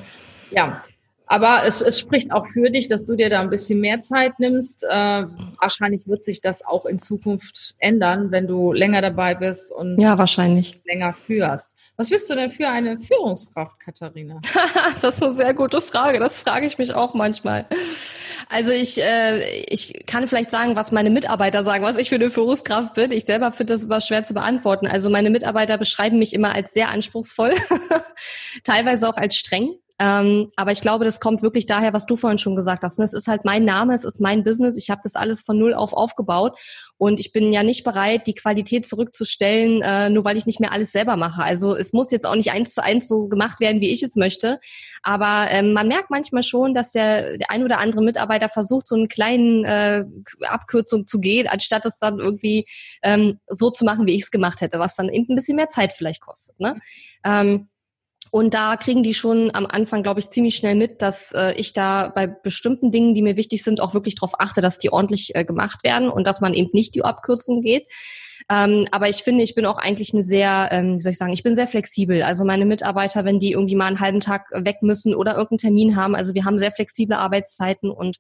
ja. 0.52 0.82
Aber 1.30 1.64
es, 1.66 1.82
es 1.82 2.00
spricht 2.00 2.32
auch 2.32 2.48
für 2.48 2.70
dich, 2.70 2.88
dass 2.88 3.06
du 3.06 3.16
dir 3.16 3.30
da 3.30 3.42
ein 3.42 3.50
bisschen 3.50 3.82
mehr 3.82 4.00
Zeit 4.00 4.40
nimmst. 4.40 4.86
Äh, 4.86 5.26
wahrscheinlich 5.60 6.08
wird 6.08 6.24
sich 6.24 6.40
das 6.40 6.66
auch 6.66 6.86
in 6.86 7.00
Zukunft 7.00 7.76
ändern, 7.80 8.32
wenn 8.32 8.48
du 8.48 8.72
länger 8.72 9.02
dabei 9.02 9.36
bist 9.36 9.74
und 9.74 10.02
ja, 10.02 10.18
wahrscheinlich. 10.18 10.82
länger 10.86 11.14
führst. 11.14 11.70
Was 11.98 12.10
bist 12.10 12.30
du 12.30 12.36
denn 12.36 12.52
für 12.52 12.70
eine 12.70 13.00
Führungskraft, 13.00 13.80
Katharina? 13.80 14.40
das 15.02 15.04
ist 15.04 15.24
eine 15.24 15.34
sehr 15.34 15.54
gute 15.54 15.82
Frage. 15.82 16.20
Das 16.20 16.44
frage 16.44 16.66
ich 16.66 16.78
mich 16.78 16.94
auch 16.94 17.14
manchmal. 17.14 17.66
Also 18.50 18.72
ich, 18.72 19.02
äh, 19.02 19.64
ich 19.66 20.06
kann 20.06 20.28
vielleicht 20.28 20.52
sagen, 20.52 20.76
was 20.76 20.92
meine 20.92 21.10
Mitarbeiter 21.10 21.64
sagen, 21.64 21.84
was 21.84 21.98
ich 21.98 22.10
für 22.10 22.16
eine 22.16 22.32
Führungskraft 22.32 22.94
bin. 22.94 23.12
Ich 23.12 23.26
selber 23.26 23.52
finde 23.52 23.74
das 23.74 23.84
immer 23.84 24.02
schwer 24.02 24.24
zu 24.24 24.34
beantworten. 24.34 24.88
Also 24.88 25.10
meine 25.10 25.30
Mitarbeiter 25.30 25.78
beschreiben 25.78 26.20
mich 26.20 26.34
immer 26.34 26.54
als 26.54 26.72
sehr 26.72 26.90
anspruchsvoll, 26.90 27.54
teilweise 28.64 29.10
auch 29.10 29.18
als 29.18 29.36
streng. 29.36 29.76
Ähm, 30.00 30.52
aber 30.56 30.72
ich 30.72 30.82
glaube, 30.82 31.06
das 31.06 31.20
kommt 31.20 31.42
wirklich 31.42 31.66
daher, 31.66 31.94
was 31.94 32.06
du 32.06 32.16
vorhin 32.16 32.38
schon 32.38 32.56
gesagt 32.56 32.84
hast. 32.84 33.00
Ne? 33.00 33.06
Es 33.06 33.14
ist 33.14 33.28
halt 33.28 33.46
mein 33.46 33.66
Name, 33.66 33.96
es 33.96 34.06
ist 34.06 34.22
mein 34.22 34.44
Business. 34.44 34.78
Ich 34.78 34.90
habe 34.90 35.02
das 35.04 35.16
alles 35.16 35.42
von 35.42 35.58
null 35.58 35.74
auf 35.74 35.94
aufgebaut 35.94 36.60
und 36.98 37.20
ich 37.20 37.32
bin 37.32 37.52
ja 37.52 37.64
nicht 37.64 37.84
bereit, 37.84 38.28
die 38.28 38.36
Qualität 38.36 38.88
zurückzustellen, 38.88 39.82
äh, 39.82 40.10
nur 40.10 40.24
weil 40.24 40.38
ich 40.38 40.46
nicht 40.46 40.60
mehr 40.60 40.72
alles 40.72 40.92
selber 40.92 41.16
mache. 41.16 41.44
Also 41.44 41.76
es 41.76 41.94
muss 41.94 42.12
jetzt 42.12 42.28
auch 42.28 42.36
nicht 42.36 42.52
eins 42.52 42.74
zu 42.76 42.84
eins 42.84 43.08
so 43.08 43.28
gemacht 43.28 43.60
werden, 43.60 43.82
wie 43.82 43.92
ich 43.92 44.04
es 44.04 44.16
möchte. 44.16 44.60
Aber 45.02 45.48
ähm, 45.50 45.74
man 45.74 45.88
merkt 45.88 46.12
manchmal 46.12 46.44
schon, 46.44 46.74
dass 46.74 46.92
der, 46.92 47.38
der 47.38 47.50
ein 47.50 47.64
oder 47.64 47.80
andere 47.80 48.04
Mitarbeiter 48.04 48.50
versucht, 48.50 48.88
so 48.88 48.96
einen 48.96 49.08
kleinen 49.08 49.64
äh, 49.66 50.06
Abkürzung 50.48 51.08
zu 51.08 51.20
gehen, 51.20 51.48
anstatt 51.48 51.86
es 51.86 51.98
dann 51.98 52.20
irgendwie 52.20 52.68
ähm, 53.02 53.40
so 53.48 53.72
zu 53.72 53.84
machen, 53.84 54.06
wie 54.06 54.16
ich 54.16 54.24
es 54.24 54.32
gemacht 54.32 54.62
hätte, 54.62 54.80
was 54.80 54.96
dann 54.96 55.10
eben 55.10 55.26
ein 55.30 55.36
bisschen 55.36 55.56
mehr 55.56 55.70
Zeit 55.70 55.94
vielleicht 55.94 56.22
kostet. 56.22 56.60
Ne? 56.60 56.80
Ähm, 57.24 57.70
und 58.32 58.54
da 58.54 58.76
kriegen 58.76 59.04
die 59.04 59.14
schon 59.14 59.54
am 59.54 59.66
Anfang, 59.66 60.04
glaube 60.04 60.20
ich, 60.20 60.30
ziemlich 60.30 60.56
schnell 60.56 60.76
mit, 60.76 61.02
dass 61.02 61.32
äh, 61.34 61.54
ich 61.54 61.74
da 61.74 62.10
bei 62.10 62.28
bestimmten 62.28 62.92
Dingen, 62.92 63.14
die 63.14 63.22
mir 63.22 63.38
wichtig 63.38 63.64
sind, 63.64 63.82
auch 63.82 63.94
wirklich 63.94 64.16
darauf 64.16 64.40
achte, 64.40 64.62
dass 64.62 64.80
die 64.80 64.92
ordentlich 64.92 65.36
äh, 65.36 65.46
gemacht 65.46 65.84
werden 65.84 66.10
und 66.10 66.28
dass 66.28 66.42
man 66.42 66.54
eben 66.54 66.70
nicht 66.74 66.96
die 66.96 67.04
Abkürzung 67.04 67.62
geht. 67.62 67.88
Ähm, 68.50 68.86
aber 68.92 69.10
ich 69.10 69.18
finde, 69.18 69.44
ich 69.44 69.56
bin 69.56 69.66
auch 69.66 69.78
eigentlich 69.78 70.14
eine 70.14 70.22
sehr, 70.22 70.70
ähm, 70.72 70.98
wie 70.98 71.02
soll 71.02 71.12
ich 71.12 71.18
sagen, 71.18 71.34
ich 71.34 71.44
bin 71.44 71.56
sehr 71.56 71.68
flexibel. 71.68 72.24
Also 72.24 72.46
meine 72.46 72.66
Mitarbeiter, 72.66 73.26
wenn 73.26 73.40
die 73.40 73.52
irgendwie 73.52 73.76
mal 73.76 73.88
einen 73.88 74.00
halben 74.00 74.22
Tag 74.22 74.46
weg 74.54 74.78
müssen 74.82 75.14
oder 75.14 75.32
irgendeinen 75.32 75.58
Termin 75.58 75.96
haben, 75.96 76.16
also 76.16 76.34
wir 76.34 76.46
haben 76.46 76.58
sehr 76.58 76.72
flexible 76.72 77.18
Arbeitszeiten 77.18 77.90
und 77.90 78.18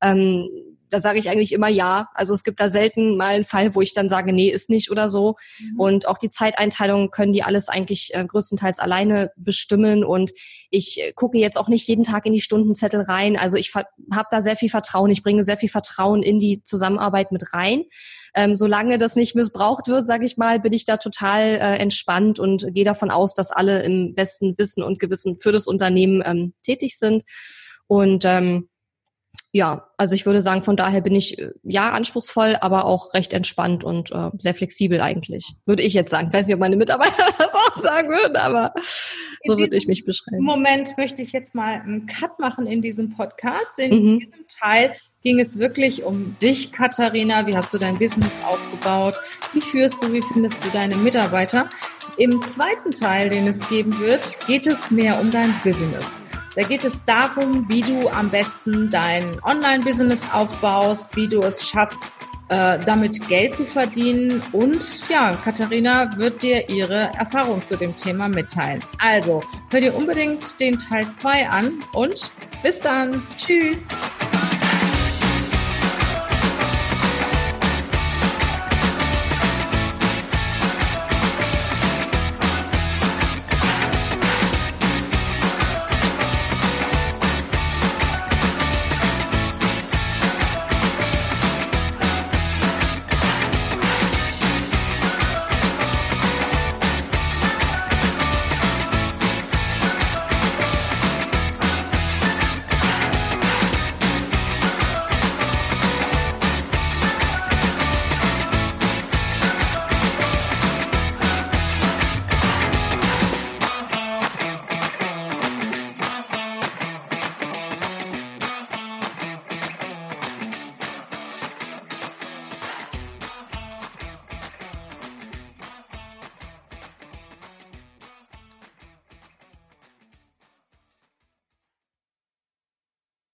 ähm, 0.00 0.48
da 0.94 1.00
sage 1.00 1.18
ich 1.18 1.28
eigentlich 1.28 1.52
immer 1.52 1.68
ja. 1.68 2.08
Also 2.14 2.34
es 2.34 2.44
gibt 2.44 2.60
da 2.60 2.68
selten 2.68 3.16
mal 3.16 3.34
einen 3.34 3.42
Fall, 3.44 3.74
wo 3.74 3.80
ich 3.80 3.94
dann 3.94 4.08
sage, 4.08 4.32
nee, 4.32 4.48
ist 4.48 4.70
nicht 4.70 4.92
oder 4.92 5.08
so. 5.08 5.34
Mhm. 5.58 5.80
Und 5.80 6.08
auch 6.08 6.18
die 6.18 6.30
Zeiteinteilung 6.30 7.10
können 7.10 7.32
die 7.32 7.42
alles 7.42 7.68
eigentlich 7.68 8.14
äh, 8.14 8.24
größtenteils 8.24 8.78
alleine 8.78 9.32
bestimmen. 9.36 10.04
Und 10.04 10.30
ich 10.70 11.02
äh, 11.02 11.12
gucke 11.12 11.36
jetzt 11.38 11.58
auch 11.58 11.66
nicht 11.66 11.88
jeden 11.88 12.04
Tag 12.04 12.26
in 12.26 12.32
die 12.32 12.40
Stundenzettel 12.40 13.00
rein. 13.00 13.36
Also 13.36 13.56
ich 13.56 13.74
habe 13.74 14.28
da 14.30 14.40
sehr 14.40 14.54
viel 14.54 14.68
Vertrauen. 14.68 15.10
Ich 15.10 15.24
bringe 15.24 15.42
sehr 15.42 15.56
viel 15.56 15.68
Vertrauen 15.68 16.22
in 16.22 16.38
die 16.38 16.62
Zusammenarbeit 16.62 17.32
mit 17.32 17.52
rein. 17.52 17.84
Ähm, 18.36 18.54
solange 18.54 18.96
das 18.96 19.16
nicht 19.16 19.34
missbraucht 19.34 19.88
wird, 19.88 20.06
sage 20.06 20.24
ich 20.24 20.36
mal, 20.36 20.60
bin 20.60 20.72
ich 20.72 20.84
da 20.84 20.96
total 20.96 21.42
äh, 21.42 21.76
entspannt 21.78 22.38
und 22.38 22.72
gehe 22.72 22.84
davon 22.84 23.10
aus, 23.10 23.34
dass 23.34 23.50
alle 23.50 23.82
im 23.82 24.14
besten 24.14 24.56
Wissen 24.58 24.84
und 24.84 25.00
Gewissen 25.00 25.38
für 25.40 25.50
das 25.50 25.66
Unternehmen 25.66 26.22
ähm, 26.24 26.54
tätig 26.62 26.98
sind. 26.98 27.24
Und 27.88 28.24
ähm, 28.24 28.68
ja, 29.54 29.86
also 29.96 30.16
ich 30.16 30.26
würde 30.26 30.40
sagen, 30.40 30.62
von 30.62 30.74
daher 30.74 31.00
bin 31.00 31.14
ich 31.14 31.38
äh, 31.38 31.52
ja 31.62 31.92
anspruchsvoll, 31.92 32.56
aber 32.60 32.86
auch 32.86 33.14
recht 33.14 33.32
entspannt 33.32 33.84
und 33.84 34.10
äh, 34.10 34.30
sehr 34.36 34.52
flexibel 34.52 35.00
eigentlich. 35.00 35.54
Würde 35.64 35.84
ich 35.84 35.94
jetzt 35.94 36.10
sagen. 36.10 36.26
Ich 36.26 36.34
weiß 36.34 36.48
nicht, 36.48 36.54
ob 36.54 36.60
meine 36.60 36.76
Mitarbeiter 36.76 37.24
das 37.38 37.54
auch 37.54 37.76
sagen 37.76 38.08
würden, 38.08 38.36
aber 38.36 38.74
so 39.44 39.56
würde 39.56 39.76
ich 39.76 39.86
mich 39.86 40.04
beschreiben. 40.04 40.38
Im 40.38 40.44
Moment 40.44 40.98
möchte 40.98 41.22
ich 41.22 41.30
jetzt 41.30 41.54
mal 41.54 41.80
einen 41.80 42.06
Cut 42.06 42.40
machen 42.40 42.66
in 42.66 42.82
diesem 42.82 43.14
Podcast. 43.14 43.78
In 43.78 43.90
mhm. 43.92 44.18
diesem 44.18 44.46
Teil 44.60 44.96
ging 45.22 45.38
es 45.38 45.56
wirklich 45.56 46.02
um 46.02 46.36
dich, 46.42 46.72
Katharina. 46.72 47.46
Wie 47.46 47.56
hast 47.56 47.72
du 47.72 47.78
dein 47.78 47.96
Business 47.96 48.32
aufgebaut? 48.44 49.20
Wie 49.52 49.60
führst 49.60 50.02
du, 50.02 50.12
wie 50.12 50.22
findest 50.32 50.64
du 50.64 50.68
deine 50.70 50.96
Mitarbeiter? 50.96 51.68
Im 52.16 52.42
zweiten 52.42 52.90
Teil, 52.90 53.30
den 53.30 53.46
es 53.46 53.68
geben 53.68 54.00
wird, 54.00 54.44
geht 54.48 54.66
es 54.66 54.90
mehr 54.90 55.20
um 55.20 55.30
dein 55.30 55.54
Business. 55.62 56.20
Da 56.56 56.62
geht 56.62 56.84
es 56.84 57.04
darum, 57.04 57.68
wie 57.68 57.80
du 57.80 58.08
am 58.08 58.30
besten 58.30 58.88
dein 58.90 59.42
Online-Business 59.42 60.26
aufbaust, 60.32 61.16
wie 61.16 61.28
du 61.28 61.40
es 61.40 61.68
schaffst, 61.68 62.04
äh, 62.48 62.78
damit 62.78 63.26
Geld 63.28 63.56
zu 63.56 63.64
verdienen. 63.64 64.40
Und 64.52 65.08
ja, 65.08 65.32
Katharina 65.32 66.16
wird 66.16 66.42
dir 66.42 66.68
ihre 66.68 67.10
Erfahrung 67.14 67.64
zu 67.64 67.76
dem 67.76 67.96
Thema 67.96 68.28
mitteilen. 68.28 68.80
Also, 68.98 69.40
hör 69.70 69.80
dir 69.80 69.94
unbedingt 69.94 70.60
den 70.60 70.78
Teil 70.78 71.08
2 71.08 71.48
an 71.48 71.72
und 71.92 72.30
bis 72.62 72.80
dann. 72.80 73.26
Tschüss. 73.36 73.88